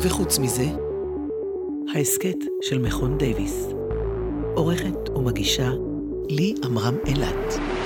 וחוץ 0.00 0.38
מזה, 0.38 0.64
ההסכת 1.94 2.36
של 2.62 2.78
מכון 2.78 3.18
דייוויס. 3.18 3.68
עורכת 4.54 5.08
ומגישה 5.14 5.70
לי 6.28 6.54
עמרם 6.64 6.96
אילת. 7.06 7.77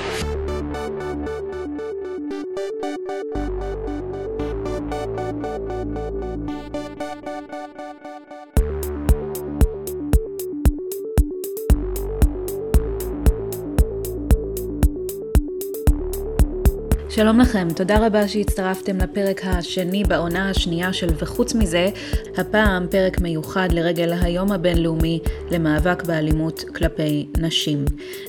שלום 17.22 17.40
לכם, 17.40 17.68
תודה 17.76 18.06
רבה 18.06 18.28
שהצטרפתם 18.28 18.98
לפרק 18.98 19.40
השני 19.44 20.04
בעונה 20.04 20.50
השנייה 20.50 20.92
של 20.92 21.06
וחוץ 21.18 21.54
מזה, 21.54 21.88
הפעם 22.36 22.86
פרק 22.90 23.20
מיוחד 23.20 23.68
לרגל 23.72 24.12
היום 24.20 24.52
הבינלאומי 24.52 25.20
למאבק 25.50 26.02
באלימות 26.04 26.64
כלפי 26.74 27.26
נשים. 27.38 27.84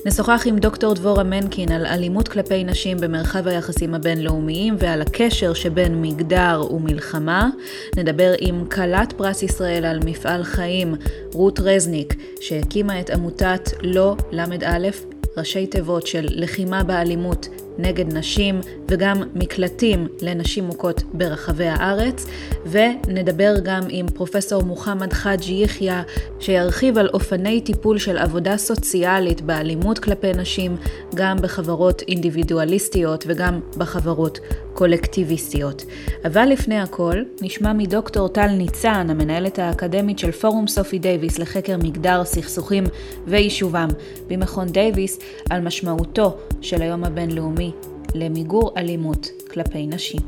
נשוחח 0.06 0.42
עם 0.46 0.58
דוקטור 0.58 0.94
דבורה 0.94 1.22
מנקין 1.22 1.72
על 1.72 1.86
אלימות 1.86 2.28
כלפי 2.28 2.64
נשים 2.64 2.96
במרחב 3.00 3.48
היחסים 3.48 3.94
הבינלאומיים 3.94 4.76
ועל 4.78 5.02
הקשר 5.02 5.54
שבין 5.54 6.02
מגדר 6.02 6.62
ומלחמה. 6.70 7.48
נדבר 7.96 8.32
עם 8.38 8.64
כלת 8.64 9.12
פרס 9.12 9.42
ישראל 9.42 9.84
על 9.84 10.00
מפעל 10.04 10.42
חיים, 10.42 10.94
רות 11.32 11.60
רזניק, 11.60 12.14
שהקימה 12.40 13.00
את 13.00 13.10
עמותת 13.10 13.70
לא 13.82 14.16
ל"א, 14.32 14.88
ראשי 15.36 15.66
תיבות 15.66 16.06
של 16.06 16.26
לחימה 16.30 16.84
באלימות 16.84 17.48
נגד 17.78 18.14
נשים 18.14 18.60
וגם 18.88 19.22
מקלטים 19.34 20.08
לנשים 20.20 20.64
מוכות 20.64 21.02
ברחבי 21.12 21.66
הארץ, 21.66 22.26
ונדבר 22.66 23.54
גם 23.64 23.82
עם 23.88 24.06
פרופסור 24.08 24.62
מוחמד 24.62 25.12
חאג' 25.12 25.48
יחיא, 25.48 25.92
שירחיב 26.40 26.98
על 26.98 27.08
אופני 27.08 27.60
טיפול 27.60 27.98
של 27.98 28.18
עבודה 28.18 28.56
סוציאלית 28.56 29.40
באלימות 29.40 29.98
כלפי 29.98 30.32
נשים, 30.32 30.76
גם 31.14 31.36
בחברות 31.36 32.02
אינדיבידואליסטיות 32.08 33.24
וגם 33.28 33.60
בחברות 33.76 34.38
קולקטיביסטיות. 34.74 35.84
אבל 36.26 36.44
לפני 36.44 36.80
הכל, 36.80 37.16
נשמע 37.42 37.72
מדוקטור 37.72 38.28
טל 38.28 38.46
ניצן, 38.46 39.10
המנהלת 39.10 39.58
האקדמית 39.58 40.18
של 40.18 40.32
פורום 40.32 40.66
סופי 40.66 40.98
דייוויס 40.98 41.38
לחקר 41.38 41.76
מגדר, 41.82 42.24
סכסוכים 42.24 42.84
ויישובם 43.26 43.88
במכון 44.26 44.68
דייוויס, 44.68 45.18
על 45.50 45.60
משמעותו 45.60 46.36
של 46.60 46.82
היום 46.82 47.04
הבינלאומי 47.04 47.72
למיגור 48.14 48.72
אלימות 48.76 49.28
כלפי 49.52 49.86
נשים. 49.86 50.20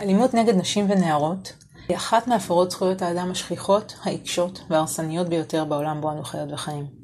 אלימות 0.00 0.34
נגד 0.34 0.54
נשים 0.54 0.90
ונערות 0.90 1.52
היא 1.88 1.96
אחת 1.96 2.26
מהפרות 2.26 2.70
זכויות 2.70 3.02
האדם 3.02 3.30
השכיחות, 3.30 3.94
העיקשות 4.02 4.60
וההרסניות 4.70 5.28
ביותר 5.28 5.64
בעולם 5.64 6.00
בו 6.00 6.10
אנו 6.10 6.24
חיות 6.24 6.48
וחיים. 6.52 6.97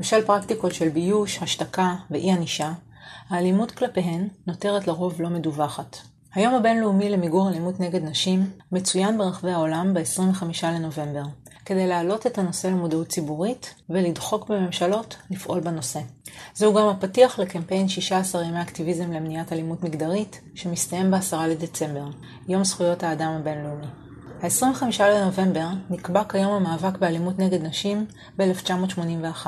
בשל 0.00 0.26
פרקטיקות 0.26 0.74
של 0.74 0.88
ביוש, 0.88 1.42
השתקה 1.42 1.94
ואי 2.10 2.32
ענישה, 2.32 2.72
האלימות 3.28 3.70
כלפיהן 3.70 4.28
נותרת 4.46 4.86
לרוב 4.86 5.22
לא 5.22 5.30
מדווחת. 5.30 5.96
היום 6.34 6.54
הבינלאומי 6.54 7.10
למיגור 7.10 7.48
אלימות 7.48 7.80
נגד 7.80 8.04
נשים 8.04 8.50
מצוין 8.72 9.18
ברחבי 9.18 9.50
העולם 9.50 9.94
ב-25 9.94 10.44
לנובמבר, 10.62 11.22
כדי 11.64 11.86
להעלות 11.86 12.26
את 12.26 12.38
הנושא 12.38 12.66
למודעות 12.66 13.08
ציבורית 13.08 13.74
ולדחוק 13.90 14.48
בממשלות 14.48 15.16
לפעול 15.30 15.60
בנושא. 15.60 16.00
זהו 16.54 16.74
גם 16.74 16.88
הפתיח 16.88 17.38
לקמפיין 17.38 17.88
16 17.88 18.44
ימי 18.44 18.62
אקטיביזם 18.62 19.12
למניעת 19.12 19.52
אלימות 19.52 19.82
מגדרית, 19.82 20.40
שמסתיים 20.54 21.10
ב-10 21.10 21.36
לדצמבר, 21.48 22.06
יום 22.48 22.64
זכויות 22.64 23.02
האדם 23.02 23.32
הבינלאומי. 23.40 23.86
ה-25 24.42 25.02
לנובמבר 25.02 25.68
נקבע 25.90 26.24
כיום 26.24 26.52
המאבק 26.52 26.98
באלימות 26.98 27.38
נגד 27.38 27.62
נשים 27.62 28.06
ב-1981, 28.38 29.46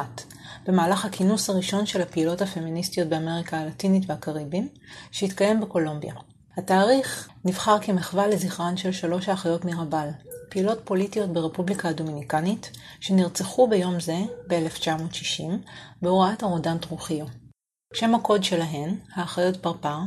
במהלך 0.67 1.05
הכינוס 1.05 1.51
הראשון 1.51 1.87
של 1.87 2.03
הפעילות 2.03 2.43
הפמיניסטיות 2.43 3.09
באמריקה 3.09 3.59
הלטינית 3.59 4.11
והקריבים, 4.11 4.69
שהתקיים 5.11 5.61
בקולומביה. 5.61 6.15
התאריך 6.57 7.29
נבחר 7.45 7.79
כמחווה 7.79 8.27
לזכרן 8.27 8.77
של 8.77 8.93
שלוש 8.93 9.29
האחיות 9.29 9.65
מרבל, 9.65 10.09
פעילות 10.49 10.79
פוליטיות 10.85 11.33
ברפובליקה 11.33 11.89
הדומיניקנית, 11.89 12.71
שנרצחו 13.01 13.69
ביום 13.69 14.01
זה, 14.01 14.17
ב-1960, 14.49 15.43
בהוראת 16.03 16.43
הרודן 16.43 16.79
טרוחיו. 16.79 17.27
שם 17.95 18.15
הקוד 18.15 18.45
שלהן, 18.45 18.97
האחיות 19.15 19.57
פרפר, 19.57 19.99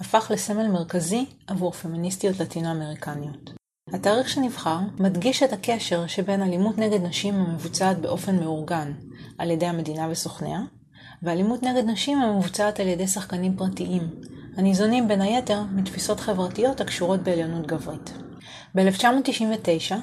הפך 0.00 0.30
לסמל 0.34 0.66
מרכזי 0.66 1.26
עבור 1.46 1.72
פמיניסטיות 1.72 2.40
לטינו-אמריקניות. 2.40 3.61
התאריך 3.92 4.28
שנבחר 4.28 4.78
מדגיש 4.98 5.42
את 5.42 5.52
הקשר 5.52 6.06
שבין 6.06 6.42
אלימות 6.42 6.78
נגד 6.78 7.02
נשים 7.02 7.34
המבוצעת 7.34 7.98
באופן 7.98 8.36
מאורגן 8.36 8.92
על 9.38 9.50
ידי 9.50 9.66
המדינה 9.66 10.08
וסוכניה, 10.10 10.60
ואלימות 11.22 11.62
נגד 11.62 11.84
נשים 11.86 12.18
המבוצעת 12.18 12.80
על 12.80 12.88
ידי 12.88 13.06
שחקנים 13.06 13.56
פרטיים, 13.56 14.02
הניזונים 14.56 15.08
בין 15.08 15.20
היתר 15.20 15.62
מתפיסות 15.74 16.20
חברתיות 16.20 16.80
הקשורות 16.80 17.20
בעליונות 17.20 17.66
גברית. 17.66 18.12
ב-1999, 18.74 19.94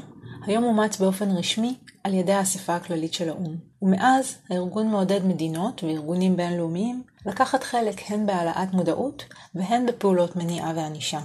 היום 0.45 0.63
אומץ 0.63 0.99
באופן 0.99 1.31
רשמי 1.31 1.77
על 2.03 2.13
ידי 2.13 2.33
האספה 2.33 2.75
הכללית 2.75 3.13
של 3.13 3.29
האו"ם, 3.29 3.55
ומאז 3.81 4.37
הארגון 4.49 4.87
מעודד 4.87 5.25
מדינות 5.25 5.83
וארגונים 5.83 6.37
בינלאומיים 6.37 7.03
לקחת 7.25 7.63
חלק 7.63 8.01
הן 8.11 8.25
בהעלאת 8.25 8.73
מודעות 8.73 9.23
והן 9.55 9.85
בפעולות 9.85 10.35
מניעה 10.35 10.73
וענישה, 10.75 11.21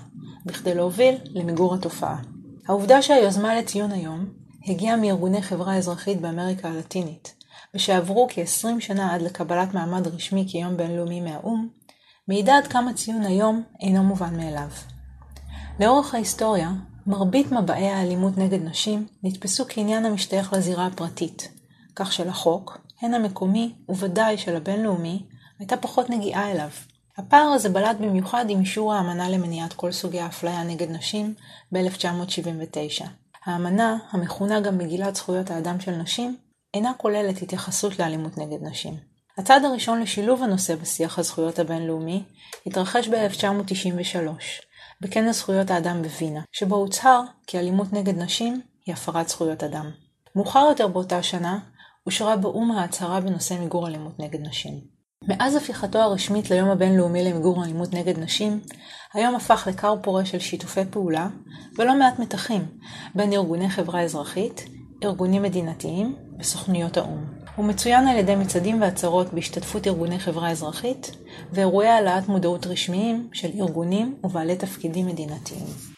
בכדי 0.47 0.74
להוביל 0.74 1.14
למיגור 1.26 1.74
התופעה. 1.74 2.34
העובדה 2.69 3.02
שהיוזמה 3.02 3.54
לציון 3.54 3.92
היום 3.92 4.26
הגיעה 4.66 4.97
מארגוני 4.97 5.42
חברה 5.42 5.76
אזרחית 5.76 6.20
באמריקה 6.20 6.69
הלטינית, 6.69 7.34
ושעברו 7.75 8.28
כ-20 8.30 8.80
שנה 8.80 9.14
עד 9.14 9.22
לקבלת 9.22 9.75
מעמד 9.75 10.06
רשמי 10.06 10.44
כיום 10.48 10.76
בינלאומי 10.76 11.20
מהאו"ם, 11.20 11.69
מעידה 12.28 12.56
עד 12.56 12.66
כמה 12.66 12.94
ציון 12.94 13.22
היום 13.22 13.62
אינו 13.80 14.03
מובן 14.03 14.36
מאליו. 14.36 14.69
לאורך 15.80 16.14
ההיסטוריה, 16.14 16.70
מרבית 17.06 17.53
מבעי 17.53 17.88
האלימות 17.88 18.38
נגד 18.38 18.62
נשים 18.62 19.06
נתפסו 19.22 19.64
כעניין 19.69 20.06
המשתייך 20.06 20.53
לזירה 20.53 20.86
הפרטית, 20.86 21.48
כך 21.97 22.12
שלחוק, 22.12 22.78
הן 23.00 23.14
המקומי 23.14 23.74
וודאי 23.88 24.38
של 24.38 24.56
הבינלאומי, 24.56 25.22
הייתה 25.58 25.76
פחות 25.76 26.10
נגיעה 26.10 26.50
אליו. 26.50 26.69
הפער 27.19 27.47
הזה 27.47 27.69
בלט 27.69 27.97
במיוחד 27.97 28.44
עם 28.48 28.60
אישור 28.60 28.94
האמנה 28.94 29.30
למניעת 29.30 29.72
כל 29.72 29.92
סוגי 29.92 30.20
האפליה 30.20 30.64
נגד 30.64 30.91
נשים 30.91 31.34
ב-1979. 31.72 33.06
האמנה, 33.47 33.97
המכונה 34.10 34.60
גם 34.60 34.78
מגילת 34.78 35.16
זכויות 35.16 35.50
האדם 35.50 35.80
של 35.80 35.91
נשים, 35.91 36.36
אינה 36.74 36.92
כוללת 36.97 37.42
התייחסות 37.42 37.98
לאלימות 37.98 38.38
נגד 38.38 38.62
נשים. 38.62 38.97
הצעד 39.38 39.64
הראשון 39.64 40.00
לשילוב 40.00 40.42
הנושא 40.42 40.74
בשיח 40.74 41.19
הזכויות 41.19 41.58
הבינלאומי 41.58 42.22
התרחש 42.66 43.08
ב-1993, 43.08 44.28
בכנס 45.00 45.38
זכויות 45.38 45.70
האדם 45.70 46.03
בווינה, 46.03 46.41
שבו 46.53 46.76
הוצהר 46.76 47.22
כי 47.47 47.58
אלימות 47.58 47.92
נגד 47.92 48.19
נשים 48.19 48.60
היא 48.86 48.92
הפרת 48.92 49.28
זכויות 49.28 49.62
אדם. 49.62 49.91
מאוחר 50.36 50.66
יותר 50.69 50.88
באותה 50.88 51.22
שנה 51.22 51.58
אושרה 52.06 52.36
באו"ם 52.36 52.70
ההצהרה 52.70 53.20
בנושא 53.20 53.54
מיגור 53.54 53.88
אלימות 53.88 54.19
נגד 54.19 54.41
נשים. 54.41 54.94
מאז 55.28 55.54
הפיכתו 55.54 55.98
הרשמית 55.98 56.50
ליום 56.50 56.68
הבינלאומי 56.68 57.22
למיגור 57.24 57.64
אלימות 57.64 57.94
נגד 57.94 58.18
נשים, 58.18 58.60
היום 59.14 59.34
הפך 59.34 59.68
לכר 59.70 59.94
פורה 60.02 60.24
של 60.24 60.38
שיתופי 60.38 60.80
פעולה 60.90 61.28
ולא 61.78 61.98
מעט 61.98 62.18
מתחים 62.18 62.66
בין 63.15 63.32
ארגוני 63.32 63.71
חברה 63.71 64.03
אזרחית, 64.03 64.65
ארגונים 65.04 65.42
מדינתיים 65.42 66.16
וסוכניות 66.38 66.97
האו"ם. 66.97 67.24
הוא 67.56 67.66
מצוין 67.66 68.09
על 68.09 68.16
ידי 68.16 68.36
מצעדים 68.36 68.80
ועצרות 68.80 69.34
בהשתתפות 69.34 69.86
ארגוני 69.86 70.18
חברה 70.18 70.50
אזרחית 70.50 71.16
ואירועי 71.53 71.88
העלאת 71.88 72.28
מודעות 72.28 72.66
רשמיים 72.66 73.28
של 73.32 73.48
ארגונים 73.60 74.15
ובעלי 74.24 74.56
תפקידים 74.56 75.06
מדינתיים. 75.06 75.93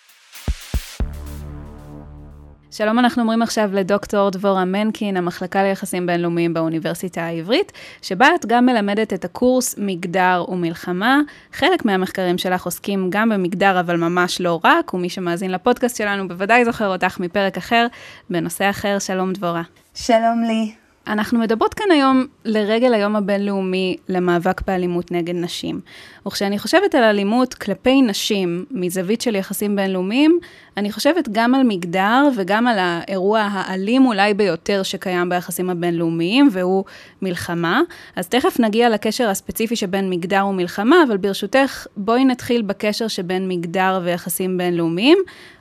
שלום, 2.76 2.98
אנחנו 2.98 3.22
אומרים 3.22 3.42
עכשיו 3.42 3.70
לדוקטור 3.72 4.30
דבורה 4.30 4.64
מנקין, 4.64 5.16
המחלקה 5.16 5.62
ליחסים 5.62 6.06
בינלאומיים 6.06 6.54
באוניברסיטה 6.54 7.22
העברית, 7.22 7.72
שבה 8.02 8.26
את 8.34 8.46
גם 8.46 8.66
מלמדת 8.66 9.12
את 9.12 9.24
הקורס 9.24 9.74
מגדר 9.78 10.44
ומלחמה. 10.48 11.20
חלק 11.52 11.84
מהמחקרים 11.84 12.38
שלך 12.38 12.64
עוסקים 12.64 13.10
גם 13.10 13.28
במגדר, 13.28 13.80
אבל 13.80 13.96
ממש 13.96 14.40
לא 14.40 14.60
רק, 14.64 14.94
ומי 14.94 15.08
שמאזין 15.08 15.50
לפודקאסט 15.50 15.96
שלנו 15.96 16.28
בוודאי 16.28 16.64
זוכר 16.64 16.92
אותך 16.92 17.20
מפרק 17.20 17.56
אחר, 17.56 17.86
בנושא 18.30 18.70
אחר. 18.70 18.98
שלום, 18.98 19.32
דבורה. 19.32 19.62
שלום 19.94 20.42
לי. 20.46 20.85
אנחנו 21.06 21.38
מדברות 21.38 21.74
כאן 21.74 21.86
היום 21.90 22.26
לרגל 22.44 22.94
היום 22.94 23.16
הבינלאומי 23.16 23.96
למאבק 24.08 24.60
באלימות 24.66 25.12
נגד 25.12 25.34
נשים. 25.34 25.80
וכשאני 26.26 26.58
חושבת 26.58 26.94
על 26.94 27.02
אלימות 27.02 27.54
כלפי 27.54 28.02
נשים 28.02 28.64
מזווית 28.70 29.20
של 29.20 29.34
יחסים 29.34 29.76
בינלאומיים, 29.76 30.38
אני 30.76 30.92
חושבת 30.92 31.28
גם 31.32 31.54
על 31.54 31.62
מגדר 31.62 32.28
וגם 32.36 32.66
על 32.66 32.78
האירוע 32.78 33.40
האלים 33.40 34.06
אולי 34.06 34.34
ביותר 34.34 34.82
שקיים 34.82 35.28
ביחסים 35.28 35.70
הבינלאומיים, 35.70 36.48
והוא 36.52 36.84
מלחמה. 37.22 37.80
אז 38.16 38.28
תכף 38.28 38.60
נגיע 38.60 38.88
לקשר 38.88 39.28
הספציפי 39.28 39.76
שבין 39.76 40.10
מגדר 40.10 40.46
ומלחמה, 40.46 40.96
אבל 41.08 41.16
ברשותך, 41.16 41.86
בואי 41.96 42.24
נתחיל 42.24 42.62
בקשר 42.62 43.08
שבין 43.08 43.48
מגדר 43.48 44.00
ויחסים 44.04 44.58
בינלאומיים, 44.58 45.18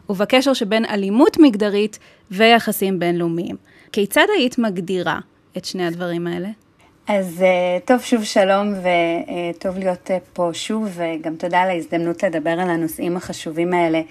ובקשר 0.09 0.53
שבין 0.53 0.85
אלימות 0.85 1.37
מגדרית 1.39 1.99
ויחסים 2.31 2.99
בינלאומיים. 2.99 3.55
כיצד 3.91 4.25
היית 4.37 4.57
מגדירה 4.57 5.19
את 5.57 5.65
שני 5.65 5.87
הדברים 5.87 6.27
האלה? 6.27 6.49
אז 7.07 7.43
אה, 7.43 7.77
טוב, 7.85 8.01
שוב 8.01 8.23
שלום 8.23 8.73
וטוב 8.73 9.77
להיות 9.77 10.11
אה, 10.11 10.17
פה 10.33 10.49
שוב, 10.53 10.89
וגם 10.93 11.35
תודה 11.35 11.61
על 11.61 11.69
ההזדמנות 11.69 12.23
לדבר 12.23 12.49
על 12.49 12.69
הנושאים 12.69 13.17
החשובים 13.17 13.73
האלה. 13.73 14.01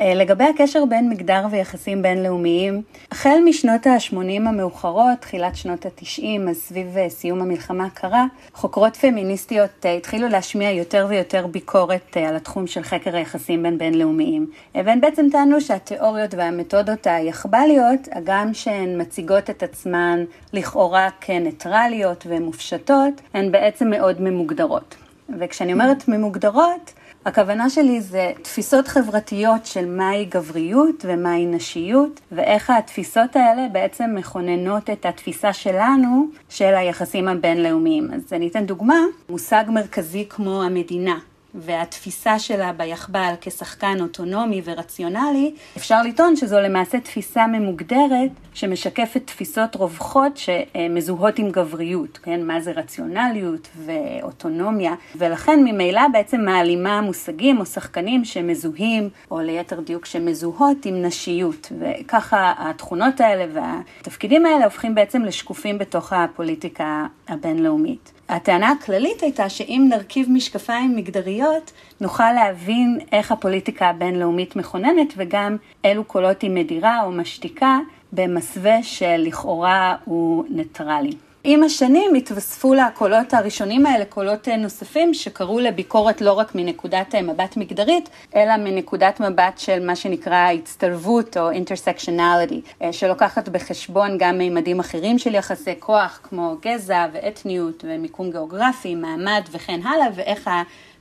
אה, 0.00 0.14
לגבי 0.14 0.44
הקשר 0.44 0.84
בין 0.84 1.08
מגדר 1.08 1.46
ויחסים 1.50 2.02
בינלאומיים, 2.02 2.82
החל 3.12 3.38
משנות 3.44 3.86
ה-80 3.86 4.16
המאוחרות, 4.48 5.18
תחילת 5.20 5.56
שנות 5.56 5.86
ה-90, 5.86 6.50
אז 6.50 6.56
סביב 6.56 6.96
סיום 7.08 7.42
המלחמה 7.42 7.84
הקרה, 7.84 8.24
חוקרות 8.52 8.96
פמיניסטיות 8.96 9.86
התחילו 9.96 10.28
להשמיע 10.28 10.70
יותר 10.70 11.06
ויותר 11.08 11.46
ביקורת 11.46 12.16
על 12.16 12.36
התחום 12.36 12.66
של 12.66 12.82
חקר 12.82 13.16
היחסים 13.16 13.62
בין 13.62 13.78
בינלאומיים. 13.78 14.50
והן 14.74 15.00
בעצם 15.00 15.26
טענו 15.32 15.60
שהתיאוריות 15.60 16.34
והמתודות 16.34 17.06
היחב"ליות, 17.06 18.08
הגם 18.12 18.54
שהן 18.54 19.00
מציגות 19.00 19.50
את 19.50 19.62
עצמן 19.62 20.24
לכאורה 20.52 21.08
כניטרליות 21.20 22.26
ומופשטות, 22.28 23.20
הן 23.34 23.52
בעצם 23.52 23.90
מאוד 23.90 24.20
ממוגדרות. 24.20 24.94
וכשאני 25.40 25.72
אומרת 25.72 26.08
ממוגדרות, 26.08 26.92
הכוונה 27.26 27.70
שלי 27.70 28.00
זה 28.00 28.32
תפיסות 28.42 28.88
חברתיות 28.88 29.66
של 29.66 29.86
מהי 29.86 30.24
גבריות 30.24 31.04
ומהי 31.08 31.46
נשיות, 31.46 32.20
ואיך 32.32 32.70
התפיסות 32.70 33.36
האלה 33.36 33.68
בעצם 33.72 34.14
מכוננות 34.14 34.90
את 34.90 35.06
התפיסה 35.06 35.52
שלנו 35.52 36.26
של 36.48 36.74
היחסים 36.74 37.28
הבינלאומיים. 37.28 38.10
אז 38.14 38.32
אני 38.32 38.48
אתן 38.48 38.66
דוגמה, 38.66 38.98
מושג 39.28 39.64
מרכזי 39.68 40.26
כמו 40.28 40.62
המדינה. 40.62 41.18
והתפיסה 41.56 42.38
שלה 42.38 42.72
ביחב"ל 42.72 43.34
כשחקן 43.40 43.96
אוטונומי 44.00 44.62
ורציונלי, 44.64 45.54
אפשר 45.76 46.02
לטעון 46.02 46.36
שזו 46.36 46.60
למעשה 46.60 47.00
תפיסה 47.00 47.46
ממוגדרת 47.46 48.30
שמשקפת 48.54 49.22
תפיסות 49.24 49.74
רווחות 49.74 50.36
שמזוהות 50.36 51.38
עם 51.38 51.50
גבריות, 51.50 52.18
כן? 52.22 52.46
מה 52.46 52.60
זה 52.60 52.72
רציונליות 52.72 53.68
ואוטונומיה, 53.86 54.94
ולכן 55.16 55.64
ממילא 55.64 56.02
בעצם 56.12 56.40
מעלימה 56.40 57.00
מושגים 57.00 57.60
או 57.60 57.66
שחקנים 57.66 58.24
שמזוהים, 58.24 59.08
או 59.30 59.40
ליתר 59.40 59.80
דיוק 59.80 60.06
שמזוהות 60.06 60.86
עם 60.86 61.02
נשיות, 61.02 61.72
וככה 61.80 62.52
התכונות 62.58 63.20
האלה 63.20 63.44
והתפקידים 63.52 64.46
האלה 64.46 64.64
הופכים 64.64 64.94
בעצם 64.94 65.22
לשקופים 65.22 65.78
בתוך 65.78 66.12
הפוליטיקה 66.12 67.06
הבינלאומית. 67.28 68.15
הטענה 68.28 68.70
הכללית 68.70 69.22
הייתה 69.22 69.48
שאם 69.48 69.86
נרכיב 69.90 70.26
משקפיים 70.30 70.96
מגדריות, 70.96 71.72
נוכל 72.00 72.32
להבין 72.32 72.98
איך 73.12 73.32
הפוליטיקה 73.32 73.86
הבינלאומית 73.88 74.56
מכוננת 74.56 75.14
וגם 75.16 75.56
אילו 75.84 76.04
קולות 76.04 76.42
היא 76.42 76.50
מדירה 76.50 77.02
או 77.02 77.12
משתיקה 77.12 77.78
במסווה 78.12 78.82
שלכאורה 78.82 79.96
הוא 80.04 80.44
ניטרלי. 80.50 81.25
עם 81.48 81.62
השנים 81.62 82.14
התווספו 82.14 82.74
לקולות 82.74 83.34
הראשונים 83.34 83.86
האלה 83.86 84.04
קולות 84.04 84.48
נוספים 84.48 85.14
שקראו 85.14 85.60
לביקורת 85.60 86.20
לא 86.20 86.32
רק 86.32 86.54
מנקודת 86.54 87.14
מבט 87.14 87.56
מגדרית, 87.56 88.08
אלא 88.36 88.56
מנקודת 88.56 89.20
מבט 89.20 89.58
של 89.58 89.86
מה 89.86 89.96
שנקרא 89.96 90.52
הצטלבות 90.52 91.36
או 91.36 91.50
intersectionality, 91.50 92.86
שלוקחת 92.92 93.48
בחשבון 93.48 94.18
גם 94.18 94.38
מימדים 94.38 94.80
אחרים 94.80 95.18
של 95.18 95.34
יחסי 95.34 95.74
כוח, 95.78 96.20
כמו 96.22 96.56
גזע 96.62 97.06
ואתניות 97.12 97.84
ומיקום 97.88 98.30
גיאוגרפי, 98.30 98.94
מעמד 98.94 99.42
וכן 99.52 99.80
הלאה, 99.84 100.06
ואיך 100.14 100.50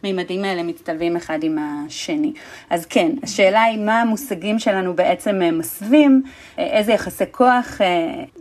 המימדים 0.04 0.44
האלה 0.44 0.64
מצטלבים 0.64 1.16
אחד 1.16 1.40
עם 1.44 1.58
השני. 1.60 2.34
אז 2.70 2.86
כן, 2.86 3.12
השאלה 3.24 3.64
היא 3.64 3.80
מה 3.80 4.02
המושגים 4.02 4.60
שלנו 4.60 4.96
בעצם 4.96 5.42
מסווים, 5.54 6.24
איזה 6.58 6.92
יחסי 6.94 7.24
כוח 7.32 7.82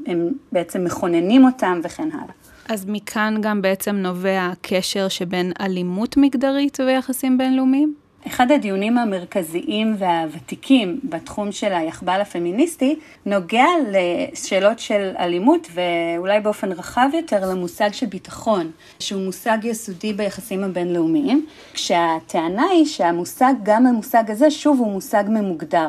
הם 0.06 0.28
בעצם 0.52 0.84
מכוננים 0.84 1.44
אותם 1.44 1.80
וכן 1.84 2.08
הלאה. 2.12 2.34
אז 2.68 2.84
מכאן 2.88 3.38
גם 3.40 3.62
בעצם 3.62 3.96
נובע 3.96 4.48
הקשר 4.52 5.08
שבין 5.08 5.52
אלימות 5.60 6.16
מגדרית 6.16 6.80
ויחסים 6.80 7.38
בינלאומיים? 7.38 8.03
אחד 8.26 8.52
הדיונים 8.52 8.98
המרכזיים 8.98 9.94
והוותיקים 9.98 11.00
בתחום 11.04 11.52
של 11.52 11.72
היחב"ל 11.72 12.18
הפמיניסטי 12.20 12.96
נוגע 13.26 13.66
לשאלות 13.90 14.78
של 14.78 15.12
אלימות 15.18 15.68
ואולי 15.74 16.40
באופן 16.40 16.72
רחב 16.72 17.08
יותר 17.14 17.50
למושג 17.50 17.92
של 17.92 18.06
ביטחון, 18.06 18.70
שהוא 18.98 19.22
מושג 19.22 19.58
יסודי 19.62 20.12
ביחסים 20.12 20.64
הבינלאומיים, 20.64 21.46
כשהטענה 21.74 22.66
היא 22.70 22.86
שהמושג, 22.86 23.52
גם 23.62 23.86
המושג 23.86 24.30
הזה, 24.30 24.50
שוב 24.50 24.78
הוא 24.78 24.92
מושג 24.92 25.24
ממוגדר. 25.28 25.88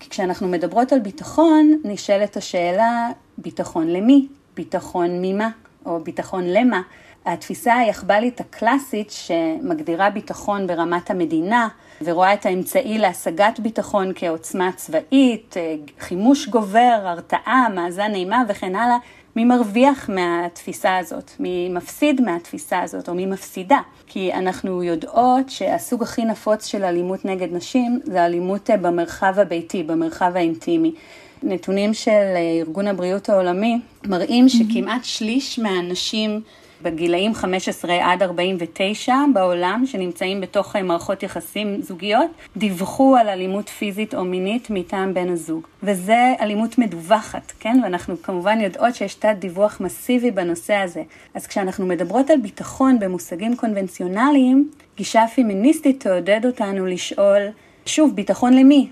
כי 0.00 0.10
כשאנחנו 0.10 0.48
מדברות 0.48 0.92
על 0.92 0.98
ביטחון, 0.98 1.80
נשאלת 1.84 2.36
השאלה, 2.36 3.08
ביטחון 3.38 3.88
למי? 3.88 4.26
ביטחון 4.56 5.08
ממה? 5.22 5.50
או 5.86 6.00
ביטחון 6.00 6.44
למה? 6.44 6.82
התפיסה 7.26 7.74
היחב"לית 7.74 8.40
הקלאסית 8.40 9.10
שמגדירה 9.10 10.10
ביטחון 10.10 10.66
ברמת 10.66 11.10
המדינה 11.10 11.68
ורואה 12.02 12.34
את 12.34 12.46
האמצעי 12.46 12.98
להשגת 12.98 13.60
ביטחון 13.60 14.12
כעוצמה 14.14 14.70
צבאית, 14.76 15.54
חימוש 16.00 16.48
גובר, 16.48 17.00
הרתעה, 17.02 17.66
מאזן 17.74 18.14
אימה 18.14 18.42
וכן 18.48 18.74
הלאה, 18.74 18.96
מי 19.36 19.44
מרוויח 19.44 20.10
מהתפיסה 20.10 20.96
הזאת, 20.96 21.30
מי 21.40 21.68
מפסיד 21.68 22.20
מהתפיסה 22.20 22.82
הזאת 22.82 23.08
או 23.08 23.14
מי 23.14 23.26
מפסידה. 23.26 23.80
כי 24.06 24.32
אנחנו 24.32 24.82
יודעות 24.82 25.50
שהסוג 25.50 26.02
הכי 26.02 26.24
נפוץ 26.24 26.66
של 26.66 26.84
אלימות 26.84 27.24
נגד 27.24 27.52
נשים 27.52 28.00
זה 28.04 28.24
אלימות 28.24 28.70
במרחב 28.82 29.38
הביתי, 29.38 29.82
במרחב 29.82 30.32
האינטימי. 30.34 30.94
נתונים 31.42 31.94
של 31.94 32.34
ארגון 32.60 32.86
הבריאות 32.86 33.28
העולמי 33.28 33.80
מראים 34.06 34.48
שכמעט 34.48 35.04
שליש 35.04 35.58
מהנשים 35.58 36.40
בגילאים 36.84 37.34
15 37.34 38.12
עד 38.12 38.22
49 38.22 39.14
בעולם, 39.34 39.82
שנמצאים 39.86 40.40
בתוך 40.40 40.76
מערכות 40.76 41.22
יחסים 41.22 41.82
זוגיות, 41.82 42.30
דיווחו 42.56 43.16
על 43.16 43.28
אלימות 43.28 43.68
פיזית 43.68 44.14
או 44.14 44.24
מינית 44.24 44.70
מטעם 44.70 45.14
בן 45.14 45.28
הזוג. 45.28 45.66
וזה 45.82 46.32
אלימות 46.40 46.78
מדווחת, 46.78 47.52
כן? 47.60 47.80
ואנחנו 47.82 48.22
כמובן 48.22 48.60
יודעות 48.60 48.94
שיש 48.94 49.14
תת 49.14 49.36
דיווח 49.38 49.80
מסיבי 49.80 50.30
בנושא 50.30 50.74
הזה. 50.74 51.02
אז 51.34 51.46
כשאנחנו 51.46 51.86
מדברות 51.86 52.30
על 52.30 52.38
ביטחון 52.38 52.98
במושגים 52.98 53.56
קונבנציונליים, 53.56 54.70
גישה 54.96 55.24
פמיניסטית 55.34 56.00
תעודד 56.00 56.40
אותנו 56.44 56.86
לשאול, 56.86 57.42
שוב, 57.86 58.14
ביטחון 58.14 58.52
למי? 58.52 58.88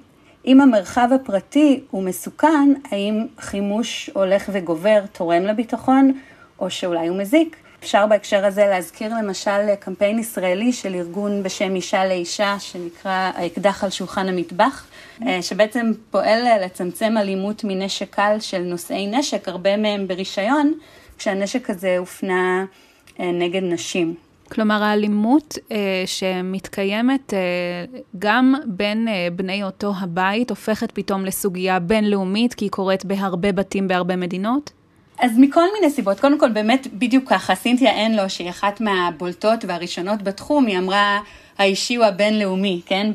אם 0.46 0.60
המרחב 0.60 1.08
הפרטי 1.14 1.80
הוא 1.90 2.02
מסוכן, 2.02 2.72
האם 2.90 3.26
חימוש 3.38 4.10
הולך 4.14 4.50
וגובר 4.52 5.00
תורם 5.12 5.42
לביטחון, 5.42 6.12
או 6.58 6.70
שאולי 6.70 7.08
הוא 7.08 7.18
מזיק? 7.18 7.56
אפשר 7.82 8.06
בהקשר 8.06 8.44
הזה 8.44 8.66
להזכיר 8.66 9.14
למשל 9.18 9.74
קמפיין 9.80 10.18
ישראלי 10.18 10.72
של 10.72 10.94
ארגון 10.94 11.42
בשם 11.42 11.74
אישה 11.74 12.04
לאישה, 12.04 12.56
שנקרא 12.58 13.30
האקדח 13.34 13.84
על 13.84 13.90
שולחן 13.90 14.28
המטבח, 14.28 14.86
שבעצם 15.40 15.92
פועל 16.10 16.64
לצמצם 16.64 17.16
אלימות 17.16 17.64
מנשק 17.64 18.14
קל 18.14 18.36
של 18.40 18.58
נושאי 18.58 19.06
נשק, 19.06 19.48
הרבה 19.48 19.76
מהם 19.76 20.08
ברישיון, 20.08 20.72
כשהנשק 21.18 21.70
הזה 21.70 21.98
הופנה 21.98 22.64
נגד 23.18 23.62
נשים. 23.62 24.14
כלומר, 24.52 24.82
האלימות 24.82 25.58
אה, 25.72 26.02
שמתקיימת 26.06 27.34
אה, 27.34 27.38
גם 28.18 28.54
בין 28.66 29.08
אה, 29.08 29.28
בני 29.36 29.64
אותו 29.64 29.92
הבית 30.00 30.50
הופכת 30.50 30.90
פתאום 30.94 31.24
לסוגיה 31.24 31.78
בינלאומית, 31.78 32.54
כי 32.54 32.64
היא 32.64 32.70
קורית 32.70 33.04
בהרבה 33.04 33.52
בתים 33.52 33.88
בהרבה 33.88 34.16
מדינות? 34.16 34.72
אז 35.22 35.30
מכל 35.38 35.64
מיני 35.74 35.90
סיבות, 35.90 36.20
קודם 36.20 36.38
כל 36.38 36.48
באמת 36.48 36.86
בדיוק 36.92 37.28
ככה, 37.28 37.54
סינתיה 37.54 38.06
אנלו, 38.06 38.30
שהיא 38.30 38.50
אחת 38.50 38.80
מהבולטות 38.80 39.64
והראשונות 39.64 40.22
בתחום, 40.22 40.66
היא 40.66 40.78
אמרה, 40.78 41.20
האישי 41.58 41.94
הוא 41.94 42.04
הבינלאומי, 42.04 42.80
כן? 42.86 43.12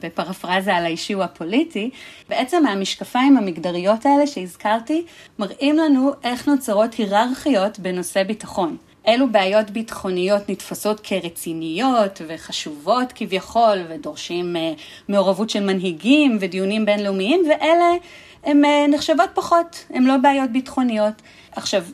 בפרפרזה 0.00 0.74
על 0.74 0.84
האישי 0.84 1.12
הוא 1.12 1.22
הפוליטי. 1.22 1.90
בעצם 2.28 2.66
המשקפיים 2.66 3.36
המגדריות 3.36 4.06
האלה 4.06 4.26
שהזכרתי, 4.26 5.04
מראים 5.38 5.76
לנו 5.76 6.12
איך 6.24 6.48
נוצרות 6.48 6.94
היררכיות 6.94 7.78
בנושא 7.78 8.22
ביטחון. 8.22 8.76
אילו 9.06 9.32
בעיות 9.32 9.70
ביטחוניות 9.70 10.48
נתפסות 10.48 11.00
כרציניות 11.00 12.22
וחשובות 12.28 13.12
כביכול, 13.14 13.78
ודורשים 13.88 14.56
מעורבות 15.08 15.50
של 15.50 15.64
מנהיגים 15.64 16.38
ודיונים 16.40 16.84
בינלאומיים, 16.84 17.42
ואלה 17.48 17.92
הן 18.44 18.62
נחשבות 18.90 19.30
פחות, 19.34 19.84
הן 19.90 20.04
לא 20.04 20.16
בעיות 20.16 20.50
ביטחוניות. 20.50 21.22
עכשיו, 21.52 21.84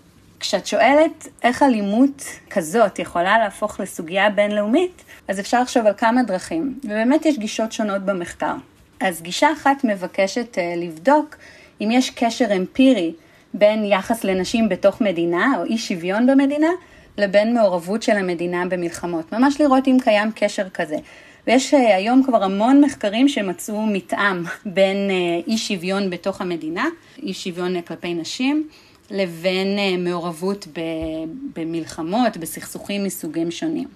כשאת 0.41 0.67
שואלת 0.67 1.29
איך 1.43 1.63
אלימות 1.63 2.25
כזאת 2.51 2.99
יכולה 2.99 3.39
להפוך 3.39 3.81
לסוגיה 3.81 4.31
בינלאומית, 4.31 5.05
אז 5.29 5.41
אפשר 5.41 5.63
לחשוב 5.63 5.87
על 5.87 5.93
כמה 5.97 6.23
דרכים, 6.23 6.79
ובאמת 6.85 7.27
יש 7.27 7.39
גישות 7.39 7.73
שונות 7.73 8.03
במחקר. 8.03 8.55
אז 9.01 9.23
גישה 9.23 9.53
אחת 9.53 9.85
מבקשת 9.85 10.59
uh, 10.59 10.79
לבדוק 10.79 11.37
אם 11.81 11.91
יש 11.91 12.11
קשר 12.11 12.57
אמפירי 12.57 13.13
בין 13.55 13.85
יחס 13.85 14.25
לנשים 14.25 14.69
בתוך 14.69 15.01
מדינה, 15.01 15.55
או 15.59 15.65
אי 15.65 15.79
שוויון 15.79 16.27
במדינה, 16.27 16.71
לבין 17.19 17.55
מעורבות 17.55 18.03
של 18.03 18.17
המדינה 18.17 18.67
במלחמות. 18.69 19.33
ממש 19.33 19.61
לראות 19.61 19.89
אם 19.89 19.97
קיים 20.03 20.31
קשר 20.35 20.69
כזה. 20.69 20.97
ויש 21.47 21.75
אה, 21.75 21.97
היום 21.97 22.23
כבר 22.23 22.45
המון 22.45 22.81
מחקרים 22.85 23.29
שמצאו 23.29 23.87
מתאם 23.87 24.45
בין 24.67 25.11
אה, 25.11 25.41
אי 25.47 25.59
שוויון 25.59 26.11
בתוך 26.11 26.41
המדינה, 26.41 26.85
אי 27.23 27.35
שוויון 27.35 27.81
כלפי 27.81 28.15
נשים, 28.15 28.69
לבין 29.11 30.05
מעורבות 30.05 30.67
במלחמות, 31.57 32.37
בסכסוכים 32.37 33.05
מסוגים 33.05 33.51
שונים. 33.51 33.89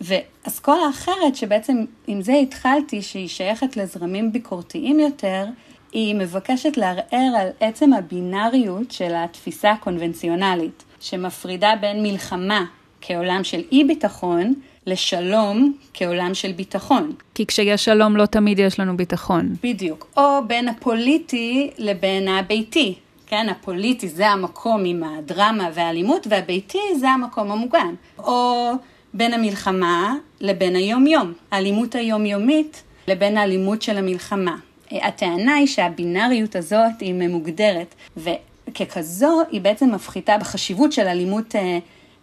ואסכולה 0.00 0.88
אחרת, 0.90 1.36
שבעצם 1.36 1.84
עם 2.06 2.22
זה 2.22 2.32
התחלתי, 2.32 3.02
שהיא 3.02 3.28
שייכת 3.28 3.76
לזרמים 3.76 4.32
ביקורתיים 4.32 5.00
יותר, 5.00 5.46
היא 5.92 6.14
מבקשת 6.14 6.76
לערער 6.76 7.36
על 7.38 7.48
עצם 7.60 7.92
הבינאריות 7.92 8.90
של 8.90 9.12
התפיסה 9.14 9.70
הקונבנציונלית, 9.70 10.84
שמפרידה 11.00 11.74
בין 11.80 12.02
מלחמה 12.02 12.64
כעולם 13.00 13.44
של 13.44 13.62
אי 13.72 13.84
ביטחון, 13.84 14.54
לשלום 14.86 15.72
כעולם 15.94 16.34
של 16.34 16.52
ביטחון. 16.52 17.12
כי 17.34 17.46
כשיש 17.46 17.84
שלום 17.84 18.16
לא 18.16 18.26
תמיד 18.26 18.58
יש 18.58 18.80
לנו 18.80 18.96
ביטחון. 18.96 19.54
בדיוק. 19.62 20.06
או 20.16 20.38
בין 20.46 20.68
הפוליטי 20.68 21.70
לבין 21.78 22.28
הביתי. 22.28 22.94
כן, 23.26 23.48
הפוליטי 23.48 24.08
זה 24.08 24.28
המקום 24.28 24.82
עם 24.84 25.02
הדרמה 25.04 25.68
והאלימות, 25.74 26.26
והביתי 26.30 26.78
זה 27.00 27.10
המקום 27.10 27.50
המוגן. 27.50 27.94
או 28.18 28.70
בין 29.14 29.34
המלחמה 29.34 30.14
לבין 30.40 30.76
היומיום, 30.76 31.32
האלימות 31.50 31.94
היומיומית 31.94 32.82
לבין 33.08 33.36
האלימות 33.36 33.82
של 33.82 33.98
המלחמה. 33.98 34.56
הטענה 34.90 35.54
היא 35.54 35.66
שהבינאריות 35.66 36.56
הזאת 36.56 37.00
היא 37.00 37.14
ממוגדרת, 37.14 37.94
וככזו 38.16 39.40
היא 39.50 39.60
בעצם 39.60 39.94
מפחיתה 39.94 40.38
בחשיבות 40.38 40.92
של 40.92 41.06
אלימות 41.06 41.56
אה, 41.56 41.78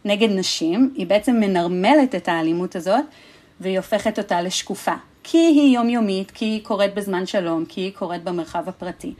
נגד 0.05 0.29
נשים, 0.31 0.93
היא 0.95 1.07
בעצם 1.07 1.35
מנרמלת 1.39 2.15
את 2.15 2.27
האלימות 2.27 2.75
הזאת, 2.75 3.05
והיא 3.59 3.77
הופכת 3.77 4.17
אותה 4.17 4.41
לשקופה. 4.41 4.93
כי 5.23 5.37
היא 5.37 5.75
יומיומית, 5.75 6.31
כי 6.31 6.45
היא 6.45 6.63
קורית 6.63 6.93
בזמן 6.93 7.25
שלום, 7.25 7.65
כי 7.65 7.81
היא 7.81 7.91
קורית 7.93 8.23
במרחב 8.23 8.69
הפרטי. 8.69 9.13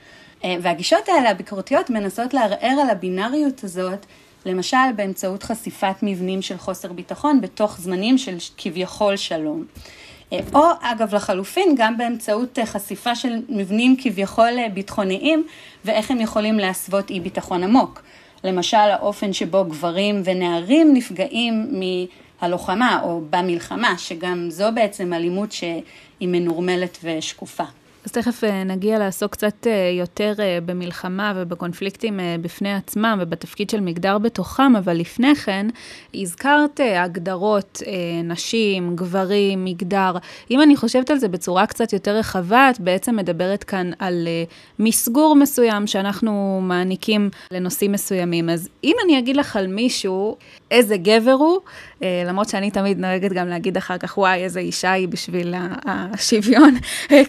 אה, 0.44 0.56
והגישות 0.62 1.10
האלה, 1.10 1.30
הביקורתיות, 1.30 1.90
מנסות 1.90 2.34
לערער 2.34 2.80
על 2.82 2.90
הבינאריות 2.90 3.64
הזאת 3.64 4.06
למשל 4.46 4.78
באמצעות 4.96 5.44
חשיפת 5.44 5.96
מבנים 6.02 6.42
של 6.42 6.58
חוסר 6.58 6.94
ביטחון 6.94 7.42
בתוך 7.42 7.80
זמנים 7.80 8.18
של 8.18 8.38
כביכול 8.58 9.16
שלום. 9.16 9.66
אה, 10.34 10.40
או 10.54 10.66
אגב 10.82 11.16
לחלופין, 11.16 11.76
גם 11.78 11.98
באמצעות 11.98 12.60
אה, 12.60 12.66
חשיפה 12.66 13.16
של 13.16 13.36
מבנים 13.50 13.96
כביכול 14.02 14.68
ביטחוניים 14.74 15.48
ואיך 15.86 16.12
הם 16.12 16.22
יכולים 16.22 16.60
להסוות 16.60 17.10
אי 17.10 17.20
ביטחון 17.20 17.64
עמוק. 17.64 18.02
למשל 18.44 18.78
האופן 18.78 19.34
שבו 19.34 19.66
גברים 19.66 20.22
ונערים 20.26 20.94
נפגעים 20.94 21.82
מהלוחמה 22.42 23.00
או 23.04 23.22
במלחמה, 23.30 23.98
שגם 23.98 24.50
זו 24.50 24.66
בעצם 24.76 25.14
אלימות 25.14 25.52
שהיא 25.52 25.82
מנורמלת 26.22 26.98
ושקופה. 27.04 27.64
אז 28.06 28.12
תכף 28.12 28.44
אה, 28.44 28.64
נגיע 28.64 29.00
לעסוק 29.00 29.32
קצת 29.32 29.68
אה, 29.68 29.92
יותר 30.00 30.34
אה, 30.40 30.58
במלחמה 30.66 31.34
ובקונפליקטים 31.36 32.20
בפני 32.42 32.74
עצמם 32.74 33.20
ובתפקיד 33.22 33.70
של 33.70 33.80
מגדר 33.80 34.18
בתוכם, 34.18 34.76
אבל 34.76 34.94
לפני 34.94 35.36
כן, 35.36 35.68
הזכרת 36.14 36.80
הגדרות, 36.96 37.82
נשים, 38.24 38.96
גברים, 38.96 39.66
מגדר. 39.66 40.12
אם 40.52 40.62
אני 40.62 40.76
חושבת 40.76 41.10
על 41.10 41.18
זה 41.18 41.28
בצורה 41.28 41.66
קצת 41.66 41.94
יותר 41.94 42.18
רחבה, 42.18 42.70
את 42.70 42.80
בעצם 42.80 43.16
מדברת 43.16 43.64
כאן 43.64 43.92
על 44.00 44.28
מסגור 44.80 45.36
מסוים 45.36 45.88
שאנחנו 45.88 46.60
מעניקים 46.64 47.30
לנושאים 47.52 47.92
מסוימים. 47.92 48.50
אז 48.50 48.70
אם 48.84 48.96
אני 49.06 49.20
אגיד 49.20 49.38
לך 49.38 49.56
על 49.56 49.68
מישהו, 49.68 50.38
איזה 50.72 50.98
גבר 50.98 51.32
הוא, 51.32 51.60
למרות 52.02 52.50
שאני 52.50 52.72
תמיד 52.72 53.00
נוהגת 53.00 53.34
גם 53.34 53.48
להגיד 53.48 53.78
אחר 53.78 53.98
כך, 53.98 54.18
וואי, 54.18 54.44
איזה 54.44 54.60
אישה 54.60 54.92
היא 54.92 55.08
בשביל 55.08 55.54
השוויון, 55.86 56.76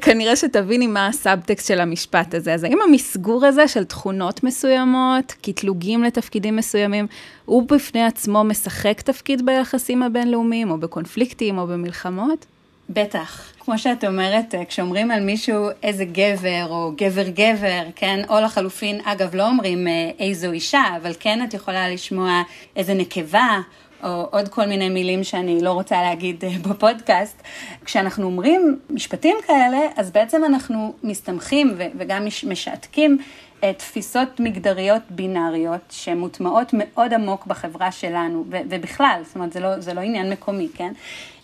כנראה 0.00 0.36
שתבין. 0.36 0.70
תביני 0.70 0.86
מה 0.86 1.06
הסאבטקסט 1.06 1.68
של 1.68 1.80
המשפט 1.80 2.34
הזה. 2.34 2.54
אז 2.54 2.64
האם 2.64 2.78
המסגור 2.88 3.46
הזה 3.46 3.68
של 3.68 3.84
תכונות 3.84 4.44
מסוימות, 4.44 5.34
קטלוגים 5.42 6.02
לתפקידים 6.04 6.56
מסוימים, 6.56 7.06
הוא 7.44 7.68
בפני 7.68 8.02
עצמו 8.04 8.44
משחק 8.44 9.00
תפקיד 9.00 9.46
ביחסים 9.46 10.02
הבינלאומיים, 10.02 10.70
או 10.70 10.78
בקונפליקטים, 10.78 11.58
או 11.58 11.66
במלחמות? 11.66 12.46
בטח. 12.90 13.52
כמו 13.60 13.78
שאת 13.78 14.04
אומרת, 14.04 14.54
אה, 14.54 14.64
כשאומרים 14.64 15.10
על 15.10 15.20
מישהו 15.20 15.68
איזה 15.82 16.04
גבר 16.04 16.66
או 16.68 16.92
גבר 16.96 17.28
גבר, 17.28 17.82
כן, 17.96 18.24
או 18.28 18.40
לחלופין, 18.40 19.00
אגב, 19.04 19.34
לא 19.34 19.48
אומרים 19.48 19.88
אה, 19.88 20.10
איזו 20.18 20.52
אישה, 20.52 20.82
אבל 21.02 21.12
כן 21.20 21.44
את 21.44 21.54
יכולה 21.54 21.88
לשמוע 21.88 22.42
איזה 22.76 22.94
נקבה, 22.94 23.58
או 24.02 24.28
עוד 24.30 24.48
כל 24.48 24.66
מיני 24.66 24.88
מילים 24.88 25.24
שאני 25.24 25.60
לא 25.60 25.72
רוצה 25.72 26.02
להגיד 26.02 26.44
אה, 26.44 26.50
בפודקאסט, 26.70 27.42
כשאנחנו 27.84 28.24
אומרים 28.24 28.78
משפטים 28.90 29.36
כאלה, 29.46 29.78
אז 29.96 30.10
בעצם 30.10 30.44
אנחנו 30.44 30.94
מסתמכים 31.02 31.74
וגם 31.98 32.26
משעתקים 32.46 33.18
אה, 33.64 33.72
תפיסות 33.72 34.40
מגדריות 34.40 35.02
בינאריות 35.10 35.80
שמוטמעות 35.90 36.74
מאוד 36.74 37.14
עמוק 37.14 37.46
בחברה 37.46 37.92
שלנו, 37.92 38.44
ובכלל, 38.50 39.20
זאת 39.24 39.34
אומרת, 39.34 39.52
זה 39.52 39.60
לא, 39.60 39.80
זה 39.80 39.94
לא 39.94 40.00
עניין 40.00 40.30
מקומי, 40.30 40.68
כן? 40.74 40.92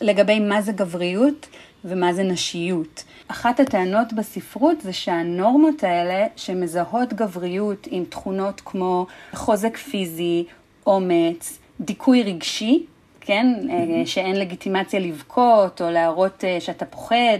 לגבי 0.00 0.40
מה 0.40 0.62
זה 0.62 0.72
גבריות 0.72 1.46
ומה 1.84 2.12
זה 2.12 2.22
נשיות. 2.22 3.04
אחת 3.28 3.60
הטענות 3.60 4.12
בספרות 4.12 4.80
זה 4.80 4.92
שהנורמות 4.92 5.84
האלה 5.84 6.26
שמזהות 6.36 7.12
גבריות 7.12 7.88
עם 7.90 8.04
תכונות 8.04 8.62
כמו 8.64 9.06
חוזק 9.34 9.76
פיזי, 9.76 10.44
אומץ, 10.86 11.58
דיכוי 11.80 12.22
רגשי, 12.22 12.84
כן, 13.20 13.46
mm-hmm. 13.60 14.06
שאין 14.06 14.36
לגיטימציה 14.36 15.00
לבכות 15.00 15.82
או 15.82 15.90
להראות 15.90 16.44
אה, 16.44 16.60
שאתה 16.60 16.84
פוחד, 16.84 17.38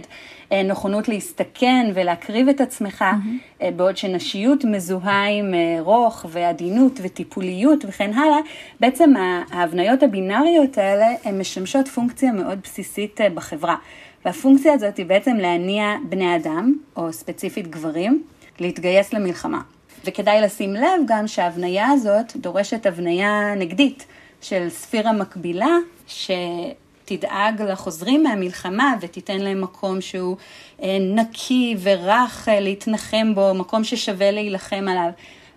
אה, 0.51 0.63
נכונות 0.63 1.07
להסתכן 1.07 1.91
ולהקריב 1.93 2.49
את 2.49 2.61
עצמך, 2.61 3.01
mm-hmm. 3.01 3.63
בעוד 3.75 3.97
שנשיות 3.97 4.65
מזוהה 4.65 5.27
עם 5.29 5.53
רוך 5.79 6.25
ועדינות 6.29 6.99
וטיפוליות 7.03 7.85
וכן 7.87 8.13
הלאה, 8.13 8.39
בעצם 8.79 9.13
ההבניות 9.51 10.03
הבינאריות 10.03 10.77
האלה 10.77 11.07
הן 11.23 11.39
משמשות 11.39 11.87
פונקציה 11.87 12.31
מאוד 12.31 12.59
בסיסית 12.63 13.19
בחברה. 13.33 13.75
והפונקציה 14.25 14.73
הזאת 14.73 14.97
היא 14.97 15.05
בעצם 15.05 15.35
להניע 15.35 15.95
בני 16.09 16.35
אדם, 16.35 16.73
או 16.95 17.13
ספציפית 17.13 17.67
גברים, 17.67 18.23
להתגייס 18.59 19.13
למלחמה. 19.13 19.61
וכדאי 20.05 20.41
לשים 20.41 20.73
לב 20.73 21.01
גם 21.05 21.27
שההבניה 21.27 21.87
הזאת 21.87 22.35
דורשת 22.35 22.85
הבניה 22.85 23.55
נגדית. 23.55 24.05
של 24.41 24.69
ספירה 24.69 25.13
מקבילה, 25.13 25.77
שתדאג 26.07 27.61
לחוזרים 27.61 28.23
מהמלחמה 28.23 28.95
ותיתן 29.01 29.37
להם 29.37 29.61
מקום 29.61 30.01
שהוא 30.01 30.37
אה, 30.83 30.97
נקי 30.99 31.75
ורך 31.79 32.49
אה, 32.49 32.59
להתנחם 32.59 33.35
בו, 33.35 33.53
מקום 33.53 33.83
ששווה 33.83 34.31
להילחם 34.31 34.85
עליו. 34.89 35.09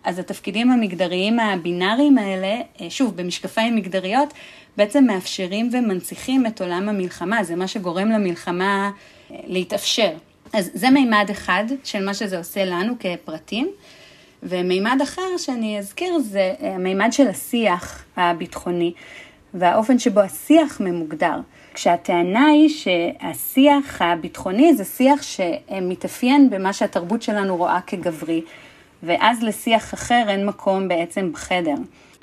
אז 0.04 0.18
התפקידים 0.18 0.70
המגדריים 0.70 1.40
הבינאריים 1.40 2.18
האלה, 2.18 2.60
אה, 2.80 2.90
שוב, 2.90 3.16
במשקפיים 3.16 3.76
מגדריות, 3.76 4.34
בעצם 4.76 5.04
מאפשרים 5.04 5.70
ומנציחים 5.72 6.46
את 6.46 6.60
עולם 6.60 6.88
המלחמה, 6.88 7.44
זה 7.44 7.56
מה 7.56 7.68
שגורם 7.68 8.08
למלחמה 8.08 8.90
להתאפשר. 9.30 10.10
אז 10.52 10.70
זה 10.74 10.90
מימד 10.90 11.26
אחד 11.30 11.64
של 11.84 12.04
מה 12.04 12.14
שזה 12.14 12.38
עושה 12.38 12.64
לנו 12.64 12.94
כפרטים. 13.00 13.70
ומימד 14.42 14.98
אחר 15.02 15.36
שאני 15.38 15.78
אזכיר 15.78 16.18
זה 16.18 16.54
המימד 16.60 17.12
של 17.12 17.28
השיח 17.28 18.04
הביטחוני 18.16 18.92
והאופן 19.54 19.98
שבו 19.98 20.20
השיח 20.20 20.80
ממוגדר. 20.80 21.40
כשהטענה 21.74 22.46
היא 22.46 22.68
שהשיח 22.68 24.02
הביטחוני 24.02 24.74
זה 24.74 24.84
שיח 24.84 25.22
שמתאפיין 25.22 26.50
במה 26.50 26.72
שהתרבות 26.72 27.22
שלנו 27.22 27.56
רואה 27.56 27.80
כגברי, 27.86 28.42
ואז 29.02 29.42
לשיח 29.42 29.94
אחר 29.94 30.24
אין 30.28 30.46
מקום 30.46 30.88
בעצם 30.88 31.32
בחדר. 31.32 31.74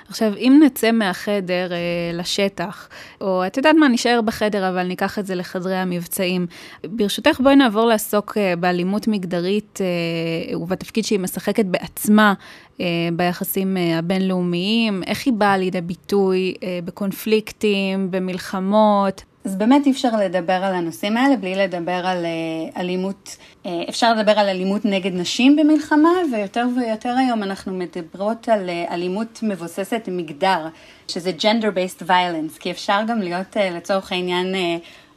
עכשיו, 0.09 0.33
אם 0.37 0.61
נצא 0.65 0.91
מהחדר 0.91 1.71
אה, 1.71 1.77
לשטח, 2.13 2.89
או 3.21 3.47
את 3.47 3.57
יודעת 3.57 3.75
מה, 3.79 3.87
נשאר 3.87 4.19
בחדר, 4.25 4.69
אבל 4.69 4.83
ניקח 4.83 5.19
את 5.19 5.25
זה 5.25 5.35
לחדרי 5.35 5.75
המבצעים. 5.75 6.47
ברשותך, 6.83 7.39
בואי 7.43 7.55
נעבור 7.55 7.85
לעסוק 7.85 8.37
אה, 8.37 8.55
באלימות 8.55 9.07
מגדרית 9.07 9.79
אה, 9.81 10.57
ובתפקיד 10.57 11.05
שהיא 11.05 11.19
משחקת 11.19 11.65
בעצמה 11.65 12.33
אה, 12.81 12.85
ביחסים 13.13 13.77
אה, 13.77 13.97
הבינלאומיים, 13.97 15.03
איך 15.07 15.25
היא 15.25 15.33
באה 15.33 15.57
לידי 15.57 15.81
ביטוי 15.81 16.53
אה, 16.63 16.79
בקונפליקטים, 16.85 18.11
במלחמות. 18.11 19.23
אז 19.47 19.55
באמת 19.55 19.85
אי 19.85 19.91
אפשר 19.91 20.09
לדבר 20.17 20.53
על 20.53 20.75
הנושאים 20.75 21.17
האלה 21.17 21.35
בלי 21.35 21.55
לדבר 21.55 21.91
על 22.05 22.25
אה, 22.25 22.81
אלימות, 22.81 23.37
אה, 23.65 23.71
אפשר 23.89 24.13
לדבר 24.13 24.31
על 24.31 24.49
אלימות 24.49 24.85
נגד 24.85 25.13
נשים 25.13 25.55
במלחמה, 25.55 26.09
ויותר 26.33 26.65
ויותר 26.77 27.15
היום 27.17 27.43
אנחנו 27.43 27.73
מדברות 27.73 28.49
על 28.49 28.69
אה, 28.69 28.85
אלימות 28.93 29.39
מבוססת 29.43 30.09
מגדר, 30.11 30.67
שזה 31.07 31.31
gender-based 31.39 32.03
violence, 32.07 32.59
כי 32.59 32.71
אפשר 32.71 32.99
גם 33.07 33.21
להיות 33.21 33.57
לצורך 33.57 34.11
העניין 34.11 34.55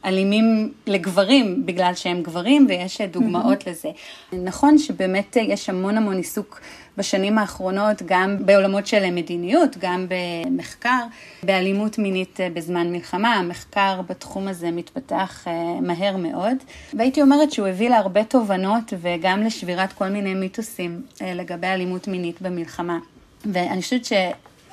אלימים 0.05 0.71
לגברים 0.87 1.65
בגלל 1.65 1.95
שהם 1.95 2.21
גברים, 2.21 2.65
ויש 2.69 3.01
דוגמאות 3.01 3.61
mm-hmm. 3.61 3.69
לזה. 3.69 3.89
נכון 4.33 4.77
שבאמת 4.77 5.37
יש 5.41 5.69
המון 5.69 5.97
המון 5.97 6.17
עיסוק 6.17 6.61
בשנים 6.97 7.37
האחרונות, 7.37 8.01
גם 8.05 8.45
בעולמות 8.45 8.87
של 8.87 9.11
מדיניות, 9.11 9.77
גם 9.79 10.07
במחקר, 10.09 11.03
באלימות 11.43 11.97
מינית 11.97 12.39
בזמן 12.53 12.91
מלחמה. 12.91 13.35
המחקר 13.35 14.01
בתחום 14.09 14.47
הזה 14.47 14.71
מתפתח 14.71 15.47
אה, 15.47 15.81
מהר 15.81 16.17
מאוד, 16.17 16.57
והייתי 16.93 17.21
אומרת 17.21 17.51
שהוא 17.51 17.67
הביא 17.67 17.89
להרבה 17.89 18.23
תובנות 18.23 18.93
וגם 19.01 19.43
לשבירת 19.43 19.93
כל 19.93 20.07
מיני 20.07 20.33
מיתוסים 20.33 21.01
אה, 21.21 21.33
לגבי 21.33 21.67
אלימות 21.67 22.07
מינית 22.07 22.41
במלחמה. 22.41 22.99
ואני 23.45 23.81
חושבת 23.81 24.05
ש... 24.05 24.13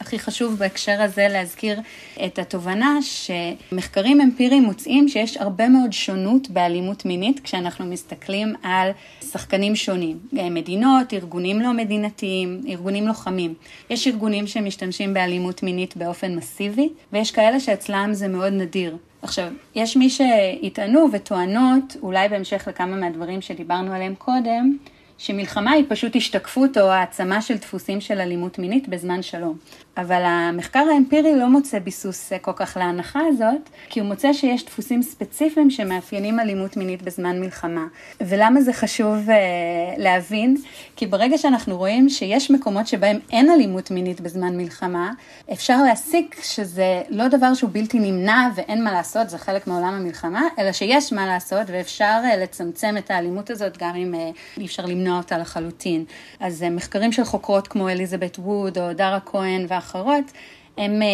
הכי 0.01 0.19
חשוב 0.19 0.55
בהקשר 0.55 1.03
הזה 1.03 1.27
להזכיר 1.31 1.81
את 2.27 2.39
התובנה 2.39 2.99
שמחקרים 3.03 4.21
אמפיריים 4.21 4.63
מוצאים 4.63 5.09
שיש 5.09 5.37
הרבה 5.37 5.69
מאוד 5.69 5.93
שונות 5.93 6.51
באלימות 6.51 7.05
מינית 7.05 7.41
כשאנחנו 7.41 7.87
מסתכלים 7.87 8.55
על 8.63 8.91
שחקנים 9.31 9.77
שונים, 9.77 10.19
מדינות, 10.33 11.13
ארגונים 11.13 11.61
לא 11.61 11.73
מדינתיים, 11.73 12.61
ארגונים 12.69 13.07
לוחמים. 13.07 13.55
יש 13.91 14.07
ארגונים 14.07 14.47
שמשתמשים 14.47 15.15
באלימות 15.15 15.63
מינית 15.63 15.97
באופן 15.97 16.35
מסיבי 16.35 16.89
ויש 17.13 17.31
כאלה 17.31 17.61
שאצלם 17.61 18.11
זה 18.13 18.29
מאוד 18.29 18.53
נדיר. 18.53 18.97
עכשיו, 19.23 19.49
יש 19.75 19.97
מי 19.97 20.11
שיטענו 20.11 21.09
וטוענות, 21.13 21.97
אולי 22.03 22.29
בהמשך 22.29 22.69
לכמה 22.69 22.97
מהדברים 22.97 23.41
שדיברנו 23.41 23.93
עליהם 23.93 24.15
קודם, 24.15 24.77
שמלחמה 25.19 25.71
היא 25.71 25.85
פשוט 25.89 26.17
השתקפות 26.17 26.79
או 26.79 26.87
העצמה 26.91 27.43
של 27.43 27.57
דפוסים 27.57 28.01
של 28.01 28.21
אלימות 28.21 28.59
מינית 28.59 28.89
בזמן 28.89 29.23
שלום. 29.23 29.57
אבל 29.99 30.23
המחקר 30.25 30.85
האמפירי 30.93 31.37
לא 31.37 31.49
מוצא 31.49 31.79
ביסוס 31.79 32.33
כל 32.43 32.53
כך 32.57 32.77
להנחה 32.77 33.21
הזאת, 33.29 33.71
כי 33.89 34.01
הוא 34.01 34.09
מוצא 34.09 34.33
שיש 34.33 34.65
דפוסים 34.65 35.03
ספציפיים 35.03 35.71
שמאפיינים 35.71 36.41
אלימות 36.41 36.77
מינית 36.77 37.03
בזמן 37.03 37.41
מלחמה. 37.41 37.87
ולמה 38.21 38.61
זה 38.61 38.73
חשוב 38.73 39.29
uh, 39.29 39.31
להבין? 39.97 40.57
כי 40.97 41.07
ברגע 41.07 41.39
שאנחנו 41.39 41.77
רואים 41.77 42.09
שיש 42.09 42.51
מקומות 42.51 42.87
שבהם 42.87 43.19
אין 43.33 43.51
אלימות 43.51 43.91
מינית 43.91 44.21
בזמן 44.21 44.57
מלחמה, 44.57 45.13
אפשר 45.53 45.83
להסיק 45.83 46.41
שזה 46.43 47.03
לא 47.09 47.29
דבר 47.29 47.55
שהוא 47.55 47.71
בלתי 47.73 47.99
נמנע 47.99 48.49
ואין 48.55 48.85
מה 48.85 48.93
לעשות, 48.93 49.31
זה 49.31 49.39
חלק 49.39 49.67
מעולם 49.67 49.95
המלחמה, 49.95 50.43
אלא 50.59 50.73
שיש 50.73 51.13
מה 51.13 51.27
לעשות 51.27 51.67
ואפשר 51.67 52.21
uh, 52.33 52.37
לצמצם 52.37 52.95
את 52.99 53.11
האלימות 53.11 53.51
הזאת 53.51 53.79
גם 53.79 53.95
אם 53.97 54.15
uh, 54.15 54.59
אי 54.61 54.67
אפשר 54.67 54.87
למנוע 54.87 55.19
אותה 55.19 55.39
לחלוטין. 55.39 56.05
אז 56.41 56.63
uh, 56.63 56.71
מחקרים 56.71 57.13
של 57.13 57.25
חוקרות 57.25 57.69
כמו 57.69 57.89
אליזבת 57.89 58.39
ווד 58.39 58.79
או 58.79 58.93
דרה 58.93 59.21
כהן 59.21 59.67
ואחרים, 59.69 59.88
אחרות, 59.89 60.33
הן 60.77 61.03
אה, 61.03 61.09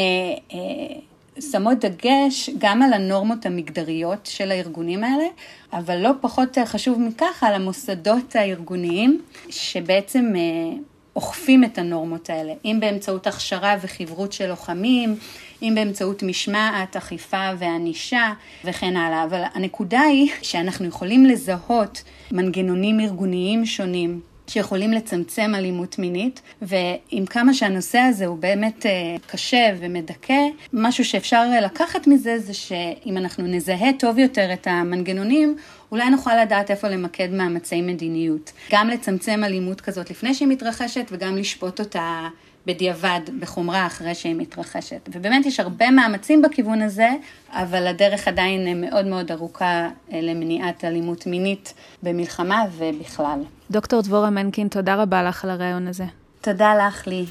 אה, 0.52 0.96
שמות 1.40 1.78
דגש 1.78 2.50
גם 2.58 2.82
על 2.82 2.92
הנורמות 2.92 3.46
המגדריות 3.46 4.26
של 4.26 4.50
הארגונים 4.50 5.04
האלה, 5.04 5.24
אבל 5.72 5.96
לא 5.96 6.10
פחות 6.20 6.58
חשוב 6.64 7.00
מכך 7.00 7.42
על 7.42 7.54
המוסדות 7.54 8.36
הארגוניים 8.36 9.22
שבעצם 9.50 10.32
אה, 10.36 10.76
אוכפים 11.16 11.64
את 11.64 11.78
הנורמות 11.78 12.30
האלה, 12.30 12.52
אם 12.64 12.76
באמצעות 12.80 13.26
הכשרה 13.26 13.76
וחברות 13.80 14.32
של 14.32 14.48
לוחמים, 14.48 15.16
אם 15.62 15.72
באמצעות 15.74 16.22
משמעת, 16.22 16.96
אכיפה 16.96 17.50
וענישה 17.58 18.32
וכן 18.64 18.96
הלאה. 18.96 19.24
אבל 19.24 19.42
הנקודה 19.54 20.00
היא 20.00 20.30
שאנחנו 20.42 20.86
יכולים 20.86 21.26
לזהות 21.26 22.02
מנגנונים 22.32 23.00
ארגוניים 23.00 23.66
שונים 23.66 24.20
שיכולים 24.46 24.92
לצמצם 24.92 25.52
אלימות 25.54 25.98
מינית, 25.98 26.42
ועם 26.62 27.26
כמה 27.26 27.54
שהנושא 27.54 27.98
הזה 27.98 28.26
הוא 28.26 28.38
באמת 28.38 28.86
אה, 28.86 29.16
קשה 29.26 29.74
ומדכא, 29.78 30.40
משהו 30.72 31.04
שאפשר 31.04 31.44
לקחת 31.62 32.06
מזה 32.06 32.38
זה 32.38 32.54
שאם 32.54 33.16
אנחנו 33.16 33.44
נזהה 33.46 33.92
טוב 33.98 34.18
יותר 34.18 34.52
את 34.52 34.66
המנגנונים, 34.66 35.56
אולי 35.92 36.10
נוכל 36.10 36.42
לדעת 36.42 36.70
איפה 36.70 36.88
למקד 36.88 37.28
מאמצי 37.32 37.82
מדיניות. 37.82 38.52
גם 38.72 38.88
לצמצם 38.88 39.44
אלימות 39.44 39.80
כזאת 39.80 40.10
לפני 40.10 40.34
שהיא 40.34 40.48
מתרחשת 40.48 41.06
וגם 41.10 41.36
לשפוט 41.36 41.80
אותה 41.80 42.28
בדיעבד, 42.66 43.20
בחומרה, 43.40 43.86
אחרי 43.86 44.14
שהיא 44.14 44.34
מתרחשת. 44.34 45.08
ובאמת 45.12 45.46
יש 45.46 45.60
הרבה 45.60 45.90
מאמצים 45.90 46.42
בכיוון 46.42 46.82
הזה, 46.82 47.08
אבל 47.50 47.86
הדרך 47.86 48.28
עדיין 48.28 48.80
מאוד 48.80 49.06
מאוד 49.06 49.32
ארוכה 49.32 49.88
אה, 50.12 50.20
למניעת 50.22 50.84
אלימות 50.84 51.26
מינית 51.26 51.74
במלחמה 52.02 52.64
ובכלל. 52.76 53.40
דוקטור 53.70 54.00
דבורה 54.00 54.30
מנקין, 54.30 54.68
תודה 54.68 54.94
רבה 54.94 55.22
לך 55.22 55.44
על 55.44 55.50
הרעיון 55.50 55.86
הזה. 55.88 56.04
תודה 56.40 56.74
לך, 56.74 57.06
לי. 57.06 57.24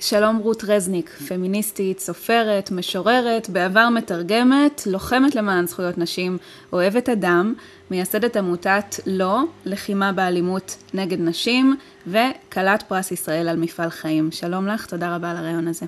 שלום 0.00 0.36
רות 0.36 0.64
רזניק, 0.64 1.10
פמיניסטית, 1.28 2.00
סופרת, 2.00 2.70
משוררת, 2.70 3.50
בעבר 3.50 3.88
מתרגמת, 3.88 4.82
לוחמת 4.86 5.34
למען 5.34 5.66
זכויות 5.66 5.98
נשים, 5.98 6.38
אוהבת 6.72 7.08
אדם, 7.08 7.54
מייסדת 7.90 8.36
עמותת 8.36 8.94
לא, 9.06 9.40
לחימה 9.64 10.12
באלימות 10.12 10.76
נגד 10.94 11.20
נשים, 11.20 11.76
וכלת 12.06 12.82
פרס 12.82 13.10
ישראל 13.10 13.48
על 13.48 13.56
מפעל 13.56 13.90
חיים. 13.90 14.32
שלום 14.32 14.66
לך, 14.66 14.86
תודה 14.86 15.16
רבה 15.16 15.30
על 15.30 15.36
הרעיון 15.36 15.68
הזה. 15.68 15.86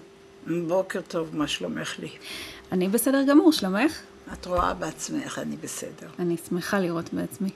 בוקר 0.68 1.00
טוב, 1.08 1.36
מה 1.36 1.46
שלומך 1.46 1.98
לי? 1.98 2.08
אני 2.72 2.88
בסדר 2.88 3.22
גמור, 3.28 3.52
שלומך? 3.52 4.00
את 4.32 4.46
רואה 4.46 4.74
בעצמך, 4.74 5.38
אני 5.38 5.56
בסדר. 5.56 6.08
אני 6.18 6.36
שמחה 6.48 6.80
לראות 6.80 7.14
בעצמי. 7.14 7.50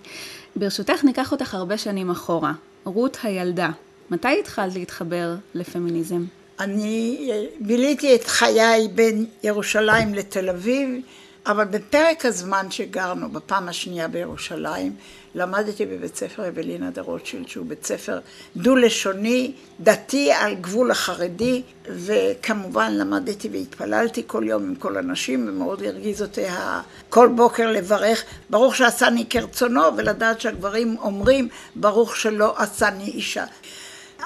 ברשותך, 0.57 1.05
ניקח 1.05 1.33
אותך 1.33 1.55
הרבה 1.55 1.79
שנים 1.79 2.11
אחורה. 2.11 2.53
רות 2.85 3.19
הילדה, 3.23 3.71
מתי 4.11 4.41
התחלת 4.41 4.75
להתחבר 4.75 5.35
לפמיניזם? 5.55 6.25
אני 6.61 7.29
אה, 7.33 7.45
ביליתי 7.61 8.15
את 8.15 8.25
חיי 8.27 8.89
בין 8.95 9.27
ירושלים 9.43 10.15
לתל 10.15 10.49
אביב, 10.49 10.89
אבל 11.47 11.65
בפרק 11.65 12.25
הזמן 12.25 12.71
שגרנו 12.71 13.29
בפעם 13.29 13.69
השנייה 13.69 14.09
בירושלים, 14.09 14.93
למדתי 15.35 15.87
בבית 15.87 16.17
ספר 16.17 16.49
אבלינה 16.49 16.91
דה 16.91 17.03
רוטשילד, 17.03 17.49
שהוא 17.49 17.67
בית 17.67 17.87
ספר 17.87 18.19
דו-לשוני, 18.57 19.53
דתי 19.81 20.33
על 20.33 20.55
גבול 20.55 20.91
החרדי, 20.91 21.63
וכמובן 21.89 22.93
למדתי 22.95 23.49
והתפללתי 23.53 24.23
כל 24.27 24.45
יום 24.47 24.63
עם 24.63 24.75
כל 24.75 24.97
הנשים, 24.97 25.49
ומאוד 25.49 25.83
הרגיז 25.83 26.23
אותי 26.23 26.45
כל 27.09 27.29
בוקר 27.29 27.71
לברך, 27.71 28.25
ברוך 28.51 28.77
שעשני 28.77 29.25
כרצונו, 29.31 29.97
ולדעת 29.97 30.41
שהגברים 30.41 30.97
אומרים, 30.99 31.49
ברוך 31.75 32.17
שלא 32.17 32.55
עשני 32.57 33.05
אישה. 33.05 33.45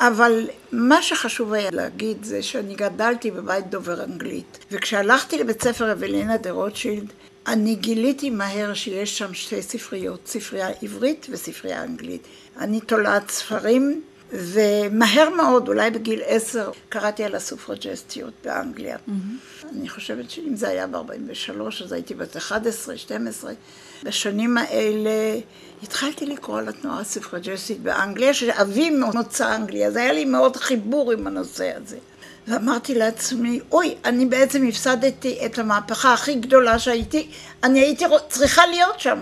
אבל 0.00 0.48
מה 0.72 1.02
שחשוב 1.02 1.52
היה 1.52 1.70
להגיד 1.72 2.24
זה 2.24 2.42
שאני 2.42 2.74
גדלתי 2.74 3.30
בבית 3.30 3.70
דובר 3.70 4.04
אנגלית, 4.04 4.58
וכשהלכתי 4.70 5.38
לבית 5.38 5.62
ספר 5.62 5.92
אבלינה 5.92 6.36
דה 6.36 6.50
רוטשילד, 6.50 7.12
אני 7.46 7.74
גיליתי 7.74 8.30
מהר 8.30 8.74
שיש 8.74 9.18
שם 9.18 9.34
שתי 9.34 9.62
ספריות, 9.62 10.20
ספרייה 10.26 10.68
עברית 10.82 11.26
וספרייה 11.30 11.84
אנגלית. 11.84 12.22
אני 12.58 12.80
תולעת 12.80 13.30
ספרים, 13.30 14.02
ומהר 14.32 15.30
מאוד, 15.36 15.68
אולי 15.68 15.90
בגיל 15.90 16.20
עשר, 16.26 16.70
קראתי 16.88 17.24
על 17.24 17.34
הסופרג'סטיות 17.34 18.32
באנגליה. 18.44 18.96
Mm-hmm. 18.96 19.66
אני 19.72 19.88
חושבת 19.88 20.30
שאם 20.30 20.56
זה 20.56 20.68
היה 20.68 20.86
ב-43, 20.86 21.84
אז 21.84 21.92
הייתי 21.92 22.14
בת 22.14 22.36
11, 22.36 22.96
12. 22.96 23.52
בשנים 24.02 24.58
האלה 24.58 25.38
התחלתי 25.82 26.26
לקרוא 26.26 26.58
על 26.58 26.68
התנועה 26.68 27.00
הסופרג'סטית 27.00 27.80
באנגליה, 27.80 28.34
שאבי 28.34 28.90
מוצא 28.90 29.56
אנגליה, 29.56 29.88
אז 29.88 29.96
היה 29.96 30.12
לי 30.12 30.24
מאוד 30.24 30.56
חיבור 30.56 31.12
עם 31.12 31.26
הנושא 31.26 31.72
הזה. 31.76 31.96
ואמרתי 32.48 32.94
לעצמי, 32.94 33.60
אוי, 33.72 33.94
אני 34.04 34.26
בעצם 34.26 34.66
הפסדתי 34.68 35.46
את 35.46 35.58
המהפכה 35.58 36.12
הכי 36.12 36.34
גדולה 36.34 36.78
שהייתי, 36.78 37.30
אני 37.62 37.80
הייתי 37.80 38.04
צריכה 38.28 38.66
להיות 38.66 39.00
שם. 39.00 39.20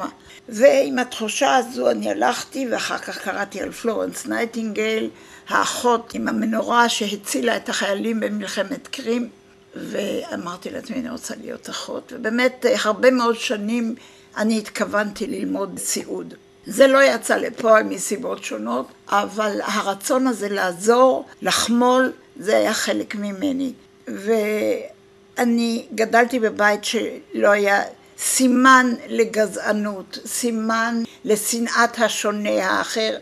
ועם 0.49 0.99
התחושה 0.99 1.57
הזו 1.57 1.91
אני 1.91 2.11
הלכתי, 2.11 2.69
ואחר 2.71 2.99
כך 2.99 3.19
קראתי 3.19 3.61
על 3.61 3.73
פלורנס 3.73 4.27
נייטינגל, 4.27 5.09
האחות 5.49 6.15
עם 6.15 6.29
המנורה 6.29 6.89
שהצילה 6.89 7.57
את 7.57 7.69
החיילים 7.69 8.21
במלחמת 8.21 8.89
קרים, 8.89 9.29
ואמרתי 9.75 10.71
לעצמי, 10.71 10.97
אני 10.97 11.11
רוצה 11.11 11.35
להיות 11.41 11.71
אחות, 11.71 12.13
ובאמת 12.17 12.67
הרבה 12.85 13.11
מאוד 13.11 13.39
שנים 13.39 13.95
אני 14.37 14.59
התכוונתי 14.59 15.27
ללמוד 15.27 15.79
סיעוד. 15.79 16.35
זה 16.67 16.87
לא 16.87 17.03
יצא 17.03 17.37
לפועל 17.37 17.83
מסיבות 17.83 18.45
שונות, 18.45 18.87
אבל 19.09 19.61
הרצון 19.65 20.27
הזה 20.27 20.49
לעזור, 20.49 21.25
לחמול, 21.43 22.13
זה 22.37 22.57
היה 22.57 22.75
חלק 22.75 23.15
ממני. 23.15 23.73
ואני 24.09 25.87
גדלתי 25.95 26.39
בבית 26.39 26.85
שלא 26.85 27.49
היה 27.51 27.83
סימן 28.19 28.95
לגזענות, 29.09 30.19
סימן 30.27 31.03
לשנאת 31.25 31.99
השונה 31.99 32.67
האחר. 32.71 33.17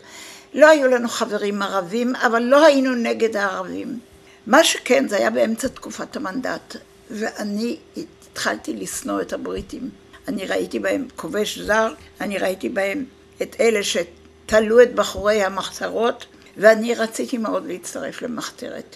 לא 0.53 0.67
היו 0.67 0.87
לנו 0.87 1.09
חברים 1.09 1.61
ערבים, 1.61 2.15
אבל 2.15 2.41
לא 2.41 2.65
היינו 2.65 2.95
נגד 2.95 3.35
הערבים. 3.35 3.99
מה 4.47 4.63
שכן, 4.63 5.07
זה 5.07 5.17
היה 5.17 5.29
באמצע 5.29 5.67
תקופת 5.67 6.15
המנדט. 6.15 6.75
ואני 7.11 7.77
התחלתי 7.97 8.73
לשנוא 8.73 9.21
את 9.21 9.33
הבריטים. 9.33 9.89
אני 10.27 10.45
ראיתי 10.45 10.79
בהם 10.79 11.07
כובש 11.15 11.57
זר, 11.59 11.93
אני 12.21 12.37
ראיתי 12.37 12.69
בהם 12.69 13.05
את 13.41 13.55
אלה 13.59 13.79
שתלו 13.83 14.81
את 14.81 14.95
בחורי 14.95 15.43
המחתרות, 15.43 16.25
ואני 16.57 16.95
רציתי 16.95 17.37
מאוד 17.37 17.67
להצטרף 17.67 18.21
למחתרת. 18.21 18.95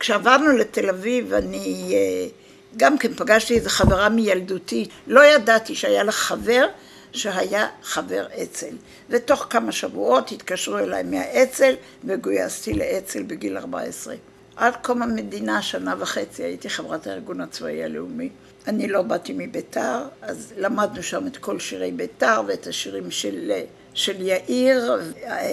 כשעברנו 0.00 0.56
לתל 0.56 0.88
אביב, 0.88 1.32
אני 1.32 1.92
אה, 1.94 2.28
גם 2.76 2.98
כן 2.98 3.14
פגשתי 3.14 3.54
איזו 3.54 3.70
חברה 3.70 4.08
מילדותי, 4.08 4.88
לא 5.06 5.24
ידעתי 5.24 5.74
שהיה 5.74 6.02
לה 6.02 6.12
חבר 6.12 6.66
שהיה 7.12 7.68
חבר 7.82 8.26
אצ"ל. 8.42 8.76
ותוך 9.10 9.46
כמה 9.50 9.72
שבועות 9.72 10.32
התקשרו 10.32 10.78
אליי 10.78 11.02
מהאצ"ל 11.02 11.74
וגויסתי 12.04 12.72
לאצ"ל 12.72 13.22
בגיל 13.22 13.56
14. 13.56 14.14
עד 14.56 14.74
קום 14.82 15.02
המדינה, 15.02 15.62
שנה 15.62 15.94
וחצי, 15.98 16.42
הייתי 16.42 16.70
חברת 16.70 17.06
הארגון 17.06 17.40
הצבאי 17.40 17.84
הלאומי. 17.84 18.28
אני 18.66 18.88
לא 18.88 19.02
באתי 19.02 19.32
מביתר, 19.36 19.98
אז 20.22 20.52
למדנו 20.56 21.02
שם 21.02 21.26
את 21.26 21.36
כל 21.36 21.58
שירי 21.58 21.90
ביתר 21.90 22.42
ואת 22.46 22.66
השירים 22.66 23.10
של, 23.10 23.52
של 23.94 24.20
יאיר, 24.20 25.00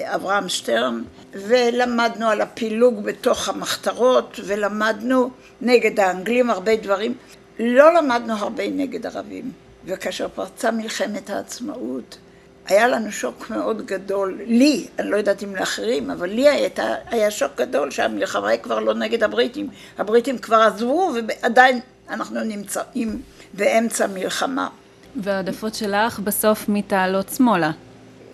אברהם 0.03 0.49
שטרן, 0.49 1.03
ולמדנו 1.33 2.29
על 2.29 2.41
הפילוג 2.41 3.03
בתוך 3.03 3.49
המחתרות, 3.49 4.39
ולמדנו 4.45 5.29
נגד 5.61 5.99
האנגלים 5.99 6.49
הרבה 6.49 6.75
דברים. 6.75 7.15
לא 7.59 7.93
למדנו 7.93 8.33
הרבה 8.33 8.67
נגד 8.69 9.05
ערבים. 9.05 9.51
וכאשר 9.85 10.27
פרצה 10.27 10.71
מלחמת 10.71 11.29
העצמאות, 11.29 12.17
היה 12.65 12.87
לנו 12.87 13.11
שוק 13.11 13.49
מאוד 13.49 13.85
גדול, 13.85 14.39
לי, 14.45 14.87
אני 14.99 15.09
לא 15.09 15.17
יודעת 15.17 15.43
אם 15.43 15.55
לאחרים, 15.55 16.11
אבל 16.11 16.29
לי 16.29 16.49
הייתה, 16.49 16.95
היה 17.09 17.31
שוק 17.31 17.51
גדול 17.57 17.91
שהמלחמה 17.91 18.49
היא 18.49 18.59
כבר 18.59 18.79
לא 18.79 18.93
נגד 18.93 19.23
הבריטים. 19.23 19.69
הבריטים 19.97 20.37
כבר 20.37 20.55
עזבו 20.55 21.11
ועדיין 21.27 21.79
אנחנו 22.09 22.43
נמצאים 22.43 23.21
באמצע 23.53 24.07
מלחמה. 24.07 24.67
והעדפות 25.15 25.75
שלך 25.75 26.19
בסוף 26.19 26.69
מתעלות 26.69 27.29
שמאלה. 27.29 27.71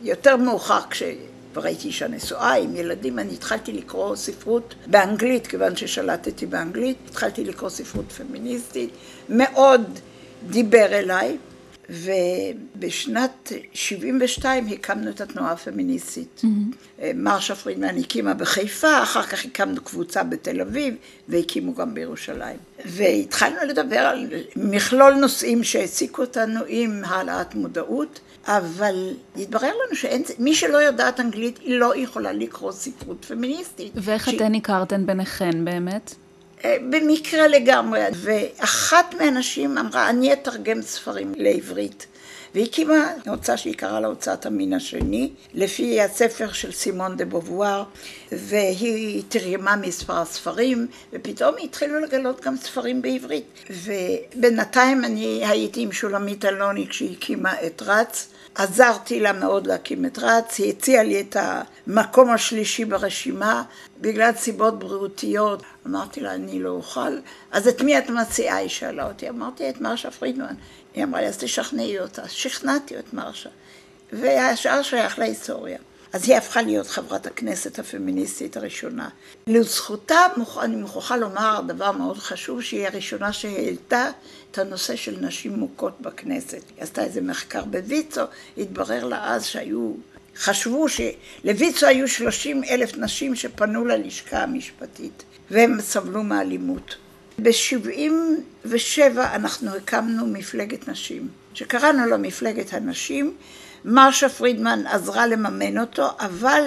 יותר 0.01 0.38
מאוחר, 0.38 0.79
כשכבר 0.89 1.65
הייתי 1.65 1.88
אישה 1.88 2.08
נשואה 2.08 2.53
עם 2.53 2.75
ילדים, 2.75 3.19
אני 3.19 3.34
התחלתי 3.34 3.73
לקרוא 3.73 4.15
ספרות 4.15 4.75
באנגלית, 4.88 5.47
כיוון 5.47 5.75
ששלטתי 5.75 6.45
באנגלית, 6.45 6.97
התחלתי 7.10 7.45
לקרוא 7.45 7.69
ספרות 7.69 8.12
פמיניסטית, 8.12 8.89
מאוד 9.29 9.99
דיבר 10.49 10.86
אליי. 10.86 11.38
ובשנת 11.89 13.52
72 13.73 14.67
הקמנו 14.67 15.10
את 15.10 15.21
התנועה 15.21 15.52
הפמיניסטית. 15.52 16.41
Mm-hmm. 16.43 17.02
מרשה 17.15 17.56
פרידמן 17.56 17.97
הקימה 17.97 18.34
בחיפה, 18.34 19.04
אחר 19.04 19.23
כך 19.23 19.45
הקמנו 19.45 19.82
קבוצה 19.82 20.23
בתל 20.23 20.62
אביב, 20.62 20.95
והקימו 21.28 21.73
גם 21.73 21.93
בירושלים. 21.93 22.58
והתחלנו 22.86 23.58
לדבר 23.67 23.99
על 23.99 24.28
מכלול 24.56 25.13
נושאים 25.13 25.63
שהעסיקו 25.63 26.21
אותנו 26.21 26.60
עם 26.67 27.02
העלאת 27.06 27.56
מודעות, 27.56 28.19
אבל 28.45 29.13
התברר 29.36 29.71
לנו 29.71 29.95
שמי 29.95 30.56
שלא 30.56 30.78
יודעת 30.78 31.19
אנגלית, 31.19 31.58
היא 31.58 31.80
לא 31.80 31.97
יכולה 31.97 32.32
לקרוא 32.32 32.71
ספרות 32.71 33.25
פמיניסטית. 33.25 33.91
ואיך 33.95 34.30
ש... 34.30 34.34
אתן 34.34 34.56
הכרתן 34.56 35.06
ביניכן 35.06 35.65
באמת? 35.65 36.15
אה, 36.65 36.78
במקרה 36.89 37.48
לגמרי, 37.48 38.02
ואחת 38.13 39.15
מהנשים 39.19 39.78
אמרה, 39.78 40.10
אני 40.10 40.34
אתרגם 40.34 40.82
ספרים 40.82 41.34
לעברית. 41.38 42.08
והיא 42.54 42.65
הקימה 42.65 43.12
הוצאה 43.28 43.58
שהיא 43.58 43.74
קראה 43.74 44.00
לה 44.00 44.08
הוצאת 44.08 44.45
המין 44.45 44.74
השני, 44.74 45.32
לפי 45.54 46.02
הספר 46.02 46.52
של 46.52 46.72
סימון 46.72 47.17
דה 47.17 47.26
בובואר, 47.26 47.84
והיא 48.32 49.24
תרגמה 49.30 49.76
מספר 49.76 50.26
ספרים, 50.26 50.88
ופתאום 51.13 51.56
התחילו 51.63 52.00
לגלות 52.00 52.41
גם 52.45 52.58
ספרים 52.58 53.02
בעברית. 53.02 53.45
ובינתיים 53.69 55.06
אני 55.06 55.41
הייתי 55.45 55.82
עם 55.82 55.91
שולמית 55.91 56.45
אלוני 56.45 56.88
כשהיא 56.88 57.17
הקימה 57.17 57.54
את 57.65 57.82
רץ, 57.86 58.28
עזרתי 58.55 59.19
לה 59.19 59.33
מאוד 59.33 59.67
להקים 59.67 60.05
את 60.05 60.19
רץ, 60.19 60.59
היא 60.59 60.69
הציעה 60.69 61.03
לי 61.03 61.21
את 61.21 61.38
המקום 61.39 62.29
השלישי 62.29 62.85
ברשימה, 62.85 63.63
בגלל 64.01 64.31
סיבות 64.35 64.79
בריאותיות. 64.79 65.63
אמרתי 65.88 66.21
לה, 66.21 66.33
אני 66.33 66.59
לא 66.59 66.69
אוכל. 66.69 67.17
אז 67.51 67.67
את 67.67 67.81
מי 67.81 67.97
את 67.97 68.09
מציעה? 68.09 68.55
היא 68.55 68.69
שאלה 68.69 69.07
אותי. 69.07 69.29
אמרתי, 69.29 69.69
את 69.69 69.81
מרשה 69.81 70.12
פרידמן. 70.12 70.53
היא 70.93 71.03
אמרה 71.03 71.21
לי, 71.21 71.27
אז 71.27 71.38
תשכנעי 71.38 71.99
אותה. 71.99 72.27
שכנעתי 72.27 72.99
את 72.99 73.13
מרשה. 73.13 73.49
והשאר 74.13 74.81
שייך 74.81 75.19
להיסטוריה. 75.19 75.77
אז 76.13 76.29
היא 76.29 76.38
הפכה 76.38 76.62
להיות 76.62 76.88
חברת 76.88 77.25
הכנסת 77.25 77.79
הפמיניסטית 77.79 78.57
הראשונה. 78.57 79.09
לזכותה 79.47 80.19
אני 80.62 80.75
מוכרחה 80.75 81.17
לומר 81.17 81.62
דבר 81.67 81.91
מאוד 81.91 82.17
חשוב, 82.17 82.62
שהיא 82.62 82.88
הראשונה 82.88 83.33
שהעלתה 83.33 84.09
את 84.51 84.57
הנושא 84.57 84.95
של 84.95 85.15
נשים 85.21 85.53
מוכות 85.53 86.01
בכנסת. 86.01 86.53
היא 86.53 86.83
עשתה 86.83 87.03
איזה 87.03 87.21
מחקר 87.21 87.65
בוויצו, 87.65 88.21
התברר 88.57 89.05
לה 89.05 89.33
אז 89.33 89.45
שהיו, 89.45 89.93
חשבו 90.35 90.85
שלוויצו 90.89 91.85
היו 91.85 92.07
30 92.07 92.63
אלף 92.63 92.97
נשים 92.97 93.35
שפנו 93.35 93.85
ללשכה 93.85 94.43
המשפטית, 94.43 95.23
והם 95.51 95.81
סבלו 95.81 96.23
מאלימות. 96.23 96.95
ב-77 97.41 99.17
אנחנו 99.17 99.75
הקמנו 99.75 100.27
מפלגת 100.27 100.88
נשים, 100.88 101.27
שקראנו 101.53 102.05
לה 102.05 102.17
מפלגת 102.17 102.73
הנשים, 102.73 103.35
מרשה 103.85 104.29
פרידמן 104.29 104.88
עזרה 104.88 105.27
לממן 105.27 105.77
אותו, 105.77 106.07
אבל 106.19 106.63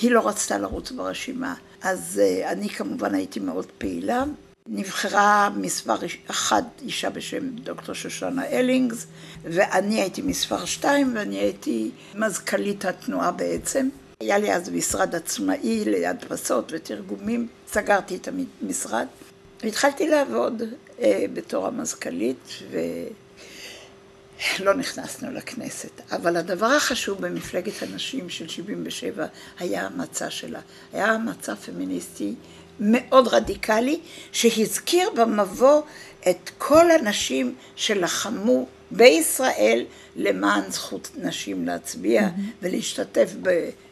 היא 0.00 0.10
לא 0.10 0.28
רצתה 0.28 0.58
לרוץ 0.58 0.90
ברשימה. 0.90 1.54
אז 1.82 2.20
אה, 2.22 2.52
אני 2.52 2.68
כמובן 2.68 3.14
הייתי 3.14 3.40
מאוד 3.40 3.66
פעילה. 3.78 4.24
נבחרה 4.72 5.50
מספר 5.56 5.96
אחת 6.26 6.64
אישה 6.82 7.10
בשם 7.10 7.48
דוקטור 7.48 7.94
שושנה 7.94 8.46
אלינגס, 8.46 9.06
ואני 9.42 10.00
הייתי 10.00 10.22
מספר 10.22 10.64
שתיים, 10.64 11.12
ואני 11.16 11.36
הייתי 11.36 11.90
מזכ"לית 12.14 12.84
התנועה 12.84 13.32
בעצם. 13.32 13.88
היה 14.20 14.38
לי 14.38 14.54
אז 14.54 14.68
משרד 14.68 15.14
עצמאי 15.14 15.84
להדפסות 15.86 16.72
ותרגומים, 16.74 17.48
סגרתי 17.68 18.16
את 18.16 18.28
המשרד, 18.62 19.06
והתחלתי 19.62 20.08
לעבוד 20.08 20.62
אה, 21.00 21.24
בתור 21.32 21.66
המזכ"לית, 21.66 22.48
ו... 22.70 22.78
לא 24.60 24.74
נכנסנו 24.74 25.30
לכנסת. 25.32 26.00
אבל 26.12 26.36
הדבר 26.36 26.66
החשוב 26.66 27.20
במפלגת 27.20 27.82
הנשים 27.82 28.28
של 28.28 28.48
77 28.48 29.26
היה 29.58 29.86
המצע 29.86 30.30
שלה. 30.30 30.60
היה 30.92 31.18
מצע 31.18 31.54
פמיניסטי 31.54 32.34
מאוד 32.80 33.28
רדיקלי, 33.28 34.00
שהזכיר 34.32 35.10
במבוא 35.10 35.82
את 36.30 36.50
כל 36.58 36.90
הנשים 36.90 37.54
שלחמו 37.76 38.66
בישראל 38.90 39.84
למען 40.16 40.70
זכות 40.70 41.10
נשים 41.16 41.66
להצביע 41.66 42.22
mm-hmm. 42.22 42.40
ולהשתתף 42.62 43.32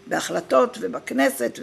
בהחלטות 0.07 0.79
ובכנסת 0.81 1.59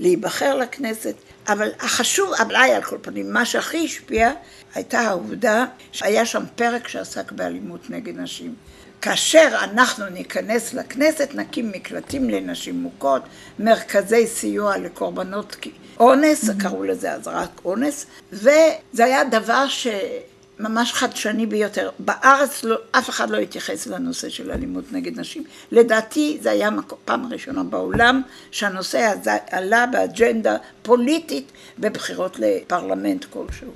ולהיבחר 0.00 0.56
לכנסת. 0.56 1.14
אבל 1.48 1.68
החשוב, 1.80 2.32
אולי 2.46 2.72
על 2.72 2.82
כל 2.82 2.96
פנים, 3.02 3.32
מה 3.32 3.44
שהכי 3.44 3.84
השפיע 3.84 4.32
הייתה 4.74 5.00
העובדה 5.00 5.64
שהיה 5.92 6.26
שם 6.26 6.42
פרק 6.56 6.88
שעסק 6.88 7.32
באלימות 7.32 7.90
נגד 7.90 8.18
נשים. 8.18 8.54
כאשר 9.00 9.48
אנחנו 9.62 10.06
ניכנס 10.08 10.74
לכנסת, 10.74 11.34
נקים 11.34 11.72
מקלטים 11.72 12.30
לנשים 12.30 12.82
מוכות, 12.82 13.22
מרכזי 13.58 14.26
סיוע 14.26 14.78
לקורבנות 14.78 15.56
אונס. 16.00 16.50
קראו 16.58 16.84
לזה 16.84 17.12
אז 17.12 17.28
רק 17.28 17.60
אונס, 17.64 18.06
וזה 18.32 19.04
היה 19.04 19.24
דבר 19.24 19.64
שממש 19.68 20.92
חדשני 20.92 21.46
ביותר. 21.46 21.90
בארץ 21.98 22.64
לא, 22.64 22.76
אף 22.90 23.10
אחד 23.10 23.30
לא 23.30 23.36
התייחס 23.36 23.86
לנושא 23.86 24.28
של 24.28 24.50
אלימות 24.50 24.92
נגד 24.92 25.20
נשים. 25.20 25.44
לדעתי 25.72 26.38
זה 26.42 26.50
היה 26.50 26.70
פעם 27.04 27.32
ראשונה 27.32 27.62
בעולם 27.62 28.22
שהנושא 28.50 28.98
הזה 28.98 29.32
עלה 29.50 29.86
באג'נדה 29.86 30.56
פוליטית 30.82 31.52
בבחירות 31.78 32.38
לפרלמנט 32.38 33.24
כלשהו. 33.24 33.72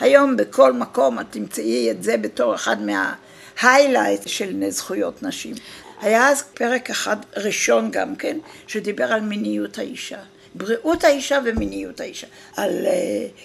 היום 0.00 0.36
בכל 0.36 0.72
מקום 0.72 1.20
את 1.20 1.26
תמצאי 1.30 1.90
את 1.90 2.02
זה 2.02 2.16
בתור 2.16 2.54
אחד 2.54 2.76
מההיילייט 2.82 4.28
של 4.28 4.64
זכויות 4.68 5.22
נשים. 5.22 5.54
היה 6.00 6.28
אז 6.28 6.42
פרק 6.42 6.90
אחד 6.90 7.16
ראשון 7.36 7.90
גם 7.90 8.16
כן, 8.16 8.38
שדיבר 8.66 9.12
על 9.12 9.20
מיניות 9.20 9.78
האישה. 9.78 10.18
בריאות 10.56 11.04
האישה 11.04 11.38
ומיניות 11.44 12.00
האישה, 12.00 12.26
על 12.56 12.86
uh, 12.86 12.88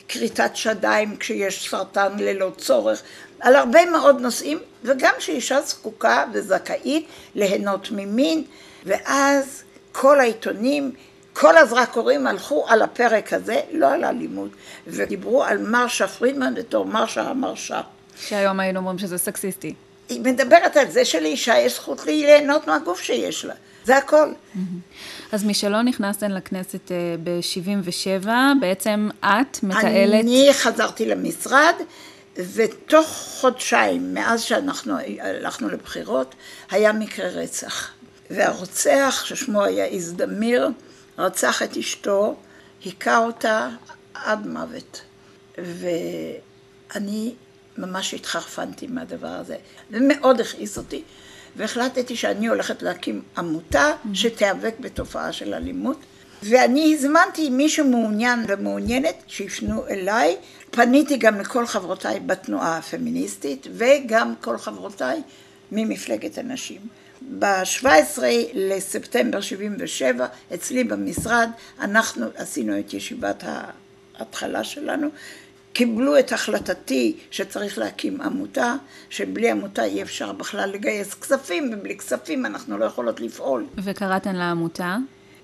כריתת 0.08 0.52
שדיים 0.54 1.18
כשיש 1.18 1.70
סרטן 1.70 2.20
ללא 2.20 2.52
צורך, 2.58 3.02
על 3.40 3.56
הרבה 3.56 3.86
מאוד 3.86 4.22
נושאים, 4.22 4.60
וגם 4.84 5.14
שאישה 5.20 5.62
זקוקה 5.62 6.26
וזכאית 6.34 7.08
ליהנות 7.36 7.92
ממין, 7.92 8.44
ואז 8.86 9.64
כל 9.92 10.20
העיתונים 10.20 10.92
כל 11.34 11.58
הזרקורים 11.58 12.28
הלכו 12.28 12.66
על 12.68 12.82
הפרק 12.82 13.34
הזה, 13.34 13.62
לא 13.72 13.94
על 13.94 14.06
אלימות, 14.06 14.52
ודיברו 14.88 15.44
על 15.44 15.58
מרשה 15.58 16.08
פרידמן 16.08 16.56
בתור 16.56 16.86
מרשה 16.86 17.22
המרשה. 17.22 17.82
שהיום 18.18 18.60
היינו 18.60 18.80
אומרים 18.80 18.98
שזה 18.98 19.18
סקסיסטי. 19.18 19.74
היא 20.10 20.22
מדברת 20.22 20.78
על 20.78 20.92
זה 20.92 21.06
שלאישה 21.06 21.58
יש 21.58 21.76
זכות 21.76 22.06
ליהנות 22.06 22.68
מהגוף 22.68 23.02
שיש 23.02 23.46
לה, 23.46 23.54
זה 23.86 23.98
הכל. 23.98 24.32
אז 25.32 25.46
משלא 25.46 25.82
נכנסתן 25.82 26.32
לכנסת 26.32 26.92
אה, 26.92 27.16
ב-77, 27.24 28.28
בעצם 28.60 29.10
את 29.20 29.64
מתעלת... 29.64 30.24
אני 30.24 30.50
חזרתי 30.54 31.06
למשרד, 31.06 31.74
ותוך 32.36 33.08
חודשיים, 33.42 34.14
מאז 34.14 34.42
שאנחנו 34.42 34.94
הלכנו 35.20 35.70
לבחירות, 35.70 36.36
היה 36.72 36.94
מקרה 36.94 37.28
רצח. 37.28 37.92
והרוצח, 38.30 39.24
ששמו 39.26 39.64
היה 39.64 39.86
איזדמיר, 39.86 40.70
רצח 41.18 41.62
את 41.62 41.78
אשתו, 41.78 42.36
היכה 42.84 43.18
אותה 43.18 43.70
עד 44.14 44.48
מוות. 44.48 45.02
ואני 45.58 47.34
ממש 47.78 48.14
התחרפנתי 48.14 48.88
מהדבר 48.88 49.28
הזה, 49.28 49.56
ומאוד 49.92 50.42
הכעיס 50.42 50.78
אותי, 50.78 51.04
והחלטתי 51.56 52.16
שאני 52.16 52.48
הולכת 52.48 52.82
להקים 52.82 53.22
עמותה 53.38 53.92
שתיאבק 54.14 54.74
בתופעה 54.80 55.32
של 55.32 55.54
אלימות. 55.54 55.98
ואני 56.44 56.94
הזמנתי 56.94 57.50
מישהו 57.50 57.88
מעוניין 57.88 58.46
ומעוניינת 58.48 59.16
שיפנו 59.28 59.88
אליי. 59.88 60.38
פניתי 60.72 61.18
גם 61.18 61.40
לכל 61.40 61.66
חברותיי 61.66 62.20
בתנועה 62.20 62.78
הפמיניסטית 62.78 63.68
וגם 63.72 64.34
כל 64.42 64.58
חברותיי 64.58 65.22
ממפלגת 65.72 66.38
הנשים. 66.38 66.82
ב-17 67.40 68.20
לספטמבר 68.54 69.42
77 69.42 70.28
אצלי 70.54 70.84
במשרד 70.84 71.50
אנחנו 71.80 72.26
עשינו 72.36 72.80
את 72.80 72.94
ישיבת 72.94 73.44
ההתחלה 74.18 74.64
שלנו 74.64 75.08
קיבלו 75.74 76.20
את 76.20 76.32
החלטתי 76.32 77.18
שצריך 77.32 77.78
להקים 77.78 78.22
עמותה, 78.22 78.76
שבלי 79.10 79.52
עמותה 79.52 79.84
אי 79.84 80.02
אפשר 80.02 80.32
בכלל 80.32 80.70
לגייס 80.70 81.14
כספים, 81.14 81.74
ובלי 81.74 81.98
כספים 81.98 82.46
אנחנו 82.46 82.78
לא 82.78 82.86
יכולות 82.86 83.20
לפעול. 83.20 83.66
וקראתן 83.78 84.36
לעמותה? 84.36 84.98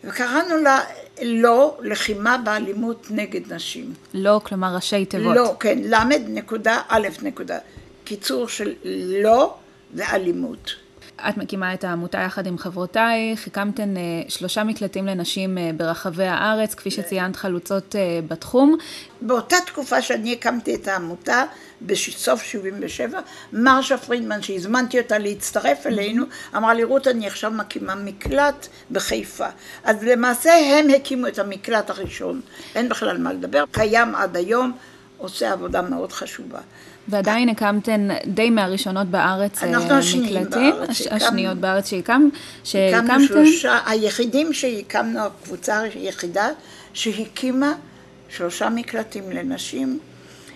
וקראנו 0.04 0.58
לה 0.58 0.80
לא 1.22 1.78
לחימה 1.82 2.38
באלימות 2.38 3.08
נגד 3.10 3.54
נשים. 3.54 3.94
לא, 4.14 4.42
כלומר 4.44 4.76
ראשי 4.76 5.06
תיבות. 5.06 5.36
לא, 5.36 5.56
כן, 5.60 5.78
למד 5.84 6.22
נקודה, 6.28 6.82
א' 6.88 7.08
נקודה. 7.22 7.58
קיצור 8.04 8.48
של 8.48 8.74
לא 9.24 9.56
ואלימות. 9.94 10.87
את 11.30 11.38
מקימה 11.38 11.74
את 11.74 11.84
העמותה 11.84 12.18
יחד 12.18 12.48
עם 12.48 12.58
חברותייך, 12.58 13.48
הקמתן 13.48 13.98
אה, 13.98 14.02
שלושה 14.28 14.64
מקלטים 14.64 15.06
לנשים 15.06 15.58
אה, 15.58 15.70
ברחבי 15.78 16.26
הארץ, 16.26 16.74
כפי 16.76 16.92
שציינת 16.92 17.36
חלוצות 17.36 17.96
אה, 17.96 18.20
בתחום. 18.28 18.78
באותה 19.22 19.56
תקופה 19.66 20.02
שאני 20.02 20.34
הקמתי 20.34 20.76
את 20.76 20.88
העמותה, 20.88 21.44
בסוף 21.82 22.44
77, 22.44 23.20
מרשה 23.54 23.98
פרידמן, 23.98 24.42
שהזמנתי 24.42 25.00
אותה 25.00 25.18
להצטרף 25.18 25.88
אלינו, 25.88 26.26
אמרה 26.56 26.74
לי, 26.74 26.84
רות, 26.84 27.08
אני 27.08 27.28
עכשיו 27.28 27.52
מקימה 27.52 27.96
מקלט 27.96 28.68
בחיפה. 28.92 29.48
אז 29.84 30.04
למעשה 30.04 30.52
הם 30.54 30.90
הקימו 30.96 31.28
את 31.28 31.40
המקלט 31.40 31.90
הראשון, 31.90 32.42
אין 32.76 32.90
בכלל 32.90 33.18
מה 33.18 33.34
לדבר, 33.34 33.64
קיים 33.72 34.16
עד 34.16 34.38
היום, 34.38 34.72
עושה 35.18 35.52
עבודה 35.52 35.82
מאוד 35.82 36.12
חשובה. 36.12 36.60
ועדיין 37.10 37.50
הקמתן 37.50 38.08
די 38.26 38.50
מהראשונות 38.50 39.08
בארץ 39.08 39.64
אנחנו 39.64 39.92
אה, 39.92 39.98
השניים 39.98 40.24
מקלטים, 40.24 40.72
בארץ. 40.72 41.08
השניות 41.12 41.58
בארץ 41.58 41.90
שהקמת, 41.90 42.32
הקמנו 42.76 43.28
שלושה, 43.28 43.80
היחידים 43.86 44.54
שהקמנו, 44.54 45.20
הקבוצה 45.20 45.80
היחידה 45.80 46.50
שהקימה 46.94 47.74
שלושה 48.30 48.70
מקלטים 48.70 49.32
לנשים. 49.32 50.00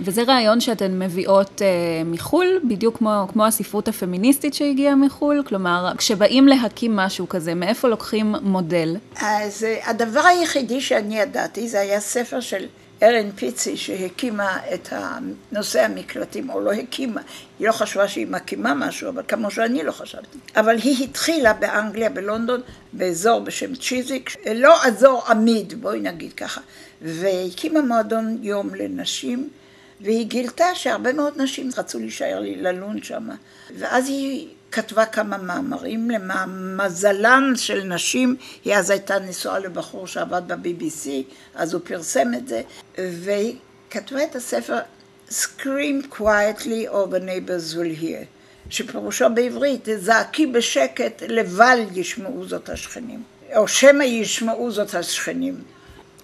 וזה 0.01 0.23
רעיון 0.23 0.61
שאתן 0.61 0.99
מביאות 0.99 1.61
אה, 1.61 1.67
מחו"ל, 2.05 2.59
בדיוק 2.63 2.97
כמו, 2.97 3.27
כמו 3.33 3.45
הספרות 3.45 3.87
הפמיניסטית 3.87 4.53
שהגיעה 4.53 4.95
מחו"ל, 4.95 5.43
כלומר, 5.47 5.91
כשבאים 5.97 6.47
להקים 6.47 6.95
משהו 6.95 7.29
כזה, 7.29 7.55
מאיפה 7.55 7.87
לוקחים 7.87 8.35
מודל? 8.41 8.97
אז 9.21 9.63
אה, 9.63 9.89
הדבר 9.89 10.19
היחידי 10.19 10.81
שאני 10.81 11.19
ידעתי 11.19 11.67
זה 11.67 11.79
היה 11.79 11.99
ספר 11.99 12.39
של 12.39 12.65
ארן 13.03 13.31
פיצי 13.31 13.77
שהקימה 13.77 14.57
את 14.73 14.93
נושא 15.51 15.81
המקלטים, 15.81 16.49
או 16.49 16.61
לא 16.61 16.71
הקימה, 16.71 17.21
היא 17.59 17.67
לא 17.67 17.71
חשבה 17.71 18.07
שהיא 18.07 18.27
מקימה 18.27 18.73
משהו, 18.73 19.09
אבל 19.09 19.23
כמו 19.27 19.51
שאני 19.51 19.83
לא 19.83 19.91
חשבתי. 19.91 20.37
אבל 20.55 20.77
היא 20.77 21.03
התחילה 21.03 21.53
באנגליה, 21.53 22.09
בלונדון, 22.09 22.61
באזור 22.93 23.39
בשם 23.39 23.75
צ'יזיק, 23.75 24.35
לא 24.55 24.85
אזור 24.85 25.23
עמיד, 25.27 25.81
בואי 25.81 25.99
נגיד 25.99 26.33
ככה, 26.33 26.61
והקימה 27.01 27.81
מועדון 27.81 28.37
יום 28.41 28.75
לנשים. 28.75 29.49
והיא 30.03 30.27
גילתה 30.27 30.65
שהרבה 30.75 31.13
מאוד 31.13 31.41
נשים 31.41 31.69
רצו 31.77 31.99
להישאר 31.99 32.39
ללון 32.41 33.03
שם. 33.03 33.29
ואז 33.77 34.09
היא 34.09 34.47
כתבה 34.71 35.05
כמה 35.05 35.37
מאמרים, 35.37 36.09
למזלן 36.11 37.53
של 37.55 37.83
נשים, 37.83 38.35
היא 38.63 38.75
אז 38.75 38.89
הייתה 38.89 39.19
נשואה 39.19 39.59
לבחור 39.59 40.07
שעבד 40.07 40.41
ב-BBC, 40.47 41.09
אז 41.55 41.73
הוא 41.73 41.81
פרסם 41.83 42.33
את 42.33 42.47
זה, 42.47 42.61
והיא 42.97 43.55
כתבה 43.89 44.23
את 44.23 44.35
הספר 44.35 44.77
Scream 45.29 46.13
quietly 46.17 46.87
or 46.89 47.07
the 47.07 47.19
neighbors 47.19 47.75
will 47.75 48.01
hear, 48.01 48.25
שפירושו 48.69 49.25
בעברית, 49.33 49.87
זעקי 49.97 50.45
בשקט, 50.45 51.23
לבל 51.27 51.79
ישמעו 51.93 52.47
זאת 52.47 52.69
השכנים, 52.69 53.23
או 53.55 53.67
שמא 53.67 54.03
ישמעו 54.03 54.71
זאת 54.71 54.95
השכנים. 54.95 55.63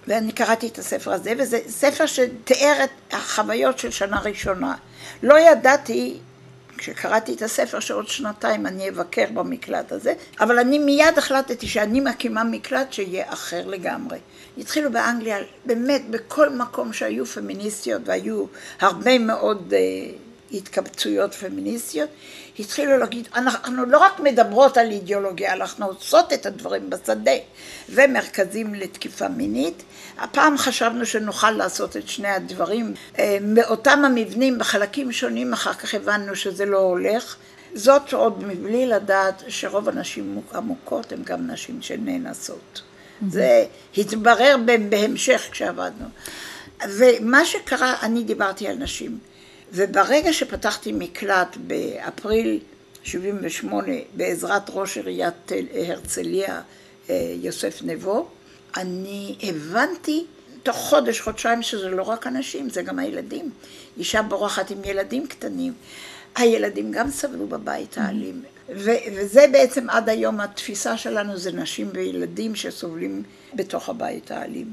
ואני 0.07 0.31
קראתי 0.31 0.67
את 0.67 0.77
הספר 0.77 1.13
הזה, 1.13 1.33
וזה 1.37 1.59
ספר 1.67 2.05
שתיאר 2.05 2.83
את 2.83 3.13
החוויות 3.13 3.79
של 3.79 3.91
שנה 3.91 4.19
ראשונה. 4.19 4.75
לא 5.23 5.39
ידעתי, 5.39 6.17
כשקראתי 6.77 7.33
את 7.33 7.41
הספר, 7.41 7.79
שעוד 7.79 8.07
שנתיים 8.07 8.67
אני 8.67 8.89
אבקר 8.89 9.25
במקלט 9.33 9.91
הזה, 9.91 10.13
אבל 10.39 10.59
אני 10.59 10.79
מיד 10.79 11.17
החלטתי 11.17 11.67
שאני 11.67 11.99
מקימה 11.99 12.43
מקלט 12.43 12.93
שיהיה 12.93 13.33
אחר 13.33 13.67
לגמרי. 13.67 14.17
התחילו 14.57 14.91
באנגליה, 14.91 15.37
באמת, 15.65 16.09
בכל 16.09 16.49
מקום 16.49 16.93
שהיו 16.93 17.25
פמיניסטיות, 17.25 18.01
והיו 18.05 18.45
הרבה 18.79 19.19
מאוד 19.19 19.73
uh, 19.73 20.55
התקבצויות 20.55 21.33
פמיניסטיות, 21.33 22.09
התחילו 22.59 22.97
להגיד, 22.97 23.27
אנחנו 23.35 23.85
לא 23.85 23.97
רק 23.97 24.19
מדברות 24.19 24.77
על 24.77 24.91
אידיאולוגיה, 24.91 25.53
אנחנו 25.53 25.85
עושות 25.85 26.33
את 26.33 26.45
הדברים 26.45 26.89
בשדה, 26.89 27.31
ומרכזים 27.89 28.75
לתקיפה 28.75 29.27
מינית. 29.27 29.83
הפעם 30.17 30.57
חשבנו 30.57 31.05
שנוכל 31.05 31.51
לעשות 31.51 31.97
את 31.97 32.07
שני 32.07 32.27
הדברים. 32.27 32.93
מאותם 33.41 34.05
המבנים 34.05 34.59
בחלקים 34.59 35.11
שונים, 35.11 35.53
אחר 35.53 35.73
כך 35.73 35.93
הבנו 35.93 36.35
שזה 36.35 36.65
לא 36.65 36.77
הולך. 36.77 37.35
זאת 37.73 38.13
עוד 38.13 38.43
מבלי 38.43 38.85
לדעת 38.85 39.43
שרוב 39.47 39.89
הנשים 39.89 40.41
המוכות 40.51 41.11
הן 41.11 41.23
גם 41.23 41.47
נשים 41.47 41.81
שנאנסות. 41.81 42.81
זה 43.29 43.65
התברר 43.97 44.55
בהמשך 44.89 45.47
כשעבדנו. 45.51 46.05
ומה 46.89 47.45
שקרה, 47.45 47.93
אני 48.01 48.23
דיברתי 48.23 48.67
על 48.67 48.75
נשים. 48.75 49.17
וברגע 49.71 50.33
שפתחתי 50.33 50.91
מקלט 50.91 51.57
באפריל 51.57 52.59
78 53.03 53.93
בעזרת 54.13 54.69
ראש 54.69 54.97
עיריית 54.97 55.51
הרצליה 55.87 56.61
יוסף 57.41 57.79
נבו, 57.83 58.27
אני 58.77 59.35
הבנתי 59.43 60.25
תוך 60.63 60.77
חודש, 60.77 61.21
חודשיים 61.21 61.63
שזה 61.63 61.89
לא 61.89 62.03
רק 62.03 62.27
הנשים, 62.27 62.69
זה 62.69 62.81
גם 62.81 62.99
הילדים. 62.99 63.51
אישה 63.97 64.21
בורחת 64.21 64.71
עם 64.71 64.77
ילדים 64.85 65.27
קטנים. 65.27 65.73
הילדים 66.35 66.91
גם 66.91 67.11
סבלו 67.11 67.47
בבית 67.47 67.97
האלים. 67.97 68.43
וזה 68.69 69.45
בעצם 69.51 69.89
עד 69.89 70.09
היום 70.09 70.39
התפיסה 70.39 70.97
שלנו, 70.97 71.37
זה 71.37 71.51
נשים 71.51 71.89
וילדים 71.93 72.55
שסובלים 72.55 73.23
בתוך 73.53 73.89
הבית 73.89 74.31
האלים. 74.31 74.65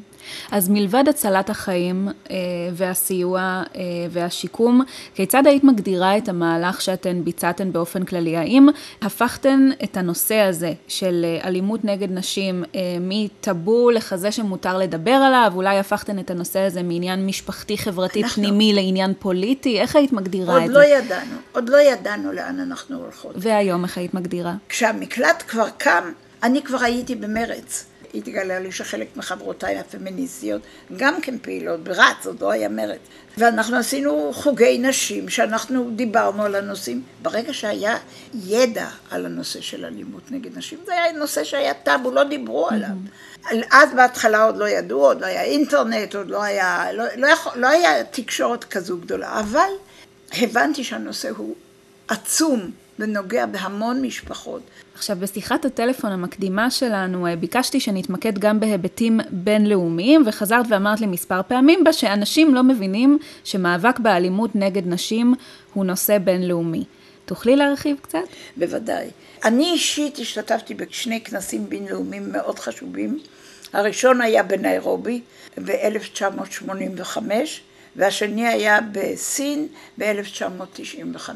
אז 0.51 0.69
מלבד 0.69 1.05
הצלת 1.09 1.51
החיים 1.51 2.09
אה, 2.31 2.37
והסיוע 2.73 3.41
אה, 3.41 3.83
והשיקום, 4.11 4.83
כיצד 5.15 5.47
היית 5.47 5.65
מגדירה 5.65 6.19
את 6.19 6.29
המהלך 6.29 6.81
שאתן 6.81 7.25
ביצעתן 7.25 7.73
באופן 7.73 8.05
כללי? 8.05 8.37
האם 8.37 8.69
הפכתן 9.03 9.71
את 9.85 9.97
הנושא 9.97 10.35
הזה 10.35 10.73
של 10.89 11.27
אלימות 11.45 11.85
נגד 11.85 12.11
נשים 12.11 12.65
אה, 12.75 12.81
מטאבו 13.01 13.91
לכזה 13.91 14.33
שמותר 14.33 14.79
לדבר 14.79 15.11
עליו? 15.11 15.53
אולי 15.55 15.79
הפכתן 15.79 16.19
את 16.19 16.31
הנושא 16.31 16.61
הזה 16.61 16.83
מעניין 16.83 17.27
משפחתי 17.27 17.79
חברתי 17.79 18.23
אנחנו... 18.23 18.43
פנימי 18.43 18.73
לעניין 18.73 19.13
פוליטי? 19.19 19.81
איך 19.81 19.97
היית 19.97 20.13
מגדירה 20.13 20.65
את 20.65 20.69
לא 20.69 20.75
זה? 20.75 20.81
עוד 20.81 20.89
לא 20.91 21.05
ידענו, 21.05 21.37
עוד 21.53 21.69
לא 21.69 21.81
ידענו 21.81 22.33
לאן 22.33 22.61
אנחנו 22.61 22.97
הולכות. 22.97 23.33
והיום 23.37 23.84
איך 23.85 23.99
היית 23.99 24.15
מגדירה? 24.15 24.55
כשהמקלט 24.69 25.43
כבר 25.49 25.69
קם, 25.79 26.13
אני 26.43 26.63
כבר 26.63 26.83
הייתי 26.83 27.15
במרץ. 27.15 27.85
התגלה 28.15 28.59
לי 28.59 28.73
שחלק 28.73 29.17
מחברותיי 29.17 29.79
הפמיניסטיות 29.79 30.63
גם 30.97 31.21
כן 31.21 31.39
פעילות, 31.39 31.85
ברץ, 31.85 32.27
עוד 32.27 32.41
לא 32.41 32.51
היה 32.51 32.69
מרד. 32.69 32.99
ואנחנו 33.39 33.77
עשינו 33.77 34.31
חוגי 34.35 34.79
נשים, 34.79 35.29
שאנחנו 35.29 35.91
דיברנו 35.97 36.43
על 36.43 36.55
הנושאים. 36.55 37.03
ברגע 37.23 37.53
שהיה 37.53 37.97
ידע 38.35 38.89
על 39.11 39.27
הנושא 39.27 39.61
של 39.61 39.85
אלימות 39.85 40.23
נגד 40.31 40.59
נשים, 40.59 40.79
זה 40.87 40.93
היה 40.93 41.13
נושא 41.13 41.45
שהיה 41.45 41.75
טאבו, 41.75 42.11
לא 42.11 42.25
דיברו 42.25 42.69
עליו. 42.69 42.97
אז 43.71 43.89
בהתחלה 43.97 44.45
עוד 44.45 44.57
לא 44.57 44.69
ידעו, 44.69 45.07
עוד 45.07 45.21
לא 45.21 45.27
היה 45.27 45.43
אינטרנט, 45.43 46.15
עוד 46.15 46.29
לא 46.29 46.43
היה, 46.43 46.93
לא, 46.93 47.05
לא, 47.17 47.27
יכול, 47.27 47.53
לא 47.57 47.69
היה 47.69 48.05
תקשורת 48.05 48.65
כזו 48.65 48.97
גדולה, 48.97 49.41
אבל 49.41 49.69
הבנתי 50.33 50.85
שהנושא 50.85 51.31
הוא 51.37 51.55
עצום 52.09 52.71
ונוגע 52.99 53.47
בהמון 53.47 54.03
משפחות. 54.03 54.63
עכשיו, 54.95 55.17
בשיחת 55.21 55.65
הטלפון 55.65 56.13
המקדימה 56.13 56.71
שלנו 56.71 57.27
אה, 57.27 57.37
ביקשתי 57.37 57.81
שנתמקד 57.81 58.39
גם 58.39 58.61
בהיבטים 58.61 59.21
בינלאומיים, 59.31 60.23
וחזרת 60.27 60.67
ואמרת 60.69 61.01
לי 61.01 61.07
מספר 61.07 61.41
פעמים 61.49 61.85
בה 61.85 61.93
שאנשים 61.93 62.55
לא 62.55 62.63
מבינים 62.63 63.19
שמאבק 63.45 63.99
באלימות 63.99 64.57
נגד 64.57 64.87
נשים 64.87 65.35
הוא 65.75 65.85
נושא 65.85 66.19
בינלאומי. 66.19 66.85
תוכלי 67.25 67.57
להרחיב 67.57 67.97
קצת? 68.03 68.19
בוודאי. 68.57 69.07
אני 69.45 69.65
אישית 69.73 70.19
השתתפתי 70.19 70.75
בשני 70.75 71.21
כנסים 71.21 71.69
בינלאומיים 71.69 72.33
מאוד 72.33 72.59
חשובים. 72.59 73.19
הראשון 73.73 74.21
היה 74.21 74.43
בניירובי 74.43 75.21
ב-1985, 75.65 77.19
והשני 77.97 78.49
היה 78.49 78.79
בסין 78.93 79.69
ב-1995. 79.99 81.29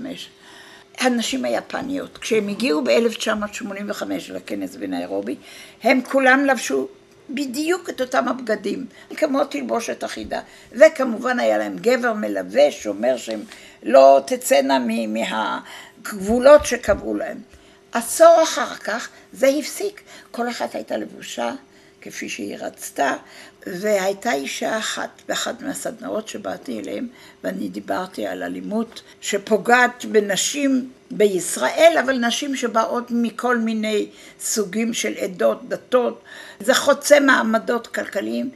הנשים 1.01 1.45
היפניות, 1.45 2.19
כשהם 2.19 2.49
הגיעו 2.49 2.85
ב-1985 2.85 4.03
לכנס 4.29 4.77
בניירובי, 4.77 5.37
הם 5.83 6.01
כולם 6.03 6.45
לבשו 6.45 6.89
בדיוק 7.31 7.91
את 7.91 8.01
אותם 8.01 8.29
הבגדים, 8.29 8.87
כמו 9.17 9.45
תלבושת 9.45 10.05
אחידה. 10.05 10.41
וכמובן 10.73 11.41
היה 11.41 11.59
להם 11.59 11.77
גבר 11.77 12.13
מלווה, 12.13 12.71
שאומר 12.71 13.17
שהם 13.17 13.41
לא 13.83 14.21
תצאנה 14.27 14.79
מהגבולות 15.09 16.67
שקבעו 16.67 17.15
להם. 17.15 17.39
עשור 17.93 18.43
אחר 18.43 18.75
כך 18.75 19.09
זה 19.33 19.49
הפסיק, 19.59 20.03
כל 20.31 20.49
אחת 20.49 20.75
הייתה 20.75 20.97
לבושה 20.97 21.53
כפי 22.01 22.29
שהיא 22.29 22.57
רצתה, 22.57 23.13
והייתה 23.67 24.33
אישה 24.33 24.79
אחת 24.79 25.23
באחת 25.29 25.63
מהסדנאות 25.63 26.29
שבאתי 26.29 26.81
אליהן, 26.81 27.09
ואני 27.45 27.69
דיברתי 27.69 28.27
על 28.27 28.43
אלימות 28.43 29.03
שפוגעת 29.21 30.05
בנשים 30.05 30.91
בישראל, 31.11 31.97
אבל 32.05 32.19
נשים 32.19 32.57
שבאות 32.57 33.05
מכל 33.11 33.59
מיני 33.59 34.07
סוגים 34.41 34.95
של 34.95 35.15
עדות, 35.21 35.69
דתות, 35.69 36.23
זה 36.61 36.75
חוצה 36.75 37.21
מעמדות 37.21 37.87
כלכליים. 37.87 38.51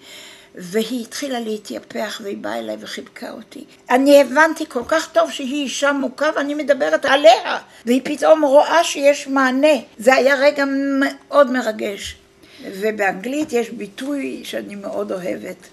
והיא 0.55 1.03
התחילה 1.03 1.41
להתייפח 1.41 2.21
והיא 2.25 2.37
באה 2.37 2.59
אליי 2.59 2.77
וחיבקה 2.81 3.31
אותי. 3.31 3.65
אני 3.91 4.21
הבנתי 4.21 4.65
כל 4.69 4.83
כך 4.89 5.13
טוב 5.13 5.31
שהיא 5.31 5.63
אישה 5.63 5.93
מוכה 5.93 6.31
ואני 6.37 6.55
מדברת 6.55 7.05
עליה, 7.05 7.59
והיא 7.87 8.01
פתאום 8.05 8.45
רואה 8.45 8.85
שיש 8.85 9.29
מענה. 9.29 9.77
זה 9.99 10.15
היה 10.15 10.35
רגע 10.35 10.65
מאוד 11.01 11.51
מרגש. 11.51 12.17
ובאנגלית 12.65 13.53
יש 13.53 13.71
ביטוי 13.71 14.41
שאני 14.45 14.75
מאוד 14.75 15.13
אוהבת. 15.13 15.69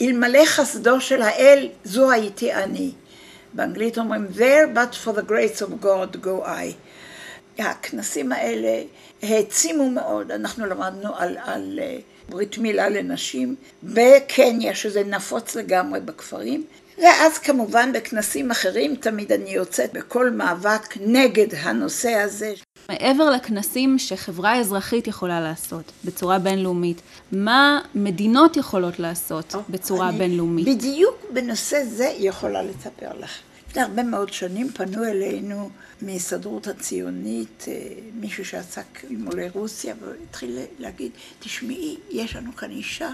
אלמלא 0.00 0.44
חסדו 0.44 1.00
של 1.00 1.22
האל, 1.22 1.68
זו 1.84 2.10
הייתי 2.10 2.52
אני. 2.52 2.92
באנגלית 3.52 3.98
אומרים, 3.98 4.26
there 4.36 4.76
but 4.76 4.94
for 5.04 5.12
the 5.12 5.30
grace 5.30 5.62
of 5.62 5.84
God 5.84 6.24
go 6.24 6.46
I. 6.46 6.72
הכנסים 7.58 8.32
האלה 8.32 8.82
העצימו 9.22 9.90
מאוד, 9.90 10.32
אנחנו 10.32 10.66
למדנו 10.66 11.16
על, 11.16 11.36
על 11.44 11.78
אה, 11.82 11.98
ברית 12.28 12.58
מילה 12.58 12.88
לנשים 12.88 13.54
בקניה, 13.82 14.74
שזה 14.74 15.04
נפוץ 15.04 15.54
לגמרי 15.54 16.00
בכפרים, 16.00 16.64
ואז 16.98 17.38
כמובן 17.38 17.92
בכנסים 17.92 18.50
אחרים 18.50 18.96
תמיד 18.96 19.32
אני 19.32 19.50
יוצאת 19.50 19.92
בכל 19.92 20.30
מאבק 20.30 20.96
נגד 21.00 21.54
הנושא 21.54 22.10
הזה. 22.10 22.52
מעבר 22.92 23.30
לכנסים 23.30 23.98
שחברה 23.98 24.56
אזרחית 24.56 25.06
יכולה 25.06 25.40
לעשות 25.40 25.92
בצורה 26.04 26.38
בינלאומית, 26.38 27.02
מה 27.32 27.80
מדינות 27.94 28.56
יכולות 28.56 28.98
לעשות 28.98 29.54
בצורה 29.70 30.08
אני 30.08 30.18
בינלאומית? 30.18 30.68
בדיוק 30.68 31.14
בנושא 31.32 31.84
זה 31.84 32.12
יכולה 32.18 32.62
לספר 32.62 33.10
לך. 33.18 33.30
לפני 33.68 33.82
הרבה 33.82 34.02
מאוד 34.02 34.32
שנים 34.32 34.68
פנו 34.72 35.04
אלינו 35.04 35.70
מההסתדרות 36.02 36.66
הציונית, 36.66 37.64
אה, 37.68 37.74
מישהו 38.14 38.44
שעסק 38.44 39.04
עם 39.08 39.26
עולי 39.26 39.48
רוסיה, 39.48 39.94
והתחיל 40.00 40.58
להגיד, 40.78 41.10
תשמעי, 41.40 41.96
יש 42.10 42.36
לנו 42.36 42.56
כאן 42.56 42.70
אישה 42.70 43.10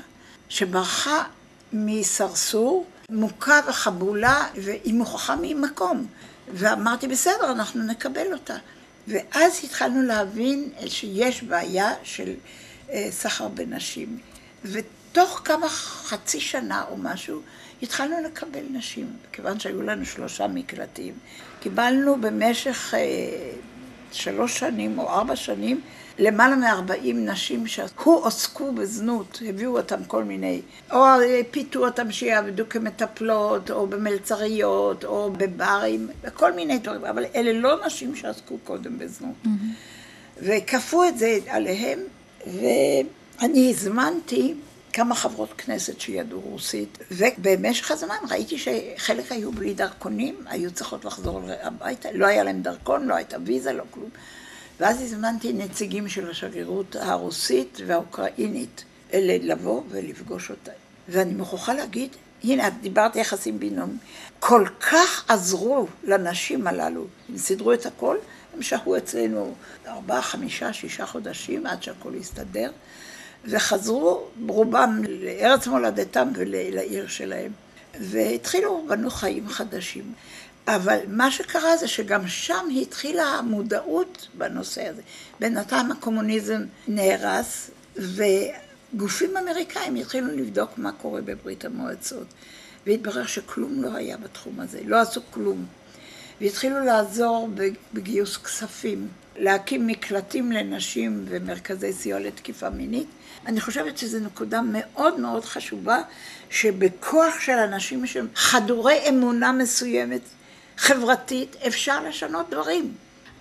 שברחה 0.49 1.25
מסרסור, 1.73 2.87
מוכה 3.11 3.61
וחבולה, 3.69 4.47
והיא 4.55 4.95
מוכרחה 4.95 5.37
ממקום. 5.43 6.07
ואמרתי, 6.55 7.09
בסדר, 7.09 7.53
אנחנו 7.53 7.83
נקבל 7.83 8.33
אותה. 8.33 8.57
ואז 9.09 9.61
התחלנו 9.65 10.03
להבין 10.03 10.69
שיש 10.87 11.43
בעיה 11.43 11.93
של 12.03 12.35
אה, 12.91 13.09
סחר 13.11 13.49
בנשים. 13.49 14.19
ותוך 14.65 15.41
כמה, 15.45 15.69
חצי 15.69 16.41
שנה 16.41 16.85
או 16.91 16.97
משהו, 16.97 17.41
התחלנו 17.83 18.17
לקבל 18.25 18.63
נשים, 18.71 19.17
כיוון 19.33 19.61
שהיו 19.61 19.83
לנו 19.83 20.07
שלושה 20.07 20.47
מקלטים. 20.47 21.15
קיבלנו 21.61 22.21
במשך 22.21 22.95
אה, 22.95 23.01
שלוש 24.13 24.59
שנים 24.59 24.99
או 24.99 25.09
ארבע 25.09 25.37
שנים 25.37 25.81
למעלה 26.19 26.57
מארבעים 26.57 27.25
נשים 27.27 27.67
שהועסקו 27.67 28.73
בזנות, 28.73 29.43
הביאו 29.49 29.79
אותם 29.79 30.05
כל 30.05 30.25
מיני, 30.25 30.61
או 30.93 31.05
פיתו 31.51 31.87
אותם 31.87 32.13
שיעבדו 32.13 32.69
כמטפלות, 32.69 33.71
או 33.71 33.87
במלצריות, 33.87 35.05
או 35.05 35.33
בברים, 35.37 36.09
וכל 36.23 36.53
מיני 36.53 36.79
דברים, 36.79 37.05
אבל 37.05 37.25
אלה 37.35 37.53
לא 37.53 37.87
נשים 37.87 38.17
שעסקו 38.17 38.59
קודם 38.65 38.99
בזנות. 38.99 39.35
Mm-hmm. 39.45 39.49
וכפו 40.43 41.05
את 41.05 41.19
זה 41.19 41.39
עליהם, 41.49 41.99
ואני 42.47 43.71
הזמנתי 43.71 44.55
כמה 44.93 45.15
חברות 45.15 45.53
כנסת 45.53 46.01
שידעו 46.01 46.41
רוסית, 46.41 46.99
ובמשך 47.11 47.91
הזמן 47.91 48.17
ראיתי 48.31 48.59
שחלק 48.59 49.33
היו 49.33 49.53
בלי 49.53 49.75
דרכונים, 49.75 50.35
היו 50.47 50.71
צריכות 50.71 51.05
לחזור 51.05 51.41
הביתה, 51.63 52.09
לא 52.13 52.27
היה 52.27 52.45
להם 52.45 52.63
דרכון, 52.63 53.07
לא 53.07 53.15
הייתה 53.15 53.37
ויזה, 53.45 53.73
לא 53.73 53.83
כלום. 53.91 54.11
ואז 54.81 55.03
הזמנתי 55.03 55.53
נציגים 55.53 56.09
של 56.09 56.31
השגרירות 56.31 56.97
הרוסית 56.97 57.79
והאוקראינית 57.87 58.85
לבוא 59.15 59.83
ולפגוש 59.89 60.51
אותה. 60.51 60.73
ואני 61.09 61.35
מוכרחה 61.35 61.75
להגיד, 61.75 62.11
הנה, 62.45 62.69
את 62.69 62.73
דיברת 62.81 63.17
יחסים 63.17 63.59
בינם, 63.59 63.97
כל 64.41 64.67
כך 64.81 65.25
עזרו 65.29 65.87
לנשים 66.05 66.67
הללו, 66.67 67.07
הם 67.29 67.39
סידרו 67.39 67.73
את 67.73 67.87
הכל, 67.87 68.17
הם 68.55 68.63
שהו 68.63 68.97
אצלנו 68.97 69.55
ארבעה, 69.87 70.23
חמישה, 70.23 70.73
שישה 70.73 71.07
חודשים 71.07 71.67
עד 71.67 71.83
שהכל 71.83 72.15
הסתדר, 72.21 72.71
וחזרו 73.45 74.25
רובם 74.49 75.03
לארץ 75.09 75.67
מולדתם 75.67 76.29
ולעיר 76.35 77.09
שלהם, 77.09 77.53
והתחילו, 78.01 78.85
בנו 78.89 79.11
חיים 79.11 79.49
חדשים. 79.49 80.13
אבל 80.69 80.99
מה 81.09 81.31
שקרה 81.31 81.77
זה 81.77 81.89
שגם 81.89 82.29
שם 82.29 82.67
התחילה 82.83 83.25
המודעות 83.25 84.29
בנושא 84.35 84.89
הזה. 84.89 85.03
בינתיים 85.41 85.91
הקומוניזם 85.91 86.65
נהרס, 86.89 87.71
וגופים 87.97 89.37
אמריקאים 89.37 89.95
התחילו 89.95 90.27
לבדוק 90.27 90.71
מה 90.79 90.93
קורה 90.93 91.21
בברית 91.21 91.65
המועצות. 91.65 92.27
והתברר 92.87 93.27
שכלום 93.27 93.83
לא 93.83 93.95
היה 93.95 94.17
בתחום 94.17 94.61
הזה, 94.61 94.81
לא 94.85 95.01
עשו 95.01 95.21
כלום. 95.31 95.67
והתחילו 96.41 96.85
לעזור 96.85 97.49
בגיוס 97.95 98.37
כספים, 98.37 99.09
להקים 99.37 99.87
מקלטים 99.87 100.53
לנשים 100.53 101.25
ומרכזי 101.29 101.93
סיוע 101.93 102.21
לתקיפה 102.21 102.71
מינית. 102.71 103.09
אני 103.47 103.61
חושבת 103.61 103.99
שזו 103.99 104.19
נקודה 104.19 104.61
מאוד 104.65 105.21
מאוד 105.21 105.45
חשובה, 105.45 105.99
שבכוח 106.51 107.41
של 107.41 107.53
אנשים 107.53 108.07
שהם 108.07 108.29
חדורי 108.35 109.09
אמונה 109.09 109.53
מסוימת, 109.53 110.21
חברתית, 110.79 111.57
אפשר 111.67 112.03
לשנות 112.09 112.51
דברים. 112.51 112.95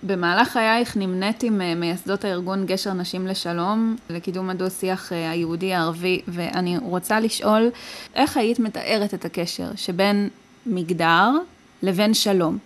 במהלך 0.04 0.50
חייך 0.50 0.98
נמנית 0.98 1.44
עם 1.44 1.62
אה, 1.62 1.76
מייסדות 1.76 2.26
הארגון 2.26 2.66
גשר 2.66 2.94
נשים 2.94 3.28
לשלום, 3.28 3.96
לקידום 4.10 4.50
הדו-שיח 4.50 5.14
אה, 5.14 5.32
היהודי-ערבי, 5.32 6.22
ואני 6.28 6.78
רוצה 6.78 7.20
לשאול, 7.20 7.72
איך 8.16 8.38
היית 8.38 8.60
מתארת 8.60 9.14
את 9.14 9.26
הקשר 9.26 9.70
שבין 9.76 10.30
מגדר 10.66 11.30
לבין 11.82 12.14
שלום? 12.14 12.58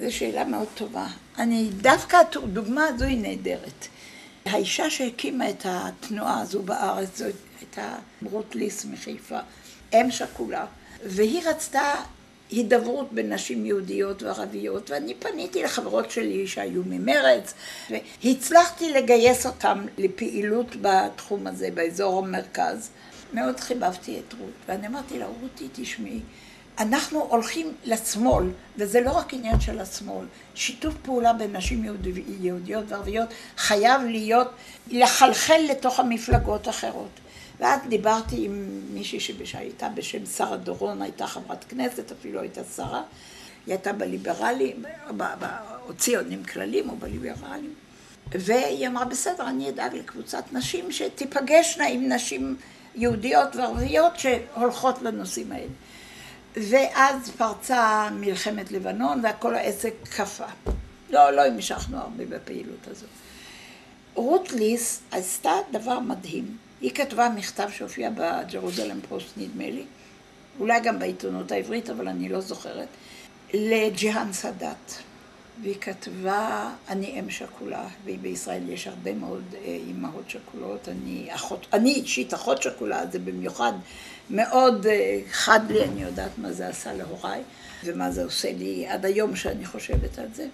זו 0.00 0.12
שאלה 0.16 0.44
מאוד 0.44 0.68
טובה. 0.74 1.06
אני, 1.38 1.68
דווקא 1.76 2.18
הדוגמה 2.42 2.84
הזו 2.84 3.04
היא 3.04 3.22
נהדרת. 3.22 3.86
האישה 4.46 4.90
שהקימה 4.90 5.50
את 5.50 5.66
התנועה 5.68 6.40
הזו 6.40 6.62
בארץ, 6.62 7.18
זו 7.18 7.24
הייתה 7.60 7.94
רות 8.30 8.54
ליס 8.54 8.84
מחיפה, 8.84 9.38
אם 9.94 10.10
שכולה, 10.10 10.64
והיא 11.06 11.42
רצתה 11.48 11.94
הידברות 12.50 13.12
בין 13.12 13.32
נשים 13.32 13.66
יהודיות 13.66 14.22
וערביות, 14.22 14.90
ואני 14.90 15.14
פניתי 15.14 15.62
לחברות 15.62 16.10
שלי 16.10 16.46
שהיו 16.46 16.82
ממרץ, 16.86 17.54
והצלחתי 17.90 18.92
לגייס 18.92 19.46
אותן 19.46 19.86
לפעילות 19.98 20.76
בתחום 20.80 21.46
הזה, 21.46 21.68
באזור 21.74 22.18
המרכז. 22.18 22.90
מאוד 23.34 23.60
חיבבתי 23.60 24.18
את 24.18 24.34
רות, 24.40 24.50
ואני 24.68 24.86
אמרתי 24.86 25.18
לה, 25.18 25.26
רותי, 25.40 25.68
תשמעי, 25.72 26.20
אנחנו 26.78 27.20
הולכים 27.30 27.72
לשמאל, 27.84 28.44
וזה 28.76 29.00
לא 29.00 29.10
רק 29.10 29.34
עניין 29.34 29.60
של 29.60 29.80
השמאל, 29.80 30.26
שיתוף 30.54 30.94
פעולה 31.02 31.32
בין 31.32 31.56
נשים 31.56 31.84
יהודי, 31.84 32.22
יהודיות 32.40 32.84
וערביות 32.88 33.28
חייב 33.56 34.02
להיות, 34.02 34.48
לחלחל 34.90 35.60
לתוך 35.70 36.00
המפלגות 36.00 36.66
האחרות. 36.66 37.20
ואז 37.60 37.80
דיברתי 37.88 38.44
עם 38.44 38.80
מישהי 38.94 39.20
שהייתה 39.44 39.88
בשם 39.88 40.26
שרה 40.26 40.56
דורון, 40.56 41.02
הייתה 41.02 41.26
חברת 41.26 41.64
כנסת, 41.68 42.12
אפילו 42.12 42.40
הייתה 42.40 42.64
שרה, 42.76 43.02
היא 43.66 43.74
הייתה 43.74 43.92
בליברלי, 43.92 44.74
או 45.88 45.94
ציונים 45.94 46.44
כללים 46.44 46.90
או 46.90 46.96
בליברלים. 46.96 47.74
והיא 48.32 48.86
אמרה, 48.86 49.04
בסדר, 49.04 49.48
אני 49.48 49.68
אדאג 49.68 49.94
לקבוצת 49.94 50.44
נשים 50.52 50.92
שתיפגשנה 50.92 51.86
עם 51.86 52.12
נשים 52.12 52.56
יהודיות 52.94 53.56
וערביות 53.56 54.12
שהולכות 54.18 55.02
לנושאים 55.02 55.52
האלה. 55.52 55.72
ואז 56.56 57.30
פרצה 57.30 58.08
מלחמת 58.12 58.72
לבנון 58.72 59.20
והכל 59.22 59.54
העסק 59.54 59.94
קפא. 60.10 60.46
לא, 61.10 61.30
לא 61.30 61.44
המשכנו 61.46 61.98
הרבה 61.98 62.26
בפעילות 62.26 62.88
הזאת. 62.90 63.08
רות 64.14 64.52
ליס 64.52 65.00
עשתה 65.10 65.52
דבר 65.72 66.00
מדהים. 66.00 66.56
היא 66.80 66.90
כתבה 66.90 67.28
מכתב 67.28 67.68
שהופיע 67.76 68.10
בג'רוזלם 68.10 69.00
פוסט 69.08 69.28
נדמה 69.36 69.70
לי, 69.70 69.84
אולי 70.60 70.80
גם 70.80 70.98
בעיתונות 70.98 71.52
העברית, 71.52 71.90
אבל 71.90 72.08
אני 72.08 72.28
לא 72.28 72.40
זוכרת, 72.40 72.88
לג'יהאן 73.54 74.32
סאדאת. 74.32 74.92
והיא 75.62 75.76
כתבה, 75.80 76.70
אני 76.88 77.20
אם 77.20 77.30
שכולה, 77.30 77.88
ובישראל 78.04 78.68
יש 78.68 78.86
הרבה 78.86 79.14
מאוד 79.14 79.44
אה, 79.54 79.60
אימהות 79.64 80.30
שכולות, 80.30 80.88
אני 80.88 81.28
אחות, 81.34 81.66
אני 81.72 81.90
אישית 81.90 82.34
אחות 82.34 82.62
שכולה, 82.62 83.06
זה 83.12 83.18
במיוחד 83.18 83.72
מאוד 84.30 84.86
אה, 84.86 85.20
חד 85.30 85.60
לי, 85.70 85.84
אני 85.84 86.02
יודעת 86.02 86.38
מה 86.38 86.52
זה 86.52 86.68
עשה 86.68 86.92
להוריי, 86.92 87.42
ומה 87.84 88.10
זה 88.10 88.24
עושה 88.24 88.52
לי 88.52 88.86
עד 88.88 89.04
היום 89.04 89.36
שאני 89.36 89.66
חושבת 89.66 90.18
על 90.18 90.26
זה. 90.34 90.46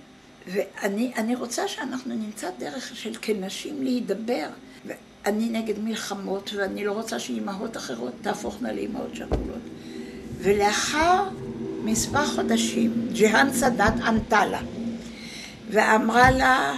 ואני 0.47 1.35
רוצה 1.37 1.69
שאנחנו 1.69 2.15
נמצא 2.15 2.51
דרך 2.59 2.97
של 2.97 3.13
כנשים 3.23 3.83
להידבר. 3.83 4.47
ואני 5.25 5.49
נגד 5.49 5.79
מלחמות, 5.79 6.51
ואני 6.57 6.85
לא 6.85 6.93
רוצה 6.93 7.19
שאימהות 7.19 7.77
אחרות 7.77 8.13
תהפוכנה 8.23 8.73
לאימהות 8.73 9.15
שכולות. 9.15 9.63
ולאחר 10.39 11.23
מספר 11.85 12.27
חודשים, 12.27 13.09
ג'יהאן 13.13 13.53
סאדאת 13.53 13.93
ענתה 14.07 14.47
לה, 14.47 14.61
ואמרה 15.71 16.31
לה, 16.31 16.75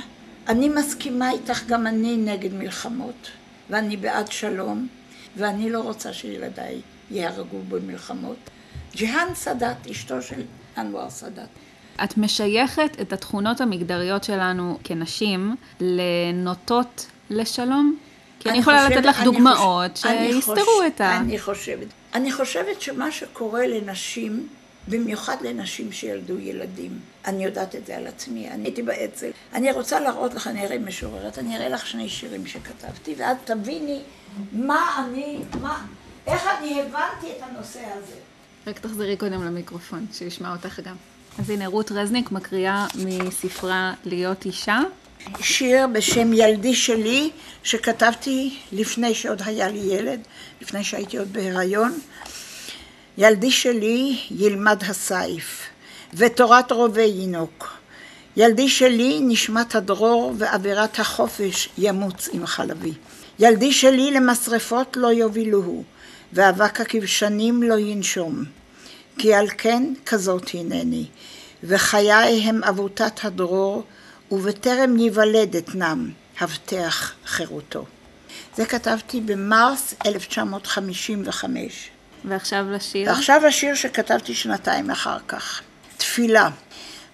אני 0.48 0.68
מסכימה 0.68 1.30
איתך, 1.30 1.66
גם 1.66 1.86
אני 1.86 2.16
נגד 2.16 2.54
מלחמות, 2.54 3.30
ואני 3.70 3.96
בעד 3.96 4.32
שלום, 4.32 4.88
ואני 5.36 5.70
לא 5.70 5.80
רוצה 5.80 6.12
שילדיי 6.12 6.80
ייהרגו 7.10 7.58
במלחמות. 7.68 8.36
ג'יהאן 8.94 9.34
סאדאת, 9.34 9.86
אשתו 9.90 10.22
של 10.22 10.42
אנואר 10.78 11.10
סאדאת. 11.10 11.48
את 12.04 12.18
משייכת 12.18 12.96
את 13.00 13.12
התכונות 13.12 13.60
המגדריות 13.60 14.24
שלנו 14.24 14.78
כנשים 14.84 15.56
לנוטות 15.80 17.06
לשלום? 17.30 17.96
כי 18.42 18.48
אני, 18.48 18.58
אני 18.58 18.62
יכולה 18.62 18.86
חושבת, 18.86 18.96
לתת 18.96 19.06
לך 19.06 19.22
דוגמאות 19.24 19.96
שיסתרו 19.96 20.82
את 20.86 21.00
ה... 21.00 21.16
אני 21.16 21.38
חושבת. 21.38 21.86
אני 22.14 22.32
חושבת 22.32 22.80
שמה 22.80 23.12
שקורה 23.12 23.66
לנשים, 23.66 24.48
במיוחד 24.88 25.36
לנשים 25.40 25.92
שילדו 25.92 26.38
ילדים, 26.38 26.98
אני 27.26 27.44
יודעת 27.44 27.74
את 27.74 27.86
זה 27.86 27.96
על 27.96 28.06
עצמי, 28.06 28.50
אני 28.50 28.64
הייתי 28.64 28.82
באצ"ל. 28.82 29.30
אני 29.54 29.72
רוצה 29.72 30.00
להראות 30.00 30.34
לך, 30.34 30.46
אני 30.46 30.66
אראה 30.66 30.78
משוררת, 30.78 31.38
אני 31.38 31.56
אראה 31.56 31.68
לך 31.68 31.86
שני 31.86 32.08
שירים 32.08 32.46
שכתבתי, 32.46 33.14
ואת 33.18 33.36
תביני 33.44 34.00
מה 34.52 35.04
אני, 35.04 35.38
מה, 35.60 35.84
איך 36.26 36.42
אני 36.58 36.80
הבנתי 36.80 37.26
את 37.38 37.42
הנושא 37.42 37.80
הזה. 37.80 38.16
רק 38.66 38.78
תחזרי 38.78 39.16
קודם 39.16 39.44
למיקרופון, 39.44 40.06
שישמע 40.12 40.52
אותך 40.52 40.80
גם. 40.80 40.94
אז 41.38 41.50
הנה, 41.50 41.66
רות 41.66 41.92
רזניק 41.92 42.30
מקריאה 42.30 42.86
מספרה 43.06 43.94
להיות 44.04 44.44
אישה. 44.44 44.80
שיר 45.40 45.86
בשם 45.86 46.32
ילדי 46.32 46.74
שלי, 46.74 47.30
שכתבתי 47.62 48.58
לפני 48.72 49.14
שעוד 49.14 49.42
היה 49.44 49.68
לי 49.68 49.78
ילד, 49.78 50.20
לפני 50.62 50.84
שהייתי 50.84 51.16
עוד 51.18 51.32
בהיריון. 51.32 51.98
ילדי 53.18 53.50
שלי 53.50 54.18
ילמד 54.30 54.82
הסייף, 54.88 55.60
ותורת 56.14 56.72
רובי 56.72 57.02
ינוק. 57.02 57.78
ילדי 58.36 58.68
שלי 58.68 59.20
נשמת 59.22 59.74
הדרור 59.74 60.34
ואווירת 60.38 60.98
החופש 60.98 61.68
ימוץ 61.78 62.28
עם 62.32 62.46
חלבי. 62.46 62.92
ילדי 63.38 63.72
שלי 63.72 64.10
למשרפות 64.10 64.96
לא 64.96 65.08
יובילוהו, 65.08 65.84
ואבק 66.32 66.80
הכבשנים 66.80 67.62
לא 67.62 67.78
ינשום. 67.78 68.44
כי 69.18 69.34
על 69.34 69.46
כן 69.58 69.92
כזאת 70.06 70.50
הנני, 70.54 71.04
וחיי 71.64 72.42
הם 72.42 72.64
אבותת 72.64 73.24
הדרור, 73.24 73.84
ובטרם 74.32 74.96
ייוולד 74.98 75.56
אתנם, 75.56 76.10
הבטח 76.40 77.12
חירותו. 77.26 77.84
זה 78.56 78.66
כתבתי 78.66 79.20
במרס 79.20 79.94
1955. 80.06 81.90
ועכשיו 82.24 82.66
לשיר? 82.70 83.08
ועכשיו 83.08 83.46
השיר 83.46 83.74
שכתבתי 83.74 84.34
שנתיים 84.34 84.90
אחר 84.90 85.18
כך. 85.28 85.60
תפילה. 85.96 86.48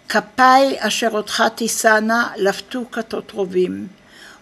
כפיי 0.08 0.76
אשר 0.78 1.08
אותך 1.12 1.44
תישאנה, 1.54 2.28
לפתו 2.36 2.84
כתות 2.92 3.30
רובים, 3.30 3.86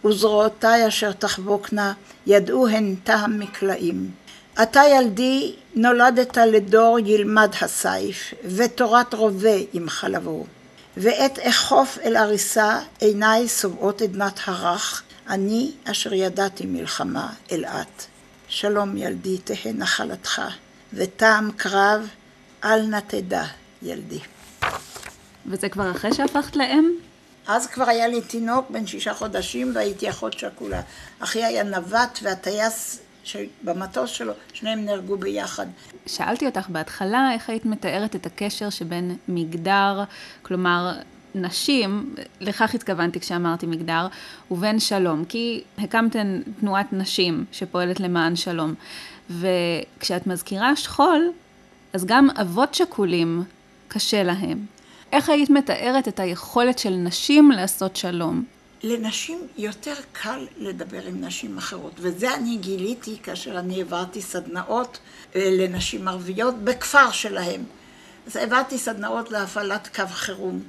וזרועותיי 0.05 0.89
אשר 0.89 1.13
תחבוקנה, 1.13 1.93
ידעו 2.27 2.69
הן 2.69 2.95
טעם 3.05 3.39
מקלעים. 3.39 4.11
אתה 4.63 4.81
ילדי 4.97 5.55
נולדת 5.75 6.39
לדור 6.39 6.99
ילמד 7.05 7.51
הסייף, 7.61 8.35
ותורת 8.45 9.15
רובה 9.15 9.57
עם 9.73 9.89
חלבו. 9.89 10.47
ועת 10.97 11.39
אכוף 11.39 11.99
אל 11.99 12.17
עריסה, 12.17 12.81
עיניי 13.01 13.49
סובעות 13.49 14.03
עדנת 14.03 14.41
הרך, 14.45 15.03
אני 15.29 15.73
אשר 15.85 16.13
ידעתי 16.13 16.67
מלחמה 16.67 17.33
אל 17.53 17.65
את. 17.65 18.03
שלום 18.49 18.97
ילדי 18.97 19.39
תהא 19.39 19.73
נחלתך, 19.75 20.43
וטעם 20.93 21.51
קרב 21.57 22.09
אל 22.65 22.83
נא 22.83 23.01
תדע 23.07 23.45
ילדי. 23.83 24.21
וזה 25.47 25.69
כבר 25.69 25.91
אחרי 25.91 26.15
שהפכת 26.15 26.57
לאם? 26.57 26.91
אז 27.47 27.67
כבר 27.67 27.89
היה 27.89 28.09
לי 28.09 28.21
תינוק 28.21 28.71
בן 28.71 28.87
שישה 28.87 29.15
חודשים 29.15 29.73
והייתי 29.75 30.11
אחות 30.11 30.39
שכולה. 30.39 30.81
אחי 31.19 31.45
היה 31.45 31.63
נווט 31.63 32.19
והטייס 32.23 32.99
שבמטוס 33.27 34.11
שלו, 34.11 34.33
שניהם 34.53 34.85
נהרגו 34.85 35.17
ביחד. 35.17 35.67
שאלתי 36.07 36.47
אותך 36.47 36.69
בהתחלה 36.69 37.31
איך 37.33 37.51
היית 37.51 37.67
מתארת 37.67 38.17
את 38.17 38.27
הקשר 38.27 38.71
שבין 38.71 39.17
מגדר, 39.29 40.05
כלומר 40.43 40.93
נשים, 41.35 42.15
לכך 42.41 42.75
התכוונתי 42.75 43.21
כשאמרתי 43.21 43.67
מגדר, 43.67 44.07
ובין 44.51 44.81
שלום, 44.81 45.25
כי 45.25 45.63
הקמתן 45.79 46.41
תנועת 46.61 46.93
נשים 46.93 47.45
שפועלת 47.53 48.01
למען 48.01 48.37
שלום. 48.37 48.75
וכשאת 49.31 50.27
מזכירה 50.27 50.77
שכול, 50.77 51.31
אז 51.93 52.05
גם 52.05 52.29
אבות 52.41 52.75
שכולים 52.75 53.45
קשה 53.89 54.23
להם. 54.23 54.67
איך 55.13 55.29
היית 55.29 55.51
מתארת 55.51 56.09
את 56.09 56.21
היכולת 56.21 56.79
של 56.79 56.91
נשים 56.91 57.51
לעשות 57.51 57.97
שלום? 57.97 58.45
לנשים 58.87 59.39
יותר 59.59 59.95
קל 60.13 60.47
לדבר 60.57 61.07
עם 61.07 61.25
נשים 61.25 61.59
אחרות, 61.59 61.93
וזה 61.99 62.35
אני 62.35 62.57
גיליתי 62.57 63.17
כאשר 63.23 63.59
אני 63.59 63.75
העברתי 63.77 64.23
סדנאות 64.23 64.99
אה, 65.37 65.49
לנשים 65.51 66.09
ערביות 66.09 66.55
בכפר 66.65 67.11
שלהם. 67.11 67.65
אז 68.27 68.37
העברתי 68.37 68.79
סדנאות 68.79 69.31
להפעלת 69.31 69.89
קו 69.97 70.03
חירום, 70.09 70.63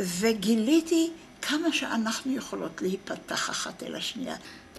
וגיליתי 0.00 1.10
כמה 1.42 1.72
שאנחנו 1.72 2.36
יכולות 2.36 2.82
להיפתח 2.82 3.50
אחת 3.50 3.82
אל 3.82 3.94
השנייה. 3.94 4.36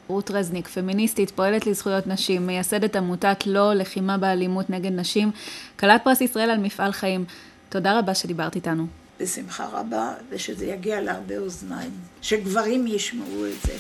רות 0.08 0.32
רזניק, 0.32 0.68
פמיניסטית, 0.68 1.32
פועלת 1.32 1.68
לזכויות 1.68 2.08
נשים, 2.08 2.48
מייסדת 2.48 2.96
עמותת 2.96 3.48
לא 3.48 3.74
לחימה 3.74 4.18
באלימות 4.18 4.70
נגד 4.70 4.92
נשים, 4.92 5.32
כלת 5.80 6.04
פרס 6.04 6.22
ישראל 6.22 6.50
על 6.50 6.58
מפעל 6.58 6.92
חיים. 6.92 7.26
תודה 7.70 8.00
רבה 8.00 8.16
שדיברת 8.16 8.56
איתנו. 8.56 8.88
בשמחה 9.20 9.66
רבה, 9.72 10.14
ושזה 10.30 10.66
יגיע 10.66 11.02
להרבה 11.02 11.38
אוזניים, 11.38 11.92
שגברים 12.22 12.88
ישמעו 12.88 13.46
את 13.46 13.62
זה. 13.66 13.74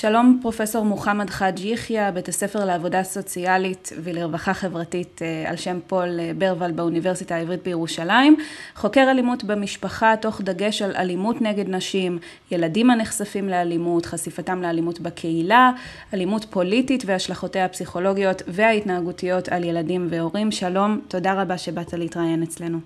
שלום 0.00 0.38
פרופסור 0.42 0.84
מוחמד 0.84 1.30
חאג' 1.30 1.60
יחיא, 1.60 2.10
בית 2.10 2.28
הספר 2.28 2.64
לעבודה 2.64 3.02
סוציאלית 3.02 3.92
ולרווחה 4.04 4.54
חברתית 4.54 5.22
אה, 5.22 5.50
על 5.50 5.56
שם 5.56 5.78
פול 5.86 6.20
אה, 6.20 6.30
ברוול 6.38 6.70
באוניברסיטה 6.72 7.34
העברית 7.34 7.62
בירושלים, 7.62 8.36
חוקר 8.76 9.10
אלימות 9.10 9.44
במשפחה 9.44 10.14
תוך 10.20 10.40
דגש 10.40 10.82
על 10.82 10.96
אלימות 10.96 11.42
נגד 11.42 11.68
נשים, 11.68 12.18
ילדים 12.50 12.90
הנחשפים 12.90 13.48
לאלימות, 13.48 14.06
חשיפתם 14.06 14.62
לאלימות 14.62 15.00
בקהילה, 15.00 15.70
אלימות 16.14 16.46
פוליטית 16.50 17.02
והשלכותיה 17.06 17.64
הפסיכולוגיות 17.64 18.42
וההתנהגותיות 18.48 19.48
על 19.48 19.64
ילדים 19.64 20.06
והורים. 20.10 20.50
שלום, 20.50 21.00
תודה 21.08 21.42
רבה 21.42 21.58
שבאת 21.58 21.92
להתראיין 21.92 22.42
אצלנו. 22.42 22.78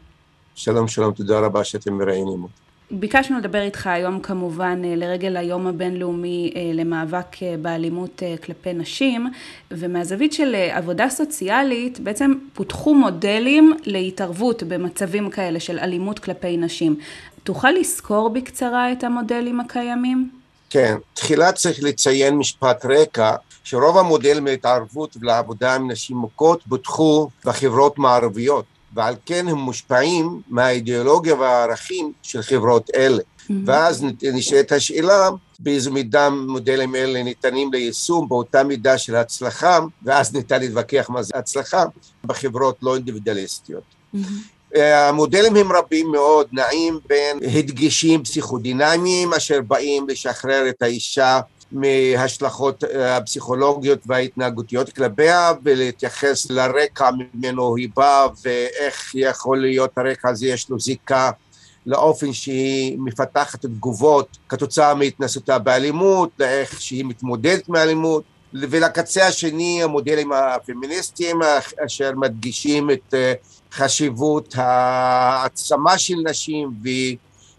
שלום 0.55 0.89
שלום, 0.89 1.13
תודה 1.13 1.41
רבה 1.41 1.65
שאתם 1.65 1.95
מראיינים 1.95 2.43
אותי. 2.43 2.72
ביקשנו 2.93 3.39
לדבר 3.39 3.63
איתך 3.63 3.87
היום 3.87 4.21
כמובן 4.21 4.83
אה, 4.85 4.97
לרגל 4.97 5.37
היום 5.37 5.67
הבינלאומי 5.67 6.53
אה, 6.57 6.71
למאבק 6.75 7.43
אה, 7.43 7.55
באלימות 7.63 8.23
כלפי 8.45 8.73
נשים, 8.73 9.31
ומהזווית 9.71 10.33
של 10.33 10.55
עבודה 10.55 11.09
סוציאלית 11.09 12.01
בעצם 12.01 12.33
פותחו 12.55 12.95
מודלים 12.95 13.77
להתערבות 13.85 14.63
במצבים 14.63 15.31
כאלה 15.31 15.61
של 15.61 15.79
אלימות 15.79 16.19
כלפי 16.19 16.57
נשים. 16.57 16.97
תוכל 17.43 17.71
לסקור 17.71 18.31
בקצרה 18.31 18.93
את 18.93 19.05
המודלים 19.05 19.61
הקיימים? 19.61 20.31
כן, 20.71 20.97
תחילה 21.15 21.53
צריך 21.53 21.79
לציין 21.83 22.35
משפט 22.35 22.85
רקע, 22.85 23.35
שרוב 23.65 23.99
המודלים 23.99 24.47
להתערבות 24.47 25.17
ולעבודה 25.21 25.75
עם 25.75 25.91
נשים 25.91 26.17
מוכות 26.17 26.63
פותחו 26.69 27.29
בחברות 27.45 27.99
מערביות. 27.99 28.65
ועל 28.95 29.15
כן 29.27 29.49
הם 29.49 29.59
מושפעים 29.59 30.41
מהאידיאולוגיה 30.49 31.35
והערכים 31.35 32.13
של 32.23 32.43
חברות 32.43 32.91
אלה. 32.95 33.23
Mm-hmm. 33.23 33.53
ואז 33.67 34.05
נשאלת 34.23 34.73
השאלה 34.73 35.31
באיזו 35.59 35.93
מידה 35.93 36.31
מודלים 36.31 36.95
אלה 36.95 37.23
ניתנים 37.23 37.73
ליישום 37.73 38.29
באותה 38.29 38.65
מידה 38.65 38.99
של 38.99 39.17
הצלחה, 39.17 39.79
ואז 40.03 40.35
ניתן 40.35 40.61
להתווכח 40.61 41.11
מה 41.11 41.23
זה 41.23 41.33
הצלחה 41.35 41.85
בחברות 42.25 42.77
לא 42.83 42.95
אינדיבידואליסטיות. 42.97 43.83
Mm-hmm. 44.15 44.79
המודלים 44.79 45.57
הם 45.57 45.73
רבים 45.73 46.13
מאוד, 46.13 46.47
נעים 46.53 47.01
בין 47.07 47.39
הדגשים 47.59 48.23
פסיכודינמיים 48.23 49.35
אשר 49.35 49.61
באים 49.61 50.09
לשחרר 50.09 50.69
את 50.69 50.83
האישה 50.83 51.41
מהשלכות 51.73 52.85
הפסיכולוגיות 53.01 53.99
וההתנהגותיות 54.07 54.93
כלפיה 54.93 55.53
ולהתייחס 55.63 56.51
לרקע 56.51 57.11
ממנו 57.35 57.77
היא 57.77 57.89
באה 57.97 58.27
ואיך 58.45 59.15
יכול 59.15 59.61
להיות 59.61 59.99
הרקע 59.99 60.29
הזה 60.29 60.47
יש 60.47 60.71
לו 60.71 60.81
זיקה 60.81 61.31
לאופן 61.87 62.33
שהיא 62.33 62.99
מפתחת 62.99 63.63
תגובות 63.63 64.39
כתוצאה 64.49 64.95
מהתנסותה 64.95 65.59
באלימות, 65.59 66.31
לאיך 66.39 66.81
שהיא 66.81 67.05
מתמודדת 67.05 67.69
מאלימות. 67.69 68.25
ולקצה 68.55 69.27
השני 69.27 69.83
המודלים 69.83 70.33
הפמיניסטיים 70.33 71.41
אשר 71.87 72.13
מדגישים 72.17 72.91
את 72.91 73.15
חשיבות 73.73 74.55
העצמה 74.57 75.99
של 75.99 76.15
נשים 76.25 76.71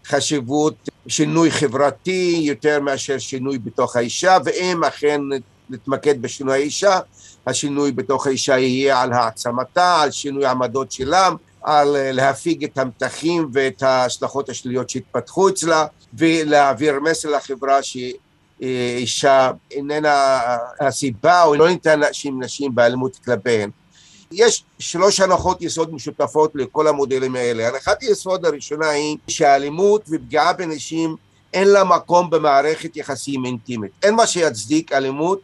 וחשיבות 0.04 0.88
שינוי 1.08 1.50
חברתי 1.50 2.40
יותר 2.44 2.80
מאשר 2.80 3.18
שינוי 3.18 3.58
בתוך 3.58 3.96
האישה 3.96 4.38
ואם 4.44 4.84
אכן 4.84 5.20
נתמקד 5.70 6.22
בשינוי 6.22 6.54
האישה 6.54 6.98
השינוי 7.46 7.92
בתוך 7.92 8.26
האישה 8.26 8.58
יהיה 8.58 9.02
על 9.02 9.12
העצמתה, 9.12 10.02
על 10.02 10.10
שינוי 10.10 10.46
העמדות 10.46 10.92
שלה 10.92 11.30
על 11.62 11.96
להפיג 12.12 12.64
את 12.64 12.78
המתחים 12.78 13.48
ואת 13.52 13.82
ההשלכות 13.82 14.48
השליליות 14.48 14.90
שהתפתחו 14.90 15.48
אצלה 15.48 15.86
ולהעביר 16.14 17.00
מסר 17.00 17.30
לחברה 17.30 17.78
שאישה 17.82 19.50
איננה 19.70 20.40
הסיבה 20.80 21.42
או 21.42 21.54
לא 21.54 21.68
ניתן 21.68 22.00
להאשים 22.00 22.42
נשים 22.42 22.74
באלימות 22.74 23.16
כלפיהן. 23.24 23.70
יש 24.34 24.64
שלוש 24.78 25.20
הנחות 25.20 25.62
יסוד 25.62 25.94
משותפות 25.94 26.50
לכל 26.54 26.86
המודלים 26.86 27.36
האלה. 27.36 27.68
הנחת 27.68 28.02
היסוד 28.02 28.44
הראשונה 28.44 28.88
היא 28.88 29.16
שהאלימות 29.28 30.02
ופגיעה 30.08 30.52
בנשים 30.52 31.16
אין 31.52 31.68
לה 31.68 31.84
מקום 31.84 32.30
במערכת 32.30 32.96
יחסים 32.96 33.44
אינטימית. 33.44 33.92
אין 34.02 34.14
מה 34.14 34.26
שיצדיק 34.26 34.92
אלימות 34.92 35.40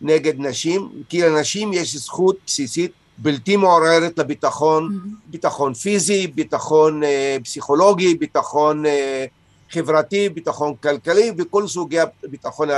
נגד 0.00 0.34
נשים, 0.38 0.88
כי 1.08 1.22
לנשים 1.22 1.72
יש 1.72 1.96
זכות 1.96 2.36
בסיסית 2.46 2.92
בלתי 3.18 3.56
מעוררת 3.56 4.18
לביטחון, 4.18 4.88
mm-hmm. 4.88 5.30
ביטחון 5.30 5.74
פיזי, 5.74 6.26
ביטחון 6.26 7.04
אה, 7.04 7.36
פסיכולוגי, 7.44 8.14
ביטחון 8.14 8.86
אה, 8.86 9.24
חברתי, 9.70 10.28
ביטחון 10.28 10.74
כלכלי 10.82 11.32
וכל 11.38 11.68
סוגי 11.68 11.98
הביטחון 12.00 12.68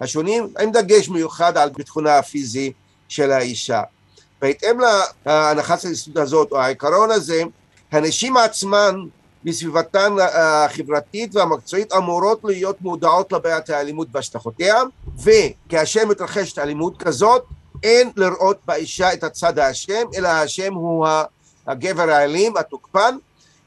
השונים, 0.00 0.48
עם 0.60 0.72
דגש 0.72 1.08
מיוחד 1.08 1.56
על 1.56 1.70
ביטחונה 1.76 2.18
הפיזי 2.18 2.72
של 3.08 3.30
האישה. 3.30 3.82
בהתאם 4.42 4.78
להנחת 5.26 5.84
היסוד 5.84 6.18
הזאת 6.18 6.52
או 6.52 6.60
העיקרון 6.60 7.10
הזה, 7.10 7.42
הנשים 7.92 8.36
עצמן 8.36 8.96
בסביבתן 9.44 10.12
החברתית 10.32 11.34
והמקצועית 11.36 11.92
אמורות 11.92 12.40
להיות 12.44 12.80
מודעות 12.80 13.32
לבעיית 13.32 13.70
האלימות 13.70 14.08
והשלכותיה 14.12 14.82
וכאשר 15.22 16.06
מתרחשת 16.06 16.58
אלימות 16.58 17.02
כזאת 17.02 17.44
אין 17.82 18.10
לראות 18.16 18.58
באישה 18.66 19.12
את 19.12 19.24
הצד 19.24 19.58
האשם, 19.58 20.04
אלא 20.16 20.28
האשם 20.28 20.74
הוא 20.74 21.06
הגבר 21.66 22.10
האלים, 22.10 22.56
התוקפן, 22.56 23.16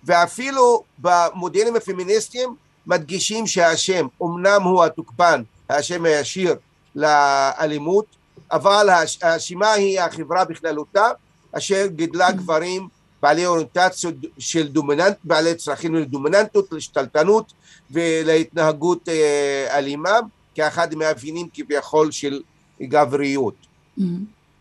ואפילו 0.03 0.84
במודלים 0.99 1.76
הפמיניסטיים 1.76 2.55
מדגישים 2.88 3.47
שהאשם 3.47 4.07
אמנם 4.24 4.61
הוא 4.63 4.84
התוקפן, 4.84 5.43
האשם 5.69 6.05
הישיר 6.05 6.55
לאלימות, 6.95 8.05
אבל 8.52 8.89
האשימה 9.22 9.72
היא 9.72 10.02
החברה 10.02 10.45
בכללותה, 10.45 11.10
אשר 11.52 11.88
גידלה 11.88 12.32
גברים 12.32 12.88
בעלי 13.22 13.45
אוריינטציות 13.45 14.16
של 14.39 14.68
דומיננט, 14.68 15.18
בעלי 15.24 15.56
צרכים 15.56 15.95
לדומיננטות, 15.95 16.72
להשתלטנות 16.72 17.54
ולהתנהגות 17.91 19.10
אה, 19.10 19.78
אלימה, 19.78 20.20
כאחד 20.56 20.93
המאפיינים 20.93 21.47
כביכול 21.54 22.12
של 22.12 22.41
גבריות. 22.82 23.54
Mm-hmm. 23.99 24.04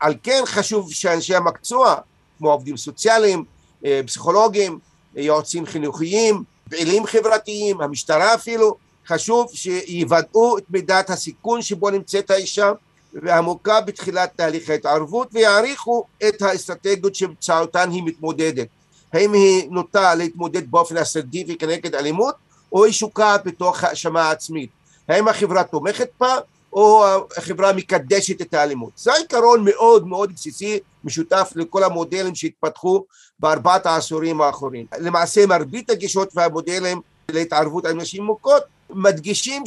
על 0.01 0.15
כן 0.23 0.43
חשוב 0.47 0.93
שאנשי 0.93 1.35
המקצוע, 1.35 1.95
כמו 2.39 2.51
עובדים 2.51 2.77
סוציאליים, 2.77 3.45
אה, 3.85 4.01
פסיכולוגים, 4.07 4.79
יועצים 5.17 5.67
חינוכיים, 5.67 6.43
פעילים 6.71 7.07
חברתיים, 7.07 7.81
המשטרה 7.81 8.35
אפילו, 8.35 8.77
חשוב 9.07 9.47
שיוודאו 9.55 10.59
את 10.59 10.65
מידת 10.71 11.11
הסיכון 11.11 11.63
שבו 11.63 11.91
נמצאת 11.91 12.31
האישה 12.31 12.73
ועמוקה 13.15 13.81
בתחילת 13.81 14.31
תהליך 14.37 14.71
ההתערבות 14.71 15.29
ויעריכו 15.33 16.05
את 16.29 16.43
האסטרטגיות 16.43 17.15
שבאמצעותן 17.15 17.91
היא 17.91 18.03
מתמודדת. 18.05 18.69
האם 19.13 19.33
היא 19.33 19.71
נוטה 19.71 20.15
להתמודד 20.15 20.71
באופן 20.71 20.97
אסרטיבי 20.97 21.57
כנגד 21.57 21.95
אלימות 21.95 22.35
או 22.73 22.85
היא 22.85 22.93
שוקעת 22.93 23.45
בתוך 23.45 23.85
האשמה 23.85 24.31
עצמית? 24.31 24.71
האם 25.09 25.29
החברה 25.29 25.65
תומכת 25.65 26.09
בה 26.21 26.37
או 26.73 27.05
החברה 27.37 27.73
מקדשת 27.73 28.41
את 28.41 28.55
האלימות. 28.55 28.91
זה 28.97 29.13
עיקרון 29.13 29.65
מאוד 29.65 30.07
מאוד 30.07 30.33
בסיסי 30.33 30.79
משותף 31.05 31.53
לכל 31.57 31.85
המודלים 31.85 32.35
שהתפתחו 32.35 33.05
בארבעת 33.41 33.87
העשורים 33.87 34.41
האחרונים. 34.41 34.87
למעשה 34.99 35.47
מרבית 35.47 35.91
הגישות 35.91 36.33
והמודלים 36.35 37.01
להתערבות 37.31 37.85
על 37.85 37.93
נשים 37.93 38.25
מוכות 38.25 38.63
מדגישים 38.95 39.63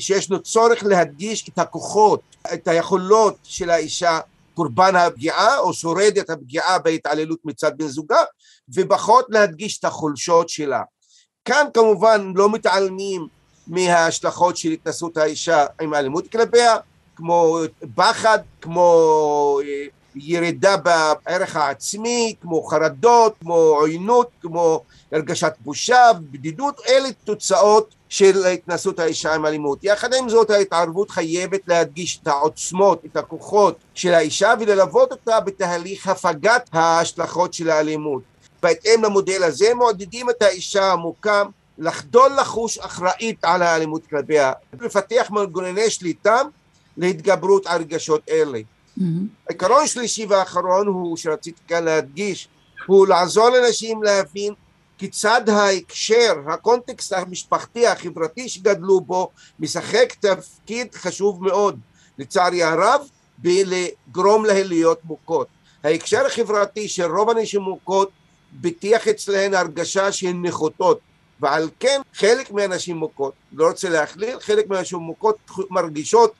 שישנו 0.00 0.42
צורך 0.42 0.84
להדגיש 0.84 1.48
את 1.48 1.58
הכוחות, 1.58 2.20
את 2.54 2.68
היכולות 2.68 3.36
של 3.42 3.70
האישה 3.70 4.20
קורבן 4.54 4.96
הפגיעה 4.96 5.58
או 5.58 5.72
שורדת 5.72 6.30
הפגיעה 6.30 6.78
בהתעללות 6.78 7.38
מצד 7.44 7.78
בן 7.78 7.86
זוגה 7.86 8.22
ופחות 8.74 9.26
להדגיש 9.28 9.78
את 9.78 9.84
החולשות 9.84 10.48
שלה. 10.48 10.82
כאן 11.44 11.66
כמובן 11.74 12.32
לא 12.36 12.50
מתעלמים 12.50 13.26
מההשלכות 13.66 14.56
של 14.56 14.70
התנסות 14.70 15.16
האישה 15.16 15.66
עם 15.80 15.94
האלימות 15.94 16.32
כלפיה, 16.32 16.76
כמו 17.16 17.58
פחד, 17.94 18.38
כמו 18.60 19.60
אה, 19.64 19.86
ירידה 20.14 20.76
בערך 20.76 21.56
העצמי, 21.56 22.34
כמו 22.42 22.62
חרדות, 22.62 23.34
כמו 23.40 23.54
עוינות, 23.54 24.30
כמו 24.42 24.82
הרגשת 25.12 25.52
בושה, 25.60 26.10
בדידות, 26.30 26.80
אלה 26.88 27.08
תוצאות 27.24 27.94
של 28.08 28.46
התנסות 28.46 28.98
האישה 28.98 29.34
עם 29.34 29.46
אלימות. 29.46 29.78
יחד 29.82 30.14
עם 30.14 30.28
זאת 30.28 30.50
ההתערבות 30.50 31.10
חייבת 31.10 31.60
להדגיש 31.66 32.20
את 32.22 32.28
העוצמות, 32.28 33.04
את 33.04 33.16
הכוחות 33.16 33.76
של 33.94 34.14
האישה 34.14 34.54
וללוות 34.60 35.12
אותה 35.12 35.40
בתהליך 35.40 36.06
הפגת 36.08 36.68
ההשלכות 36.72 37.54
של 37.54 37.70
האלימות. 37.70 38.22
בהתאם 38.62 39.04
למודל 39.04 39.42
הזה 39.42 39.74
מעודדים 39.74 40.30
את 40.30 40.42
האישה 40.42 40.92
המוקם 40.92 41.46
לחדול 41.78 42.30
לחוש 42.40 42.78
אחראית 42.78 43.38
על 43.42 43.62
האלימות 43.62 44.06
כלפיה, 44.06 44.52
לפתח 44.80 45.28
מנגנוני 45.30 45.90
שליטה 45.90 46.42
להתגברות 46.96 47.66
על 47.66 47.80
רגשות 47.80 48.20
אלה. 48.30 48.58
Mm-hmm. 49.00 49.48
עיקרון 49.48 49.86
שלישי 49.86 50.26
ואחרון 50.26 50.86
הוא 50.86 51.16
שרציתי 51.16 51.60
כאן 51.68 51.84
להדגיש 51.84 52.48
הוא 52.86 53.06
לעזור 53.06 53.48
לנשים 53.48 54.02
להבין 54.02 54.54
כיצד 54.98 55.48
ההקשר, 55.48 56.34
הקונטקסט 56.46 57.12
המשפחתי 57.12 57.86
החברתי 57.86 58.48
שגדלו 58.48 59.00
בו 59.00 59.30
משחק 59.60 60.14
תפקיד 60.20 60.94
חשוב 60.94 61.42
מאוד 61.42 61.78
לצערי 62.18 62.62
הרב 62.62 63.00
בלגרום 63.38 64.44
להן 64.44 64.66
להיות 64.66 65.04
מוכות. 65.04 65.46
ההקשר 65.84 66.26
החברתי 66.26 66.88
של 66.88 67.16
רוב 67.16 67.30
הנשים 67.30 67.60
מוכות 67.60 68.10
ביטיח 68.52 69.08
אצלהן 69.08 69.54
הרגשה 69.54 70.12
שהן 70.12 70.46
נחותות 70.46 71.00
ועל 71.40 71.68
כן 71.80 72.00
חלק 72.14 72.50
מהנשים 72.50 72.96
מוכות, 72.96 73.32
לא 73.52 73.68
רוצה 73.68 73.88
להכליל, 73.88 74.40
חלק 74.40 74.68
מהנשים 74.68 74.98
מוכות 74.98 75.36
מרגישות 75.70 76.32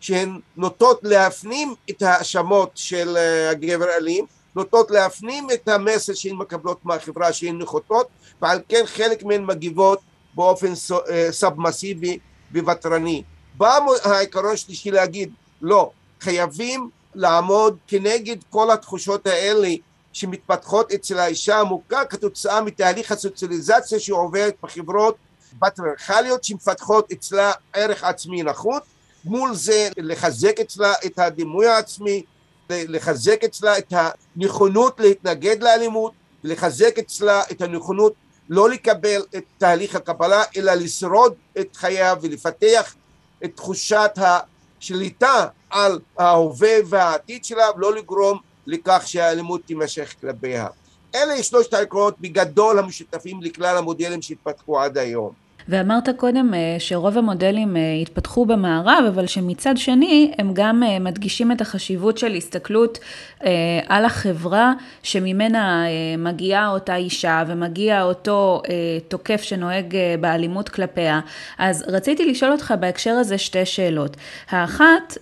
שהן 0.00 0.40
נוטות 0.56 1.00
להפנים 1.02 1.74
את 1.90 2.02
ההאשמות 2.02 2.70
של 2.74 3.16
אה, 3.16 3.50
הגבר 3.50 3.86
אלים, 3.96 4.26
נוטות 4.56 4.90
להפנים 4.90 5.46
את 5.54 5.68
המסר 5.68 6.14
שהן 6.14 6.36
מקבלות 6.36 6.84
מהחברה 6.84 7.32
שהן 7.32 7.58
נחותות, 7.58 8.08
ועל 8.42 8.60
כן 8.68 8.82
חלק 8.86 9.24
מהן 9.24 9.44
מגיבות 9.44 10.00
באופן 10.34 10.72
אה, 11.10 11.32
סאבמסיבי 11.32 12.18
וותרני. 12.54 13.22
בא 13.54 13.78
העיקרון 14.04 14.52
השלישי 14.52 14.90
להגיד, 14.90 15.32
לא, 15.62 15.90
חייבים 16.20 16.90
לעמוד 17.14 17.76
כנגד 17.86 18.36
כל 18.50 18.70
התחושות 18.70 19.26
האלה 19.26 19.68
שמתפתחות 20.12 20.92
אצל 20.92 21.18
האישה 21.18 21.58
המוכה 21.58 22.04
כתוצאה 22.04 22.60
מתהליך 22.60 23.12
הסוציאליזציה 23.12 24.00
שעוברת 24.00 24.54
בחברות 24.62 25.16
פטריארכליות 25.60 26.44
שמפתחות 26.44 27.12
אצלה 27.12 27.52
ערך 27.72 28.04
עצמי 28.04 28.42
נחות 28.42 28.82
מול 29.24 29.54
זה 29.54 29.88
לחזק 29.96 30.60
אצלה 30.60 30.92
את 31.06 31.18
הדימוי 31.18 31.66
העצמי 31.66 32.22
לחזק 32.70 33.44
אצלה 33.44 33.78
את 33.78 33.92
הנכונות 34.36 35.00
להתנגד 35.00 35.62
לאלימות 35.62 36.12
ולחזק 36.44 36.98
אצלה 36.98 37.42
את 37.50 37.62
הנכונות 37.62 38.12
לא 38.48 38.70
לקבל 38.70 39.22
את 39.36 39.44
תהליך 39.58 39.96
הקבלה 39.96 40.42
אלא 40.56 40.74
לשרוד 40.74 41.34
את 41.60 41.76
חייו 41.76 42.18
ולפתח 42.20 42.94
את 43.44 43.56
תחושת 43.56 44.10
השליטה 44.16 45.46
על 45.70 45.98
ההווה 46.18 46.76
והעתיד 46.86 47.44
שלה 47.44 47.64
ולא 47.76 47.94
לגרום 47.94 48.38
לכך 48.66 49.02
שהאלימות 49.06 49.60
תימשך 49.66 50.14
כלפיה. 50.20 50.66
אלה 51.14 51.42
שלושת 51.42 51.74
העקרונות 51.74 52.14
בגדול 52.20 52.78
המשותפים 52.78 53.42
לכלל 53.42 53.76
המודלים 53.76 54.22
שהתפתחו 54.22 54.80
עד 54.80 54.98
היום. 54.98 55.47
ואמרת 55.68 56.08
קודם 56.16 56.54
אה, 56.54 56.76
שרוב 56.78 57.18
המודלים 57.18 57.76
אה, 57.76 57.94
התפתחו 58.02 58.46
במערב, 58.46 59.04
אבל 59.08 59.26
שמצד 59.26 59.76
שני 59.76 60.32
הם 60.38 60.50
גם 60.54 60.82
אה, 60.82 60.98
מדגישים 60.98 61.52
את 61.52 61.60
החשיבות 61.60 62.18
של 62.18 62.34
הסתכלות 62.34 62.98
על 63.86 64.04
החברה 64.04 64.72
שממנה 65.02 65.84
מגיעה 66.18 66.68
אותה 66.68 66.96
אישה 66.96 67.42
ומגיע 67.46 68.02
אותו 68.02 68.62
תוקף 69.08 69.42
שנוהג 69.42 69.96
באלימות 70.20 70.68
כלפיה. 70.68 71.20
אז 71.58 71.84
רציתי 71.88 72.30
לשאול 72.30 72.52
אותך 72.52 72.74
בהקשר 72.80 73.10
הזה 73.10 73.38
שתי 73.38 73.66
שאלות. 73.66 74.16
האחת, 74.50 75.18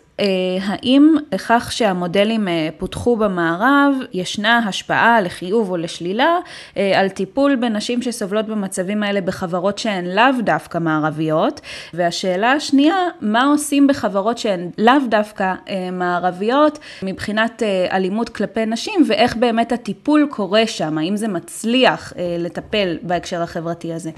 האם 0.63 1.17
לכך 1.33 1.73
שהמודלים 1.73 2.49
אה, 2.49 2.69
פותחו 2.79 3.17
במערב 3.17 3.93
ישנה 4.13 4.59
השפעה 4.59 5.21
לחיוב 5.21 5.71
או 5.71 5.77
לשלילה 5.77 6.39
אה, 6.77 7.01
על 7.01 7.09
טיפול 7.09 7.57
בנשים 7.57 8.03
שסובלות 8.03 8.47
במצבים 8.47 9.03
האלה 9.03 9.21
בחברות 9.21 9.79
שהן 9.79 10.05
לאו 10.05 10.43
דווקא 10.45 10.79
מערביות? 10.79 11.61
והשאלה 11.95 12.53
השנייה, 12.53 12.97
מה 13.21 13.45
עושים 13.45 13.87
בחברות 13.87 14.39
שהן 14.39 14.71
לאו 14.79 14.95
דווקא 15.09 15.55
מערביות 15.93 16.79
מבחינת 17.03 17.63
אלימות 17.91 18.29
כלפי 18.29 18.67
נשים 18.67 19.05
ואיך 19.09 19.37
באמת 19.37 19.73
הטיפול 19.73 20.29
קורה 20.31 20.67
שם? 20.67 20.99
האם 20.99 21.17
זה 21.17 21.29
מצליח 21.29 22.13
לטפל 22.39 22.99
בהקשר 23.03 23.43
החברתי 23.43 23.93
הזה? 23.93 24.11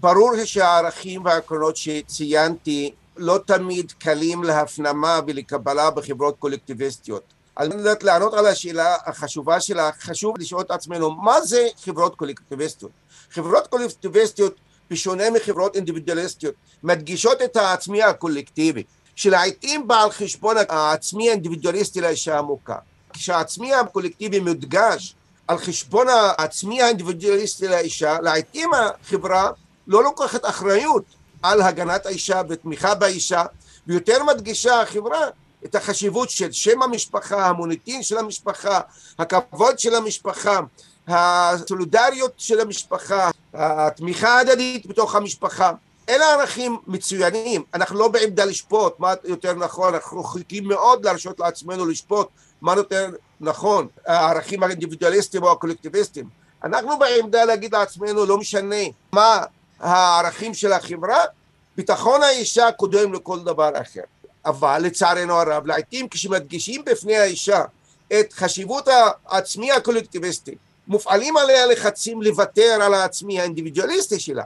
ברור 0.00 0.32
שהערכים 0.44 1.24
והעקרונות 1.24 1.76
שציינתי 1.76 2.92
לא 3.16 3.38
תמיד 3.46 3.92
קלים 3.92 4.44
להפנמה 4.44 5.20
ולקבלה 5.26 5.90
בחברות 5.90 6.36
קולקטיביסטיות. 6.38 7.22
על 7.56 7.68
מנת 7.68 8.02
לענות 8.02 8.34
על 8.34 8.46
השאלה 8.46 8.96
החשובה 9.06 9.60
שלה, 9.60 9.90
חשוב 10.00 10.38
לשאול 10.38 10.60
את 10.60 10.70
עצמנו, 10.70 11.10
מה 11.10 11.40
זה 11.40 11.68
חברות 11.84 12.14
קולקטיביסטיות? 12.14 12.90
חברות 13.30 13.66
קולקטיביסטיות, 13.66 14.54
בשונה 14.90 15.30
מחברות 15.30 15.76
אינדיבידואליסטיות, 15.76 16.54
מדגישות 16.82 17.42
את 17.42 17.56
העצמי 17.56 18.02
הקולקטיבי, 18.02 18.82
שלעיתים 19.14 19.88
בא 19.88 20.02
על 20.02 20.10
חשבון 20.10 20.56
העצמי 20.68 21.28
האינדיבידואליסטי 21.28 22.00
לאישה 22.00 22.38
עמוקה. 22.38 22.76
כשהעצמי 23.12 23.74
הקולקטיבי 23.74 24.40
מודגש 24.40 25.14
על 25.48 25.58
חשבון 25.58 26.06
העצמי 26.08 26.82
האינדיבידואליסטי 26.82 27.68
לאישה, 27.68 28.20
לעיתים 28.20 28.70
החברה 28.74 29.50
לא 29.86 30.02
לוקחת 30.02 30.44
אחריות 30.44 31.04
על 31.42 31.62
הגנת 31.62 32.06
האישה 32.06 32.42
ותמיכה 32.48 32.94
באישה, 32.94 33.44
ויותר 33.86 34.24
מדגישה 34.24 34.80
החברה 34.80 35.20
את 35.64 35.74
החשיבות 35.74 36.30
של 36.30 36.52
שם 36.52 36.82
המשפחה, 36.82 37.46
המוניטין 37.46 38.02
של 38.02 38.18
המשפחה, 38.18 38.80
הכבוד 39.18 39.78
של 39.78 39.94
המשפחה, 39.94 40.60
הסולידריות 41.08 42.32
של 42.36 42.60
המשפחה, 42.60 43.30
התמיכה 43.54 44.28
ההדדית 44.28 44.86
בתוך 44.86 45.14
המשפחה. 45.14 45.72
אלה 46.08 46.32
ערכים 46.32 46.78
מצוינים, 46.86 47.62
אנחנו 47.74 47.98
לא 47.98 48.08
בעמדה 48.08 48.44
לשפוט 48.44 49.00
מה 49.00 49.14
יותר 49.24 49.54
נכון, 49.54 49.94
אנחנו 49.94 50.20
רחוקים 50.20 50.68
מאוד 50.68 51.04
להרשות 51.04 51.40
לעצמנו 51.40 51.86
לשפוט 51.86 52.28
מה 52.60 52.74
יותר 52.76 53.10
נכון, 53.40 53.86
הערכים 54.06 54.62
האינדיבידואליסטיים 54.62 55.42
או 55.42 55.52
הקולקטיביסטיים. 55.52 56.28
אנחנו 56.64 56.98
בעמדה 56.98 57.44
להגיד 57.44 57.74
לעצמנו 57.74 58.26
לא 58.26 58.38
משנה 58.38 58.82
מה 59.12 59.42
הערכים 59.80 60.54
של 60.54 60.72
החברה, 60.72 61.24
ביטחון 61.76 62.22
האישה 62.22 62.72
קודם 62.72 63.12
לכל 63.12 63.40
דבר 63.40 63.70
אחר. 63.82 64.00
אבל 64.46 64.78
לצערנו 64.78 65.34
הרב, 65.34 65.66
לעיתים 65.66 66.08
כשמדגישים 66.08 66.82
בפני 66.84 67.16
האישה 67.16 67.64
את 68.20 68.32
חשיבות 68.32 68.88
העצמי 69.26 69.72
הקולקטיביסטי, 69.72 70.54
מופעלים 70.88 71.36
עליה 71.36 71.66
לחצים 71.66 72.22
לוותר 72.22 72.78
על 72.82 72.94
העצמי 72.94 73.40
האינדיבידואליסטי 73.40 74.20
שלה. 74.20 74.44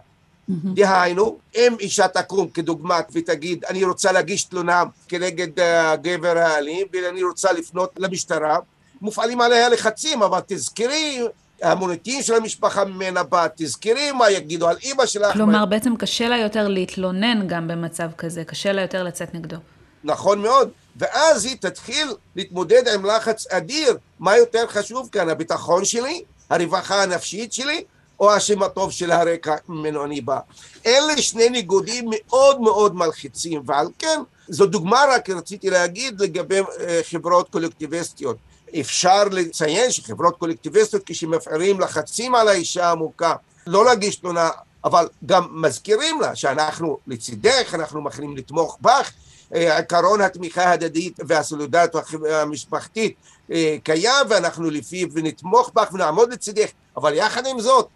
דהיינו, 0.49 1.39
אם 1.55 1.77
אישה 1.81 2.09
תקום 2.09 2.49
כדוגמת 2.49 3.07
ותגיד 3.13 3.65
אני 3.65 3.85
רוצה 3.85 4.13
להגיש 4.13 4.45
תלונה 4.45 4.83
כנגד 5.09 5.61
הגבר 5.61 6.39
האלים 6.39 6.87
ואני 6.93 7.23
רוצה 7.23 7.53
לפנות 7.53 7.91
למשטרה, 7.99 8.59
מופעלים 9.01 9.41
עליה 9.41 9.69
לחצים, 9.69 10.23
אבל 10.23 10.41
תזכרי 10.47 11.23
המוניטין 11.63 12.23
של 12.23 12.35
המשפחה 12.35 12.85
ממנה 12.85 13.23
בא, 13.23 13.47
תזכרי 13.57 14.13
מה 14.13 14.31
יגידו 14.31 14.69
על 14.69 14.77
אימא 14.83 15.07
שלך. 15.07 15.33
כלומר, 15.33 15.59
מה... 15.59 15.67
בעצם 15.67 15.97
קשה 15.97 16.29
לה 16.29 16.39
יותר 16.39 16.69
להתלונן 16.69 17.47
גם 17.47 17.69
במצב 17.69 18.09
כזה, 18.19 18.45
קשה 18.45 18.73
לה 18.73 18.83
יותר 18.83 19.03
לצאת 19.03 19.35
נגדו. 19.35 19.57
נכון 20.05 20.43
מאוד, 20.43 20.71
ואז 20.97 21.45
היא 21.45 21.57
תתחיל 21.61 22.09
להתמודד 22.37 22.89
עם 22.95 23.07
לחץ 23.07 23.47
אדיר, 23.47 23.97
מה 24.19 24.37
יותר 24.37 24.67
חשוב 24.67 25.09
כאן, 25.13 25.29
הביטחון 25.29 25.85
שלי, 25.85 26.23
הרווחה 26.51 27.03
הנפשית 27.03 27.53
שלי, 27.53 27.85
או 28.21 28.33
השם 28.33 28.63
הטוב 28.63 28.93
של 28.93 29.11
הרקע 29.11 29.57
ממנו 29.69 30.05
אני 30.05 30.21
בא. 30.21 30.39
אלה 30.87 31.23
שני 31.23 31.49
ניגודים 31.49 32.05
מאוד 32.11 32.61
מאוד 32.61 32.95
מלחיצים, 32.95 33.63
ועל 33.67 33.87
כן, 33.99 34.21
זו 34.49 34.67
דוגמה 34.67 35.05
רק 35.11 35.31
רציתי 35.31 35.71
להגיד 35.71 36.21
לגבי 36.21 36.61
אה, 36.81 37.01
חברות 37.11 37.49
קולקטיביסטיות. 37.49 38.37
אפשר 38.81 39.25
לציין 39.25 39.91
שחברות 39.91 40.39
קולקטיביסטיות 40.39 41.03
כשמפעילים 41.07 41.81
לחצים 41.81 42.35
על 42.35 42.49
האישה 42.49 42.91
המוכה 42.91 43.35
לא 43.67 43.85
להגיש 43.85 44.17
תלונה 44.17 44.51
אבל 44.85 45.09
גם 45.27 45.47
מזכירים 45.51 46.21
לה 46.21 46.37
שאנחנו 46.37 46.99
לצידך, 47.07 47.75
אנחנו 47.75 48.01
מכנים 48.01 48.37
לתמוך 48.37 48.79
בך, 48.81 49.13
אה, 49.55 49.79
עקרון 49.79 50.21
התמיכה 50.21 50.63
ההדדית 50.63 51.21
והסולידריות 51.27 51.95
המשפחתית 52.31 53.15
אה, 53.51 53.77
קיים 53.83 54.27
ואנחנו 54.29 54.71
לפיו 54.71 55.09
נתמוך 55.15 55.71
בך 55.75 55.93
ונעמוד 55.93 56.33
לצידך, 56.33 56.69
אבל 56.97 57.15
יחד 57.15 57.47
עם 57.47 57.61
זאת, 57.61 57.89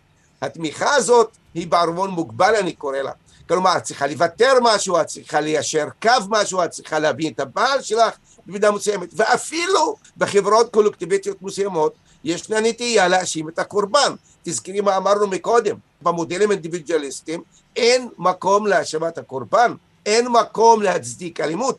התמיכה 0.42 0.94
הזאת 0.94 1.30
היא 1.54 1.66
בערבון 1.66 2.10
מוגבל 2.10 2.54
אני 2.56 2.72
קורא 2.72 2.98
לה. 2.98 3.12
כלומר, 3.48 3.76
את 3.76 3.82
צריכה 3.82 4.06
לוותר 4.06 4.52
משהו, 4.62 5.00
את 5.00 5.06
צריכה 5.06 5.40
ליישר 5.40 5.88
קו 6.02 6.10
משהו, 6.28 6.64
את 6.64 6.70
צריכה 6.70 6.98
להבין 6.98 7.32
את 7.32 7.40
הבעל 7.40 7.82
שלך, 7.82 8.14
במידה 8.46 8.70
מסוימת, 8.70 9.08
ואפילו 9.12 9.96
בחברות 10.16 10.72
קולקטיביסטיות 10.72 11.42
מסוימות 11.42 11.94
ישנה 12.24 12.60
נטייה 12.60 13.08
להאשים 13.08 13.48
את 13.48 13.58
הקורבן. 13.58 14.14
תזכרי 14.42 14.80
מה 14.80 14.96
אמרנו 14.96 15.26
מקודם, 15.26 15.76
במודלים 16.02 16.50
אינדיבידואליסטיים 16.50 17.42
אין 17.76 18.08
מקום 18.18 18.66
להאשמת 18.66 19.18
הקורבן, 19.18 19.74
אין 20.06 20.28
מקום 20.28 20.82
להצדיק 20.82 21.40
אלימות. 21.40 21.78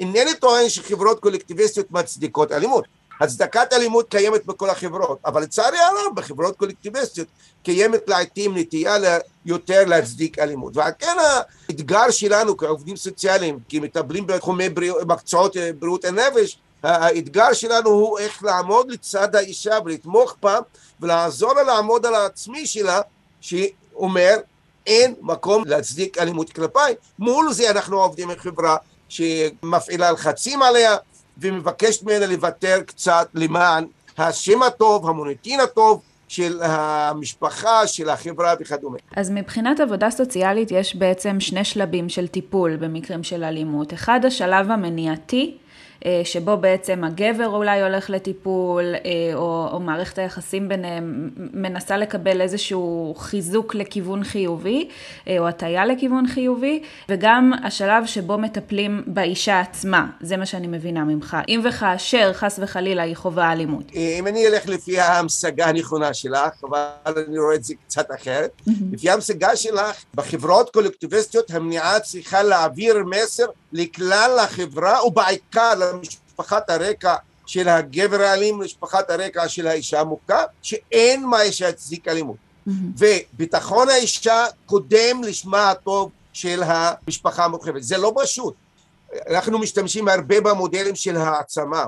אינני 0.00 0.34
טוען 0.40 0.68
שחברות 0.68 1.20
קולקטיביסטיות 1.20 1.90
מצדיקות 1.90 2.52
אלימות, 2.52 2.84
הצדקת 3.20 3.72
אלימות 3.72 4.10
קיימת 4.10 4.46
בכל 4.46 4.70
החברות, 4.70 5.18
אבל 5.24 5.42
לצערי 5.42 5.78
הרב 5.78 6.14
בחברות 6.14 6.56
קולקטיביסטיות 6.56 7.28
קיימת 7.62 8.00
לעיתים 8.08 8.58
נטייה 8.58 8.96
יותר 9.46 9.84
להצדיק 9.84 10.38
אלימות. 10.38 10.76
ועל 10.76 10.92
כן 10.98 11.16
האתגר 11.68 12.10
שלנו 12.10 12.56
כעובדים 12.56 12.96
סוציאליים, 12.96 13.58
כמטפלים 13.68 14.26
בתחומי 14.26 14.68
מקצועות 15.06 15.56
אה, 15.56 15.70
בריאות 15.78 16.04
הנפש, 16.04 16.58
האתגר 16.82 17.52
שלנו 17.52 17.90
הוא 17.90 18.18
איך 18.18 18.44
לעמוד 18.44 18.90
לצד 18.90 19.36
האישה 19.36 19.78
ולתמוך 19.84 20.36
בה 20.42 20.58
ולעזור 21.00 21.54
לה 21.54 21.62
לעמוד 21.62 22.06
על 22.06 22.14
העצמי 22.14 22.66
שלה, 22.66 23.00
שאומר 23.40 24.36
אין 24.86 25.14
מקום 25.20 25.62
להצדיק 25.66 26.18
אלימות 26.18 26.52
כלפיי. 26.52 26.94
מול 27.18 27.52
זה 27.52 27.70
אנחנו 27.70 28.00
עובדים 28.02 28.30
עם 28.30 28.38
חברה 28.38 28.76
שמפעילה 29.08 30.12
לחצים 30.12 30.62
עליה, 30.62 30.96
ומבקשת 31.38 32.02
ממנה 32.02 32.26
לוותר 32.26 32.80
קצת 32.86 33.28
למען 33.34 33.84
השם 34.18 34.62
הטוב, 34.62 35.08
המוניטין 35.08 35.60
הטוב 35.60 36.02
של 36.28 36.62
המשפחה, 36.62 37.86
של 37.86 38.08
החברה 38.08 38.54
וכדומה. 38.60 38.96
אז 39.16 39.30
מבחינת 39.30 39.80
עבודה 39.80 40.10
סוציאלית 40.10 40.70
יש 40.70 40.96
בעצם 40.96 41.40
שני 41.40 41.64
שלבים 41.64 42.08
של 42.08 42.26
טיפול 42.26 42.76
במקרים 42.76 43.22
של 43.22 43.44
אלימות. 43.44 43.94
אחד, 43.94 44.20
השלב 44.24 44.70
המניעתי, 44.70 45.56
שבו 46.24 46.56
בעצם 46.56 47.04
הגבר 47.04 47.46
אולי 47.46 47.82
הולך 47.82 48.10
לטיפול, 48.10 48.94
אה, 48.94 49.34
או, 49.34 49.68
או 49.72 49.80
מערכת 49.80 50.18
היחסים 50.18 50.68
ביניהם 50.68 51.30
מנסה 51.36 51.96
לקבל 51.96 52.40
איזשהו 52.40 53.14
חיזוק 53.18 53.74
לכיוון 53.74 54.24
חיובי, 54.24 54.88
אה, 55.28 55.38
או 55.38 55.48
הטיה 55.48 55.86
לכיוון 55.86 56.26
חיובי, 56.26 56.82
וגם 57.08 57.52
השלב 57.64 58.06
שבו 58.06 58.38
מטפלים 58.38 59.02
באישה 59.06 59.60
עצמה, 59.60 60.06
זה 60.20 60.36
מה 60.36 60.46
שאני 60.46 60.66
מבינה 60.66 61.04
ממך. 61.04 61.36
אם 61.48 61.60
וכאשר, 61.64 62.32
חס 62.32 62.58
וחלילה, 62.62 63.02
היא 63.02 63.16
חווה 63.16 63.52
אלימות. 63.52 63.92
אם 63.94 64.26
אני 64.26 64.46
אלך 64.46 64.68
לפי 64.68 65.00
ההמשגה 65.00 65.66
הנכונה 65.66 66.14
שלך, 66.14 66.64
אבל 66.70 67.24
אני 67.28 67.38
רואה 67.38 67.54
את 67.54 67.64
זה 67.64 67.74
קצת 67.86 68.06
אחרת, 68.14 68.50
לפי 68.92 69.10
ההמשגה 69.10 69.56
שלך, 69.56 70.04
בחברות 70.14 70.70
קולקטיביסטיות 70.70 71.50
המניעה 71.50 72.00
צריכה 72.00 72.42
להעביר 72.42 73.04
מסר 73.06 73.46
לכלל 73.72 74.38
החברה 74.40 75.06
ובעיקר 75.06 75.74
למשפחת 75.96 76.70
הרקע 76.70 77.14
של 77.46 77.68
הגבר 77.68 78.22
האלים, 78.22 78.60
משפחת 78.60 79.10
הרקע 79.10 79.48
של 79.48 79.66
האישה 79.66 80.00
המוכה, 80.00 80.42
שאין 80.62 81.26
מה 81.26 81.38
שיצדיק 81.50 82.08
אלימות. 82.08 82.36
Mm-hmm. 82.36 82.70
וביטחון 83.34 83.88
האישה 83.88 84.44
קודם 84.66 85.24
לשמה 85.24 85.70
הטוב 85.70 86.10
של 86.32 86.62
המשפחה 86.66 87.44
המורחבת. 87.44 87.82
זה 87.82 87.98
לא 87.98 88.14
פשוט. 88.22 88.54
אנחנו 89.30 89.58
משתמשים 89.58 90.08
הרבה 90.08 90.40
במודלים 90.40 90.94
של 90.94 91.16
העצמה. 91.16 91.84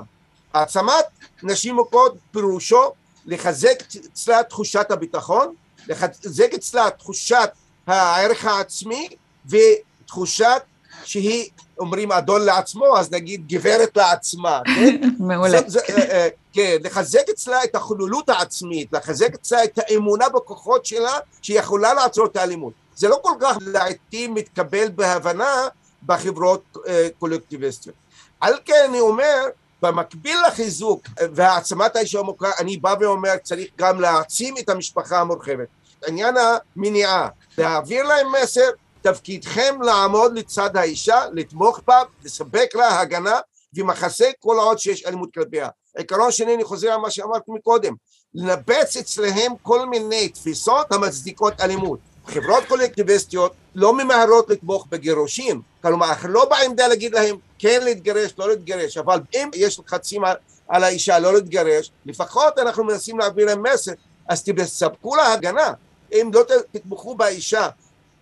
העצמת 0.53 1.05
נשים 1.43 1.75
מוכות 1.75 2.17
פירושו 2.31 2.91
לחזק 3.25 3.83
אצלה 4.13 4.43
תחושת 4.43 4.91
הביטחון, 4.91 5.53
לחזק 5.87 6.53
אצלה 6.53 6.89
תחושת 6.89 7.49
הערך 7.87 8.45
העצמי 8.45 9.09
ותחושת 9.45 10.61
שהיא, 11.09 11.49
אומרים 11.79 12.11
אדון 12.11 12.41
לעצמו, 12.41 12.97
אז 12.97 13.11
נגיד 13.11 13.47
גברת 13.47 13.97
לעצמה, 13.97 14.61
כן? 14.65 15.09
מעולה. 15.19 15.59
זה, 15.67 15.79
אה, 15.89 16.11
אה, 16.11 16.27
כן, 16.53 16.77
לחזק 16.83 17.29
אצלה 17.29 17.63
את 17.63 17.75
החוללות 17.75 18.29
העצמית, 18.29 18.93
לחזק 18.93 19.33
אצלה 19.33 19.63
את 19.63 19.79
האמונה 19.79 20.29
בכוחות 20.29 20.85
שלה 20.85 21.13
שהיא 21.41 21.59
יכולה 21.59 21.93
לעצור 21.93 22.25
את 22.25 22.37
האלימות. 22.37 22.73
זה 22.95 23.07
לא 23.07 23.19
כל 23.21 23.33
כך 23.39 23.57
לעיתים 23.61 24.33
מתקבל 24.33 24.89
בהבנה 24.95 25.67
בחברות 26.05 26.77
אה, 26.87 27.07
קולקטיביסטיות. 27.19 27.95
על 28.41 28.53
כן 28.65 28.85
אני 28.89 28.99
אומר, 28.99 29.43
במקביל 29.81 30.37
לחיזוק 30.47 31.01
והעצמת 31.35 31.95
האישה 31.95 32.19
המוכר, 32.19 32.51
אני 32.59 32.77
בא 32.77 32.95
ואומר 32.99 33.37
צריך 33.43 33.67
גם 33.77 34.01
להעצים 34.01 34.55
את 34.57 34.69
המשפחה 34.69 35.19
המורחבת. 35.19 35.67
עניין 36.07 36.35
המניעה, 36.37 37.27
להעביר 37.57 38.03
להם 38.03 38.27
מסר, 38.43 38.69
תפקידכם 39.01 39.81
לעמוד 39.81 40.37
לצד 40.37 40.77
האישה, 40.77 41.21
לתמוך 41.33 41.79
בה, 41.87 42.01
לספק 42.23 42.75
לה 42.75 42.99
הגנה 42.99 43.39
ומחסה 43.73 44.29
כל 44.39 44.57
עוד 44.59 44.79
שיש 44.79 45.05
אלימות 45.05 45.33
כלפיה. 45.33 45.67
עיקרון 45.97 46.31
שני, 46.31 46.55
אני 46.55 46.63
חוזר 46.63 46.91
על 46.91 46.99
מה 46.99 47.11
שאמרתי 47.11 47.51
מקודם, 47.51 47.93
לנפץ 48.33 48.97
אצלהם 48.97 49.51
כל 49.61 49.85
מיני 49.85 50.29
תפיסות 50.29 50.91
המצדיקות 50.91 51.61
אלימות. 51.61 51.99
חברות 52.27 52.63
קולקטיביסטיות 52.67 53.53
לא 53.75 53.93
ממהרות 53.93 54.49
לתמוך 54.49 54.87
בגירושים, 54.89 55.61
כלומר 55.81 56.09
אנחנו 56.09 56.29
לא 56.29 56.45
בעמדה 56.45 56.87
להגיד 56.87 57.13
להם 57.13 57.35
כן 57.59 57.79
להתגרש, 57.83 58.33
לא 58.37 58.49
להתגרש, 58.49 58.97
אבל 58.97 59.19
אם 59.35 59.49
יש 59.55 59.79
לחצים 59.79 60.25
על, 60.25 60.35
על 60.67 60.83
האישה 60.83 61.19
לא 61.19 61.33
להתגרש, 61.33 61.91
לפחות 62.05 62.59
אנחנו 62.59 62.83
מנסים 62.83 63.19
להעביר 63.19 63.45
להם 63.45 63.63
מסר, 63.73 63.91
אז 64.29 64.43
תספקו 64.43 65.15
לה 65.15 65.33
הגנה, 65.33 65.73
אם 66.13 66.31
לא 66.33 66.43
תתמכו 66.71 67.15
באישה 67.15 67.69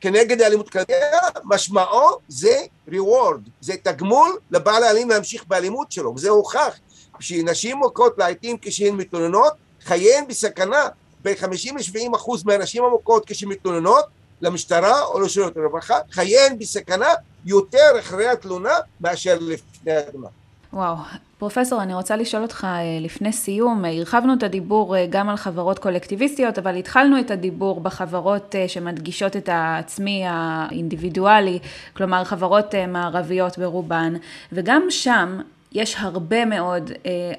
כנגד 0.02 0.41
האלימות 0.41 0.70
כלכליה, 0.70 1.20
משמעו 1.43 2.10
זה 2.28 2.66
reward, 2.89 3.50
זה 3.62 3.74
תגמול 3.84 4.39
לבעל 4.52 4.84
האלים 4.84 5.10
להמשיך 5.10 5.45
באלימות 5.48 5.91
שלו, 5.91 6.14
וזה 6.16 6.30
הוכח, 6.30 6.80
שנשים 7.20 7.78
מוכות 7.78 8.18
לעיתים 8.18 8.58
כשהן 8.62 8.95
מתלוננות, 8.95 9.54
חייהן 9.84 10.28
בסכנה, 10.28 10.88
ב-50 11.24 11.74
ל-70 11.74 12.16
אחוז 12.16 12.45
מהנשים 12.45 12.84
המוכות 12.84 13.24
כשמתלוננות 13.26 14.06
למשטרה 14.41 15.04
או 15.04 15.20
לשירות 15.20 15.58
הרווחה, 15.58 16.00
חייהן 16.12 16.60
בסכנה 16.60 17.14
יותר 17.45 18.00
אחרי 18.00 18.28
התלונה 18.28 18.74
מאשר 19.02 19.38
לפני 19.41 19.91
התלונה. 19.95 20.28
וואו. 20.74 20.95
פרופסור, 21.38 21.82
אני 21.82 21.93
רוצה 21.93 22.15
לשאול 22.15 22.43
אותך 22.43 22.68
אה, 22.70 22.99
לפני 23.01 23.34
סיום, 23.34 23.86
אה, 23.86 23.91
הרחבנו 23.91 24.34
את 24.34 24.43
הדיבור 24.43 24.97
אה, 24.97 25.05
גם 25.09 25.30
על 25.30 25.36
חברות 25.36 25.80
קולקטיביסטיות, 25.80 26.57
אבל 26.57 26.76
התחלנו 26.76 27.20
את 27.20 27.32
הדיבור 27.32 27.82
בחברות 27.82 28.55
שמדגישות 28.68 29.36
את 29.36 29.49
העצמי 29.49 30.24
האינדיבידואלי, 30.28 31.59
כלומר 31.97 32.24
חברות 32.24 32.76
מערביות 32.88 33.57
ברובן, 33.57 34.13
וגם 34.51 34.86
שם 34.89 35.39
יש 35.72 35.95
הרבה 35.99 36.45
מאוד 36.45 36.91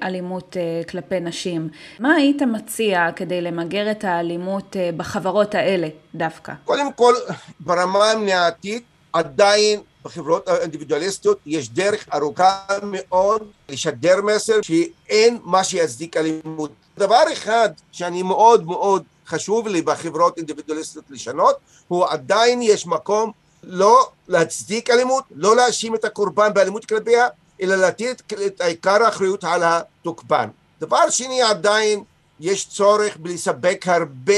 אלימות 0.03 0.57
כלפי 0.89 1.19
נשים. 1.19 1.69
מה 1.99 2.13
היית 2.13 2.41
מציע 2.41 3.11
כדי 3.15 3.41
למגר 3.41 3.91
את 3.91 4.03
האלימות 4.03 4.75
בחברות 4.97 5.55
האלה 5.55 5.87
דווקא? 6.15 6.53
קודם 6.65 6.93
כל, 6.93 7.13
ברמה 7.59 8.11
המניעתית 8.11 8.83
עדיין 9.13 9.79
בחברות 10.05 10.47
האינדיבידואליסטיות 10.47 11.39
יש 11.45 11.69
דרך 11.69 12.07
ארוכה 12.13 12.59
מאוד 12.83 13.43
לשדר 13.69 14.21
מסר 14.21 14.61
שאין 14.61 15.39
מה 15.43 15.63
שיצדיק 15.63 16.17
אלימות. 16.17 16.71
דבר 16.97 17.23
אחד 17.33 17.69
שאני 17.91 18.23
מאוד 18.23 18.65
מאוד 18.65 19.03
חשוב 19.27 19.67
לי 19.67 19.81
בחברות 19.81 20.37
אינדיבידואליסטיות 20.37 21.05
לשנות, 21.09 21.55
הוא 21.87 22.05
עדיין 22.07 22.61
יש 22.61 22.87
מקום 22.87 23.31
לא 23.63 24.09
להצדיק 24.27 24.89
אלימות, 24.89 25.23
לא 25.35 25.55
להאשים 25.55 25.95
את 25.95 26.05
הקורבן 26.05 26.53
באלימות 26.53 26.85
כלפיה, 26.85 27.27
אלא 27.61 27.75
לתת 27.75 28.21
את 28.45 28.61
עיקר 28.61 29.03
האחריות 29.03 29.43
על 29.43 29.63
התוקפן. 29.63 30.49
דבר 30.81 31.09
שני, 31.09 31.41
עדיין 31.41 32.03
יש 32.39 32.67
צורך 32.67 33.17
בלספק 33.17 33.85
הרבה, 33.87 34.33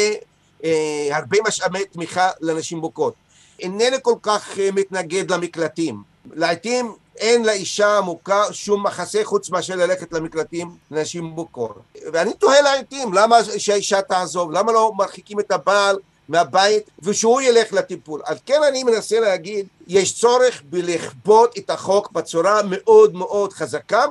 אה, 0.64 1.10
הרבה 1.12 1.38
משאבי 1.48 1.86
תמיכה 1.86 2.30
לנשים 2.42 2.78
מוכות. 2.78 3.14
אינני 3.62 3.98
כל 4.02 4.16
כך 4.22 4.60
אה, 4.60 4.70
מתנגד 4.72 5.32
למקלטים. 5.32 6.04
לעתים 6.34 6.94
אין 7.18 7.46
לאישה 7.46 7.98
המוכה 7.98 8.44
שום 8.54 8.84
מחסה 8.84 9.22
חוץ 9.24 9.50
מאשר 9.50 9.76
ללכת 9.76 10.14
למקלטים 10.14 10.72
לנשים 10.92 11.24
מוכות. 11.24 11.76
ואני 12.14 12.34
תוהה 12.34 12.62
לעתים 12.62 13.14
למה 13.14 13.38
שהאישה 13.58 14.02
תעזוב, 14.02 14.52
למה 14.52 14.72
לא 14.72 14.94
מרחיקים 14.98 15.40
את 15.40 15.52
הבעל 15.52 16.00
מהבית 16.30 16.84
ושהוא 17.04 17.42
ילך 17.42 17.74
לטיפול. 17.74 18.22
אז 18.26 18.38
כן 18.46 18.60
אני 18.68 18.84
מנסה 18.84 19.20
להגיד, 19.20 19.66
יש 19.88 20.20
צורך 20.20 20.62
בלכפות 20.70 21.58
את 21.58 21.70
החוק 21.70 22.12
בצורה 22.12 22.62
מאוד 22.70 23.16
מאוד 23.16 23.54
חזקה 23.54 24.06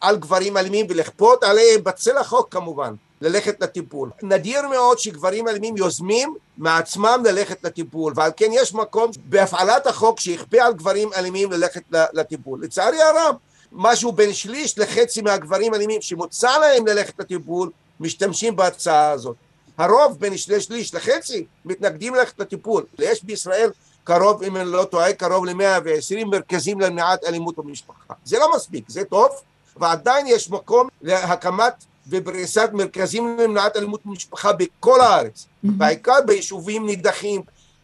על 0.00 0.16
גברים 0.16 0.56
אלימים 0.56 0.86
ולכפות 0.88 1.44
עליהם 1.44 1.84
בצל 1.84 2.18
החוק 2.18 2.52
כמובן. 2.52 2.94
ללכת 3.20 3.60
לטיפול. 3.60 4.10
נדיר 4.22 4.68
מאוד 4.68 4.98
שגברים 4.98 5.48
אלימים 5.48 5.76
יוזמים 5.76 6.34
מעצמם 6.58 7.22
ללכת 7.24 7.64
לטיפול, 7.64 8.12
ועל 8.16 8.30
כן 8.36 8.50
יש 8.52 8.74
מקום 8.74 9.10
בהפעלת 9.24 9.86
החוק 9.86 10.20
שיכפה 10.20 10.62
על 10.62 10.74
גברים 10.74 11.12
אלימים 11.12 11.52
ללכת 11.52 11.82
לטיפול. 11.90 12.64
לצערי 12.64 13.02
הרב, 13.02 13.34
משהו 13.72 14.12
בין 14.12 14.32
שליש 14.32 14.78
לחצי 14.78 15.22
מהגברים 15.22 15.74
אלימים 15.74 16.02
שמוצע 16.02 16.58
להם 16.58 16.86
ללכת 16.86 17.18
לטיפול, 17.18 17.70
משתמשים 18.00 18.56
בהצעה 18.56 19.10
הזאת. 19.10 19.36
הרוב 19.78 20.20
בין 20.20 20.36
שני 20.36 20.60
שליש 20.60 20.94
לחצי 20.94 21.46
מתנגדים 21.64 22.14
ללכת 22.14 22.40
לטיפול. 22.40 22.84
יש 22.98 23.24
בישראל 23.24 23.70
קרוב, 24.04 24.42
אם 24.42 24.56
אני 24.56 24.64
לא 24.64 24.84
טועה, 24.84 25.12
קרוב 25.12 25.44
ל-120 25.46 26.24
מרכזים 26.26 26.80
למניעת 26.80 27.24
אלימות 27.24 27.56
במשפחה. 27.58 28.14
זה 28.24 28.38
לא 28.38 28.52
מספיק, 28.56 28.84
זה 28.88 29.04
טוב, 29.04 29.28
ועדיין 29.76 30.26
יש 30.26 30.50
מקום 30.50 30.88
להקמת 31.02 31.84
ופריסת 32.10 32.70
מרכזים 32.72 33.38
למניעת 33.38 33.76
אלימות 33.76 34.00
במשפחה 34.06 34.52
בכל 34.52 35.00
הארץ, 35.00 35.44
mm-hmm. 35.44 35.68
בעיקר 35.76 36.18
ביישובים 36.26 36.86
נידחים. 36.86 37.42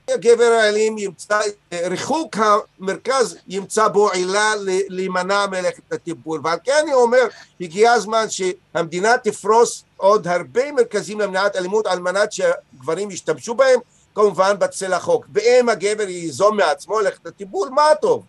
הגבר 0.09 0.45
האלים 0.45 0.99
ימצא, 0.99 1.41
ריחוק 1.73 2.37
המרכז 2.37 3.37
ימצא 3.49 3.89
בו 3.89 4.11
עילה 4.11 4.53
להימנע 4.89 5.47
מלכת 5.47 5.83
לטיפול 5.91 6.41
ועל 6.45 6.59
כן 6.65 6.73
אני 6.83 6.93
אומר 6.93 7.27
הגיע 7.61 7.93
הזמן 7.93 8.25
שהמדינה 8.29 9.19
תפרוס 9.19 9.85
עוד 9.97 10.29
הרבה 10.29 10.73
מרכזים 10.73 11.21
למניעת 11.21 11.57
אלימות 11.57 11.87
על 11.87 12.01
מנת 12.01 12.33
שגברים 12.33 13.11
ישתמשו 13.11 13.55
בהם 13.55 13.81
כמובן 14.15 14.59
בצל 14.59 14.93
החוק 14.93 15.27
ואם 15.33 15.69
הגבר 15.69 16.09
ייזום 16.09 16.57
מעצמו 16.57 17.01
ללכת 17.01 17.27
לטיפול 17.27 17.69
מה 17.69 17.83
טוב. 18.01 18.25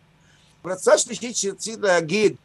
המלצה 0.64 0.98
שלישית 0.98 1.36
שרציתי 1.36 1.82
להגיד 1.82 2.36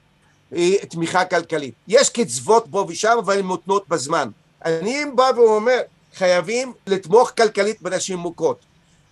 תמיכה 0.88 1.24
כלכלית. 1.24 1.74
יש 1.88 2.10
קצוות 2.10 2.64
פה 2.70 2.86
ושם 2.88 3.16
אבל 3.18 3.38
הן 3.38 3.44
מותנות 3.44 3.88
בזמן. 3.88 4.28
אני 4.64 5.04
בא 5.14 5.30
ואומר 5.36 5.78
חייבים 6.14 6.72
לתמוך 6.86 7.32
כלכלית 7.36 7.82
בנשים 7.82 8.18
מוכות. 8.18 8.58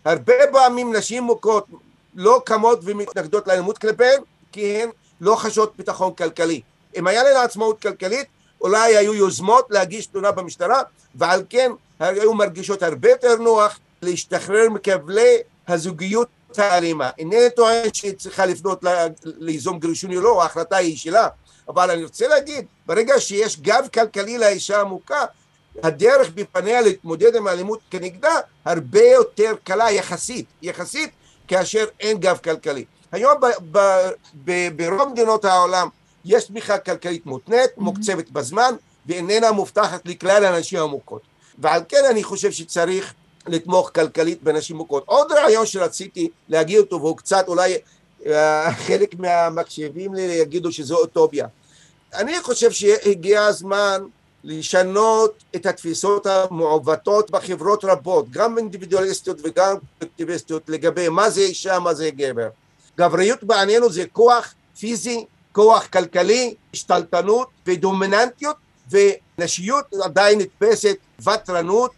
הרבה 0.05 0.35
פעמים 0.53 0.97
נשים 0.97 1.23
מוכות 1.23 1.67
לא 2.15 2.43
קמות 2.45 2.79
ומתנגדות 2.83 3.47
לאלימות 3.47 3.79
כלפיהן 3.79 4.21
כי 4.53 4.83
הן 4.83 4.89
לא 5.21 5.37
חשות 5.37 5.77
ביטחון 5.77 6.15
כלכלי. 6.15 6.61
אם 6.97 7.07
היה 7.07 7.23
להן 7.23 7.45
עצמאות 7.45 7.83
כלכלית 7.83 8.27
אולי 8.61 8.97
היו 8.97 9.15
יוזמות 9.15 9.67
להגיש 9.71 10.07
תלונה 10.07 10.33
במשטרה 10.33 10.83
ועל 11.15 11.43
כן 11.51 11.71
היו 12.01 12.35
מרגישות 12.35 12.83
הרבה 12.83 13.11
יותר 13.11 13.37
נוח 13.37 13.79
להשתחרר 14.03 14.69
מכבלי 14.71 15.37
הזוגיות 15.69 16.29
האלימה. 16.57 17.11
אינני 17.19 17.51
טוען 17.57 17.89
שהיא 17.93 18.13
צריכה 18.13 18.47
לפנות 18.47 18.85
ליזום 19.25 19.79
גירושין 19.79 20.17
או 20.17 20.21
לא, 20.21 20.43
ההחלטה 20.43 20.77
היא 20.77 20.97
שלה, 20.97 21.29
אבל 21.69 21.91
אני 21.91 22.05
רוצה 22.05 22.29
להגיד, 22.29 22.67
ברגע 22.87 23.21
שיש 23.21 23.61
גב 23.61 23.87
כלכלי 23.95 24.39
לאישה 24.39 24.81
המוכה, 24.81 25.25
הדרך 25.83 26.31
בפניה 26.35 26.81
להתמודד 26.81 27.37
עם 27.37 27.47
האלימות 27.47 27.81
כנגדה 27.91 28.35
הרבה 28.65 29.03
יותר 29.03 29.55
קלה 29.65 29.91
יחסית, 29.91 30.47
יחסית 30.63 31.11
כאשר 31.49 31.85
אין 32.01 32.19
גב 32.19 32.39
כלכלי. 32.45 32.85
היום 33.13 33.41
ב- 33.41 33.77
ב- 33.79 34.11
ב- 34.45 34.69
ברוב 34.77 35.09
מדינות 35.13 35.45
העולם 35.45 35.89
יש 36.25 36.45
תמיכה 36.45 36.79
כלכלית 36.79 37.27
מותנית. 37.27 37.71
מוקצבת 37.77 38.31
בזמן, 38.31 38.75
ואיננה 39.07 39.53
מובטחת 39.53 40.01
לכלל 40.05 40.45
הנשים 40.45 40.79
המוכות. 40.79 41.23
ועל 41.59 41.83
כן 41.89 42.05
אני 42.11 42.25
חושב 42.25 42.53
שצריך 42.53 43.15
לתמוך 43.49 43.91
כלכלית 43.95 44.43
בנשים 44.43 44.77
מוכות. 44.77 45.03
עוד 45.07 45.33
רעיון 45.33 45.67
שרציתי 45.67 46.29
להגיד 46.49 46.79
אותו, 46.79 47.01
והוא 47.01 47.17
קצת 47.17 47.45
אולי 47.49 47.77
אה, 48.27 48.73
חלק 48.73 49.15
מהמקשיבים 49.19 50.15
לי 50.15 50.23
יגידו 50.23 50.73
שזו 50.73 50.97
אוטופיה. 50.97 51.47
אני 52.15 52.41
חושב 52.43 52.71
שהגיע 52.71 53.45
הזמן 53.45 54.03
לשנות 54.45 55.45
את 55.57 55.67
התפיסות 55.67 56.27
המעוותות 56.27 57.31
בחברות 57.31 57.85
רבות, 57.85 58.31
גם 58.31 58.59
אינדיבידואליסטיות 58.59 59.39
וגם 59.45 59.77
אקטיביסטיות, 60.03 60.63
לגבי 60.69 61.09
מה 61.09 61.31
זה 61.31 61.41
אישה, 61.41 61.79
מה 61.79 61.95
זה 61.95 62.11
גבר. 62.11 62.49
גבריות 62.99 63.45
בענייננו 63.45 63.93
זה 63.93 64.05
כוח 64.13 64.55
פיזי, 64.79 65.25
כוח 65.53 65.87
כלכלי, 65.87 66.55
השתלטנות 66.75 67.49
ודומיננטיות, 67.67 68.57
ונשיות 68.91 69.85
עדיין 70.05 70.41
נתפסת 70.41 70.97
ותרנות, 71.21 71.93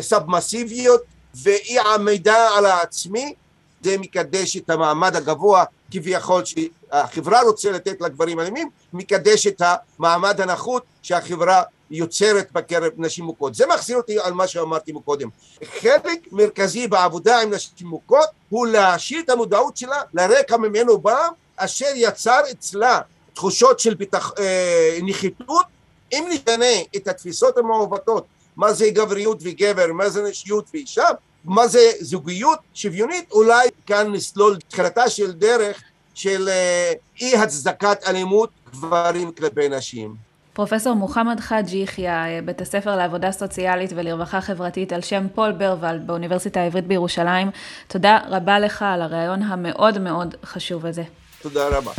סאבמסיביות 0.00 1.02
ואי 1.42 1.78
עמידה 1.78 2.48
על 2.56 2.66
העצמי, 2.66 3.34
זה 3.82 3.98
מקדש 3.98 4.56
את 4.56 4.70
המעמד 4.70 5.16
הגבוה 5.16 5.64
כביכול 5.90 6.42
שהחברה 6.44 7.42
רוצה 7.42 7.70
לתת 7.70 8.00
לגברים 8.00 8.40
אלימים, 8.40 8.70
מקדש 8.92 9.46
את 9.46 9.62
המעמד 9.98 10.40
הנחות 10.40 10.82
שהחברה 11.02 11.62
יוצרת 11.90 12.52
בקרב 12.52 12.92
נשים 12.96 13.24
מוכות. 13.24 13.54
זה 13.54 13.66
מחזיר 13.66 13.96
אותי 13.96 14.18
על 14.18 14.32
מה 14.32 14.46
שאמרתי 14.46 14.92
קודם. 15.04 15.28
חלק 15.64 16.32
מרכזי 16.32 16.88
בעבודה 16.88 17.40
עם 17.40 17.54
נשים 17.54 17.86
מוכות 17.86 18.28
הוא 18.48 18.66
להשאיר 18.66 19.20
את 19.20 19.30
המודעות 19.30 19.76
שלה 19.76 20.02
לרקע 20.14 20.56
ממנו 20.56 20.98
בא, 20.98 21.28
אשר 21.56 21.90
יצר 21.94 22.40
אצלה 22.50 23.00
תחושות 23.34 23.80
של 23.80 23.94
ביטח, 23.94 24.32
אה, 24.38 24.98
נחיתות. 25.02 25.66
אם 26.12 26.28
נשנה 26.30 26.80
את 26.96 27.08
התפיסות 27.08 27.58
המעוותות, 27.58 28.26
מה 28.56 28.72
זה 28.72 28.90
גבריות 28.90 29.38
וגבר, 29.42 29.92
מה 29.92 30.08
זה 30.08 30.22
נשיות 30.22 30.70
ואישה, 30.74 31.06
מה 31.44 31.68
זה 31.68 31.90
זוגיות 32.00 32.58
שוויונית, 32.74 33.32
אולי 33.32 33.68
כאן 33.86 34.12
נסלול 34.12 34.58
תחילתה 34.68 35.10
של 35.10 35.32
דרך 35.32 35.82
של 36.14 36.48
אה, 36.48 36.92
אי 37.20 37.36
הצדקת 37.36 37.98
אלימות 38.06 38.50
גברים 38.70 39.32
כלפי 39.32 39.68
נשים. 39.68 40.14
פרופסור 40.52 40.94
מוחמד 40.94 41.40
חאג' 41.40 41.72
יחיא, 41.72 42.10
בית 42.44 42.60
הספר 42.60 42.96
לעבודה 42.96 43.32
סוציאלית 43.32 43.90
ולרווחה 43.94 44.40
חברתית 44.40 44.92
על 44.92 45.00
שם 45.00 45.26
פול 45.34 45.52
ברוולד 45.52 46.06
באוניברסיטה 46.06 46.60
העברית 46.60 46.86
בירושלים, 46.86 47.50
תודה 47.88 48.18
רבה 48.28 48.58
לך 48.58 48.82
על 48.82 49.02
הרעיון 49.02 49.42
המאוד 49.42 49.98
מאוד 49.98 50.34
חשוב 50.44 50.86
הזה. 50.86 51.02
תודה 51.42 51.68
רבה. 51.68 51.92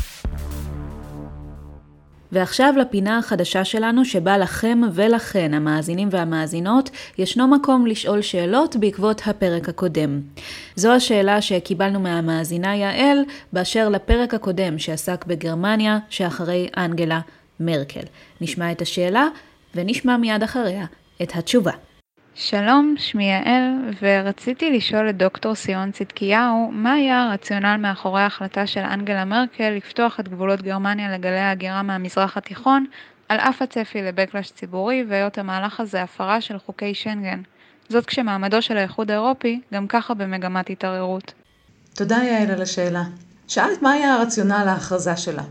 ועכשיו 2.35 2.73
לפינה 2.77 3.17
החדשה 3.17 3.65
שלנו 3.65 4.05
שבה 4.05 4.37
לכם 4.37 4.81
ולכן, 4.93 5.53
המאזינים 5.53 6.07
והמאזינות, 6.11 6.89
ישנו 7.17 7.47
מקום 7.47 7.87
לשאול 7.87 8.21
שאלות 8.21 8.75
בעקבות 8.75 9.21
הפרק 9.25 9.69
הקודם. 9.69 10.21
זו 10.75 10.91
השאלה 10.91 11.41
שקיבלנו 11.41 11.99
מהמאזינה 11.99 12.75
יעל 12.75 13.17
באשר 13.53 13.89
לפרק 13.89 14.33
הקודם 14.33 14.79
שעסק 14.79 15.25
בגרמניה 15.25 15.99
שאחרי 16.09 16.67
אנגלה 16.77 17.19
מרקל. 17.59 18.03
נשמע 18.41 18.71
את 18.71 18.81
השאלה 18.81 19.27
ונשמע 19.75 20.17
מיד 20.17 20.43
אחריה 20.43 20.85
את 21.21 21.35
התשובה. 21.35 21.71
שלום, 22.37 22.95
שמי 22.97 23.23
יעל, 23.23 23.93
ורציתי 24.01 24.69
לשאול 24.77 25.09
את 25.09 25.17
דוקטור 25.17 25.55
סיון 25.55 25.91
צדקיהו, 25.91 26.71
מה 26.71 26.93
היה 26.93 27.23
הרציונל 27.23 27.75
מאחורי 27.79 28.21
ההחלטה 28.21 28.67
של 28.67 28.79
אנגלה 28.79 29.25
מרקל 29.25 29.69
לפתוח 29.69 30.19
את 30.19 30.27
גבולות 30.27 30.61
גרמניה 30.61 31.13
לגלי 31.13 31.39
ההגירה 31.39 31.83
מהמזרח 31.83 32.37
התיכון, 32.37 32.85
על 33.29 33.37
אף 33.39 33.61
הצפי 33.61 34.01
לבקלש 34.01 34.51
ציבורי, 34.51 35.05
והיות 35.07 35.37
המהלך 35.37 35.79
הזה 35.79 36.01
הפרה 36.03 36.41
של 36.41 36.59
חוקי 36.59 36.93
שנגן. 36.93 37.41
זאת 37.89 38.05
כשמעמדו 38.05 38.61
של 38.61 38.77
האיחוד 38.77 39.11
האירופי 39.11 39.61
גם 39.73 39.87
ככה 39.87 40.13
במגמת 40.13 40.69
התערערות. 40.69 41.33
תודה 41.93 42.17
יעל 42.23 42.51
על 42.51 42.61
השאלה. 42.61 43.03
שאלת 43.47 43.81
מה 43.81 43.91
היה 43.91 44.13
הרציונל 44.13 44.63
להכרזה 44.65 45.17
שלה, 45.17 45.43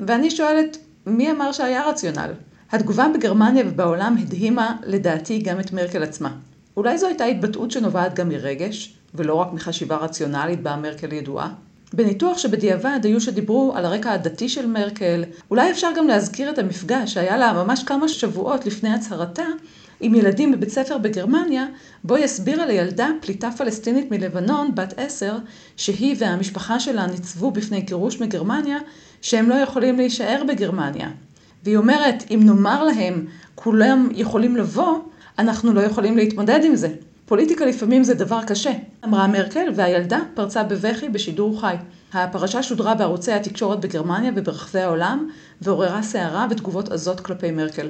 ואני 0.00 0.30
שואלת, 0.30 0.76
מי 1.06 1.30
אמר 1.30 1.52
שהיה 1.52 1.88
רציונל? 1.88 2.32
התגובה 2.72 3.06
בגרמניה 3.14 3.64
ובעולם 3.66 4.16
הדהימה 4.20 4.76
לדעתי 4.86 5.38
גם 5.38 5.60
את 5.60 5.72
מרקל 5.72 6.02
עצמה. 6.02 6.30
אולי 6.76 6.98
זו 6.98 7.06
הייתה 7.06 7.24
התבטאות 7.24 7.70
שנובעת 7.70 8.14
גם 8.14 8.28
מרגש, 8.28 8.94
ולא 9.14 9.34
רק 9.34 9.52
מחשיבה 9.52 9.96
רציונלית 9.96 10.62
בה 10.62 10.76
מרקל 10.76 11.12
ידועה? 11.12 11.52
בניתוח 11.92 12.38
שבדיעבד 12.38 13.00
היו 13.02 13.20
שדיברו 13.20 13.72
על 13.76 13.84
הרקע 13.84 14.12
הדתי 14.12 14.48
של 14.48 14.66
מרקל, 14.66 15.24
אולי 15.50 15.70
אפשר 15.70 15.88
גם 15.96 16.08
להזכיר 16.08 16.50
את 16.50 16.58
המפגש 16.58 17.14
שהיה 17.14 17.36
לה 17.36 17.52
ממש 17.52 17.82
כמה 17.82 18.08
שבועות 18.08 18.66
לפני 18.66 18.94
הצהרתה 18.94 19.46
עם 20.00 20.14
ילדים 20.14 20.52
בבית 20.52 20.68
ספר 20.68 20.98
בגרמניה, 20.98 21.66
בו 22.04 22.14
היא 22.14 22.24
הסבירה 22.24 22.66
לילדה 22.66 23.08
פליטה 23.20 23.50
פלסטינית 23.50 24.10
מלבנון, 24.10 24.74
בת 24.74 24.94
עשר, 24.96 25.36
שהיא 25.76 26.16
והמשפחה 26.18 26.80
שלה 26.80 27.06
ניצבו 27.06 27.50
בפני 27.50 27.80
גירוש 27.80 28.20
מגרמניה, 28.20 28.78
שהם 29.22 29.48
לא 29.48 29.54
יכולים 29.54 29.96
להישאר 29.96 30.42
בגרמניה. 30.48 31.10
והיא 31.64 31.76
אומרת, 31.76 32.24
אם 32.30 32.40
נאמר 32.44 32.84
להם, 32.84 33.26
כולם 33.54 34.08
יכולים 34.14 34.56
לבוא, 34.56 34.98
אנחנו 35.38 35.72
לא 35.72 35.80
יכולים 35.80 36.16
להתמודד 36.16 36.60
עם 36.64 36.76
זה. 36.76 36.88
פוליטיקה 37.26 37.66
לפעמים 37.66 38.04
זה 38.04 38.14
דבר 38.14 38.40
קשה, 38.46 38.72
אמרה 39.04 39.26
מרקל, 39.26 39.72
והילדה 39.74 40.18
פרצה 40.34 40.62
בבכי 40.62 41.08
בשידור 41.08 41.60
חי. 41.60 41.74
הפרשה 42.12 42.62
שודרה 42.62 42.94
בערוצי 42.94 43.32
התקשורת 43.32 43.80
בגרמניה 43.80 44.32
וברחבי 44.36 44.80
העולם, 44.80 45.28
ועוררה 45.62 46.02
סערה 46.02 46.46
ותגובות 46.50 46.92
עזות 46.92 47.20
כלפי 47.20 47.50
מרקל. 47.50 47.88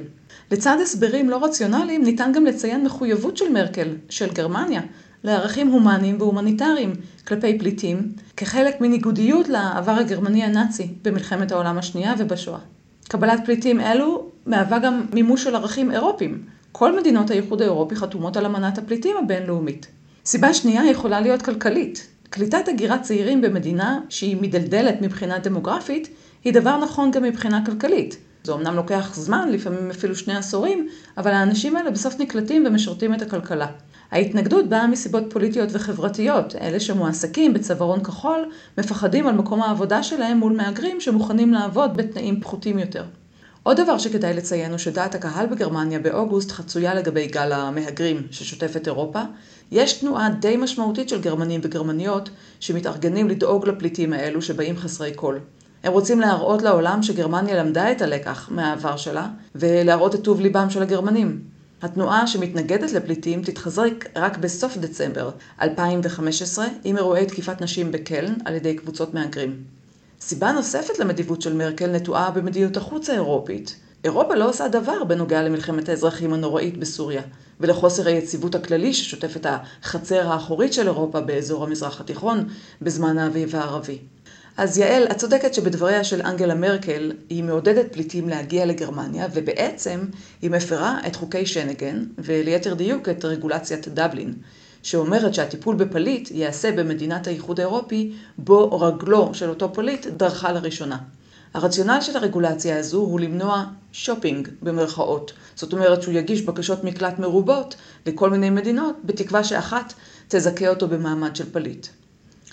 לצד 0.51 0.77
הסברים 0.81 1.29
לא 1.29 1.45
רציונליים, 1.45 2.03
ניתן 2.03 2.31
גם 2.35 2.45
לציין 2.45 2.83
מחויבות 2.83 3.37
של 3.37 3.49
מרקל, 3.49 3.87
של 4.09 4.31
גרמניה, 4.33 4.81
לערכים 5.23 5.67
הומניים 5.67 6.21
והומניטריים 6.21 6.93
כלפי 7.27 7.59
פליטים, 7.59 8.11
כחלק 8.37 8.81
מניגודיות 8.81 9.49
לעבר 9.49 9.91
הגרמני 9.91 10.43
הנאצי 10.43 10.87
במלחמת 11.01 11.51
העולם 11.51 11.77
השנייה 11.77 12.13
ובשואה. 12.17 12.59
קבלת 13.11 13.45
פליטים 13.45 13.79
אלו 13.79 14.25
מהווה 14.45 14.79
גם 14.79 15.05
מימוש 15.13 15.43
של 15.43 15.55
ערכים 15.55 15.91
אירופיים. 15.91 16.43
כל 16.71 16.99
מדינות 16.99 17.31
האיחוד 17.31 17.61
האירופי 17.61 17.95
חתומות 17.95 18.37
על 18.37 18.45
אמנת 18.45 18.77
הפליטים 18.77 19.17
הבינלאומית. 19.17 19.87
סיבה 20.25 20.53
שנייה 20.53 20.85
יכולה 20.89 21.19
להיות 21.21 21.41
כלכלית. 21.41 22.07
קליטת 22.29 22.67
הגירת 22.67 23.01
צעירים 23.01 23.41
במדינה 23.41 23.99
שהיא 24.09 24.37
מדלדלת 24.41 25.01
מבחינה 25.01 25.39
דמוגרפית, 25.39 26.07
היא 26.43 26.53
דבר 26.53 26.77
נכון 26.77 27.11
גם 27.11 27.23
מבחינה 27.23 27.65
כלכלית. 27.65 28.17
זה 28.43 28.53
אמנם 28.53 28.75
לוקח 28.75 29.15
זמן, 29.15 29.49
לפעמים 29.51 29.89
אפילו 29.89 30.15
שני 30.15 30.35
עשורים, 30.37 30.87
אבל 31.17 31.31
האנשים 31.31 31.75
האלה 31.75 31.91
בסוף 31.91 32.19
נקלטים 32.19 32.63
ומשרתים 32.67 33.13
את 33.13 33.21
הכלכלה. 33.21 33.67
ההתנגדות 34.11 34.69
באה 34.69 34.87
מסיבות 34.87 35.23
פוליטיות 35.29 35.69
וחברתיות. 35.71 36.55
אלה 36.55 36.79
שמועסקים 36.79 37.53
בצווארון 37.53 38.03
כחול 38.03 38.49
מפחדים 38.77 39.27
על 39.27 39.35
מקום 39.35 39.61
העבודה 39.61 40.03
שלהם 40.03 40.37
מול 40.37 40.53
מהגרים 40.53 41.01
שמוכנים 41.01 41.53
לעבוד 41.53 41.97
בתנאים 41.97 42.41
פחותים 42.41 42.79
יותר. 42.79 43.03
עוד 43.63 43.77
דבר 43.77 43.97
שכדאי 43.97 44.33
לציין 44.33 44.71
הוא 44.71 44.77
שדעת 44.77 45.15
הקהל 45.15 45.45
בגרמניה 45.45 45.99
באוגוסט 45.99 46.51
חצויה 46.51 46.93
לגבי 46.93 47.27
גל 47.27 47.51
המהגרים 47.51 48.21
ששוטף 48.31 48.75
את 48.75 48.87
אירופה. 48.87 49.21
יש 49.71 49.93
תנועה 49.93 50.29
די 50.29 50.57
משמעותית 50.57 51.09
של 51.09 51.21
גרמנים 51.21 51.61
וגרמניות 51.63 52.29
שמתארגנים 52.59 53.29
לדאוג 53.29 53.67
לפליטים 53.67 54.13
האלו 54.13 54.41
שבאים 54.41 54.77
חסרי 54.77 55.11
כל. 55.15 55.37
הם 55.83 55.93
רוצים 55.93 56.19
להראות 56.19 56.61
לעולם 56.61 57.03
שגרמניה 57.03 57.63
למדה 57.63 57.91
את 57.91 58.01
הלקח 58.01 58.49
מהעבר 58.51 58.97
שלה, 58.97 59.27
ולהראות 59.55 60.15
את 60.15 60.23
טוב 60.23 60.41
ליבם 60.41 60.69
של 60.69 60.81
הגרמנים. 60.81 61.50
התנועה 61.81 62.27
שמתנגדת 62.27 62.91
לפליטים 62.91 63.43
תתחזק 63.43 64.05
רק 64.15 64.37
בסוף 64.37 64.77
דצמבר 64.77 65.29
2015 65.61 66.65
עם 66.83 66.97
אירועי 66.97 67.25
תקיפת 67.25 67.61
נשים 67.61 67.91
בקלן 67.91 68.33
על 68.45 68.55
ידי 68.55 68.75
קבוצות 68.75 69.13
מהגרים. 69.13 69.63
סיבה 70.21 70.51
נוספת 70.51 70.99
למדיבות 70.99 71.41
של 71.41 71.53
מרקל 71.53 71.91
נטועה 71.91 72.31
במדיניות 72.31 72.77
החוץ 72.77 73.09
האירופית. 73.09 73.75
אירופה 74.03 74.35
לא 74.35 74.49
עושה 74.49 74.67
דבר 74.67 75.03
בנוגע 75.03 75.43
למלחמת 75.43 75.89
האזרחים 75.89 76.33
הנוראית 76.33 76.77
בסוריה, 76.77 77.21
ולחוסר 77.59 78.07
היציבות 78.07 78.55
הכללי 78.55 78.93
ששוטף 78.93 79.37
את 79.37 79.45
החצר 79.49 80.31
האחורית 80.31 80.73
של 80.73 80.87
אירופה 80.87 81.21
באזור 81.21 81.63
המזרח 81.63 82.01
התיכון 82.01 82.47
בזמן 82.81 83.17
האביב 83.17 83.55
הערבי. 83.55 83.99
אז 84.61 84.77
יעל, 84.77 85.07
את 85.11 85.17
צודקת 85.17 85.53
שבדבריה 85.53 86.03
של 86.03 86.21
אנגלה 86.21 86.55
מרקל, 86.55 87.11
היא 87.29 87.43
מעודדת 87.43 87.93
פליטים 87.93 88.29
להגיע 88.29 88.65
לגרמניה, 88.65 89.27
ובעצם 89.33 89.99
היא 90.41 90.51
מפרה 90.51 90.99
את 91.07 91.15
חוקי 91.15 91.45
שנגן, 91.45 92.05
וליתר 92.17 92.73
דיוק 92.73 93.09
את 93.09 93.25
רגולציית 93.25 93.87
דבלין, 93.87 94.33
שאומרת 94.83 95.33
שהטיפול 95.33 95.75
בפליט 95.75 96.31
ייעשה 96.31 96.71
במדינת 96.71 97.27
האיחוד 97.27 97.59
האירופי, 97.59 98.11
בו 98.37 98.79
רגלו 98.79 99.33
של 99.33 99.49
אותו 99.49 99.73
פליט 99.73 100.07
דרכה 100.07 100.51
לראשונה. 100.51 100.97
הרציונל 101.53 102.01
של 102.01 102.17
הרגולציה 102.17 102.79
הזו 102.79 102.99
הוא 102.99 103.19
למנוע 103.19 103.65
שופינג 103.91 104.47
במרכאות. 104.61 105.33
זאת 105.55 105.73
אומרת 105.73 106.01
שהוא 106.01 106.13
יגיש 106.13 106.41
בקשות 106.41 106.83
מקלט 106.83 107.19
מרובות 107.19 107.75
לכל 108.05 108.29
מיני 108.29 108.49
מדינות, 108.49 108.95
בתקווה 109.03 109.43
שאחת 109.43 109.93
תזכה 110.27 110.67
אותו 110.67 110.87
במעמד 110.87 111.35
של 111.35 111.51
פליט. 111.51 111.87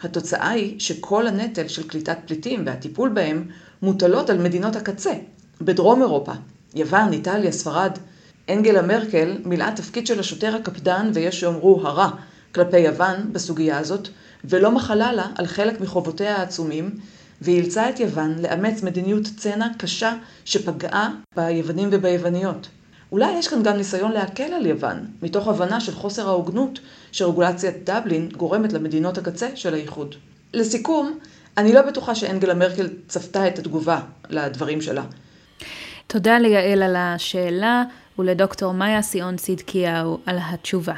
התוצאה 0.02 0.50
היא 0.50 0.80
שכל 0.80 1.26
הנטל 1.26 1.68
של 1.68 1.88
קליטת 1.88 2.18
פליטים 2.26 2.62
והטיפול 2.66 3.08
בהם 3.08 3.44
מוטלות 3.82 4.30
על 4.30 4.38
מדינות 4.38 4.76
הקצה, 4.76 5.12
בדרום 5.60 6.02
אירופה, 6.02 6.32
יוון, 6.74 7.12
איטליה, 7.12 7.52
ספרד. 7.52 7.98
אנגלה 8.48 8.82
מרקל 8.82 9.38
מילאה 9.44 9.72
תפקיד 9.76 10.06
של 10.06 10.20
השוטר 10.20 10.56
הקפדן 10.56 11.10
ויש 11.14 11.40
שיאמרו 11.40 11.80
הרע 11.84 12.10
כלפי 12.54 12.78
יוון 12.78 13.32
בסוגיה 13.32 13.78
הזאת, 13.78 14.08
ולא 14.44 14.70
מחלה 14.70 15.12
לה 15.12 15.26
על 15.34 15.46
חלק 15.46 15.80
מחובותיה 15.80 16.36
העצומים, 16.36 16.90
והיא 17.40 17.56
אילצה 17.56 17.90
את 17.90 18.00
יוון 18.00 18.38
לאמץ 18.38 18.82
מדיניות 18.82 19.26
צנע 19.36 19.66
קשה 19.78 20.14
שפגעה 20.44 21.10
ביוונים 21.36 21.88
וביווניות. 21.92 22.68
אולי 23.12 23.32
יש 23.38 23.48
כאן 23.48 23.62
גם 23.62 23.76
ניסיון 23.76 24.12
להקל 24.12 24.52
על 24.52 24.66
יוון, 24.66 25.06
מתוך 25.22 25.48
הבנה 25.48 25.80
של 25.80 25.94
חוסר 25.94 26.28
ההוגנות 26.28 26.78
שרגולציית 27.12 27.90
דבלין 27.90 28.28
גורמת 28.36 28.72
למדינות 28.72 29.18
הקצה 29.18 29.48
של 29.56 29.74
האיחוד. 29.74 30.14
לסיכום, 30.54 31.18
אני 31.58 31.72
לא 31.72 31.82
בטוחה 31.82 32.14
שאנגלה 32.14 32.54
מרקל 32.54 32.88
צפתה 33.08 33.48
את 33.48 33.58
התגובה 33.58 34.00
לדברים 34.30 34.80
שלה. 34.80 35.02
תודה 36.06 36.38
ליעל 36.38 36.82
על 36.82 36.96
השאלה 36.96 37.84
ולדוקטור 38.18 38.72
מאיה 38.72 39.02
סיון 39.02 39.36
צדקיהו 39.36 40.18
על 40.26 40.38
התשובה. 40.42 40.94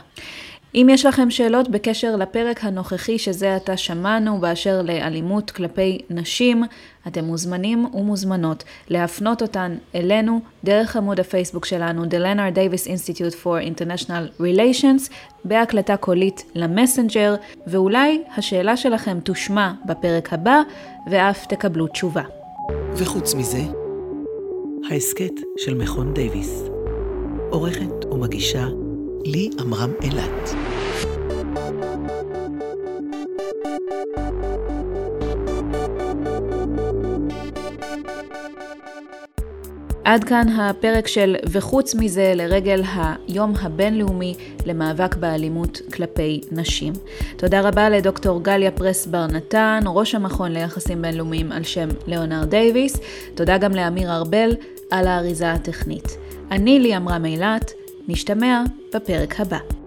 אם 0.74 0.86
יש 0.90 1.06
לכם 1.06 1.30
שאלות 1.30 1.68
בקשר 1.68 2.16
לפרק 2.16 2.64
הנוכחי 2.64 3.18
שזה 3.18 3.56
עתה 3.56 3.76
שמענו 3.76 4.38
באשר 4.38 4.82
לאלימות 4.82 5.50
כלפי 5.50 5.98
נשים, 6.10 6.64
אתם 7.06 7.24
מוזמנים 7.24 7.86
ומוזמנות 7.94 8.64
להפנות 8.88 9.42
אותן 9.42 9.76
אלינו 9.94 10.40
דרך 10.64 10.96
עמוד 10.96 11.20
הפייסבוק 11.20 11.64
שלנו, 11.64 12.04
The 12.04 12.06
Leonard 12.06 12.56
Davis 12.56 12.86
Institute 12.86 13.44
for 13.44 13.78
International 13.78 14.40
Relations, 14.40 15.12
בהקלטה 15.44 15.96
קולית 15.96 16.44
למסנג'ר, 16.54 17.34
ואולי 17.66 18.22
השאלה 18.36 18.76
שלכם 18.76 19.20
תושמע 19.20 19.72
בפרק 19.86 20.32
הבא 20.32 20.60
ואף 21.10 21.46
תקבלו 21.46 21.86
תשובה. 21.86 22.22
וחוץ 22.92 23.34
מזה, 23.34 23.62
ההסכת 24.90 25.34
של 25.56 25.74
מכון 25.74 26.14
דייוויס. 26.14 26.62
עורכת 27.50 28.04
ומגישה 28.10 28.66
לי 29.24 29.50
עמרם 29.60 29.92
אילת. 30.02 30.54
עד 40.04 40.24
כאן 40.24 40.48
הפרק 40.48 41.06
של 41.06 41.36
וחוץ 41.50 41.94
מזה 41.94 42.32
לרגל 42.36 42.82
היום 43.28 43.52
הבינלאומי 43.62 44.34
למאבק 44.66 45.16
באלימות 45.16 45.80
כלפי 45.94 46.40
נשים. 46.52 46.92
תודה 47.36 47.60
רבה 47.60 47.88
לדוקטור 47.88 48.42
גליה 48.42 48.70
פרס 48.70 49.06
בר 49.06 49.26
נתן, 49.26 49.80
ראש 49.86 50.14
המכון 50.14 50.52
ליחסים 50.52 51.02
בינלאומיים 51.02 51.52
על 51.52 51.62
שם 51.62 51.88
ליאונר 52.06 52.44
דייוויס. 52.44 52.96
תודה 53.34 53.58
גם 53.58 53.72
לאמיר 53.72 54.16
ארבל 54.16 54.56
על 54.90 55.06
האריזה 55.06 55.52
הטכנית. 55.52 56.16
אני 56.50 56.78
לי 56.78 56.96
אמרה 56.96 57.18
מילת, 57.18 57.72
נשתמע 58.10 58.62
בפרק 58.94 59.40
הבא. 59.40 59.79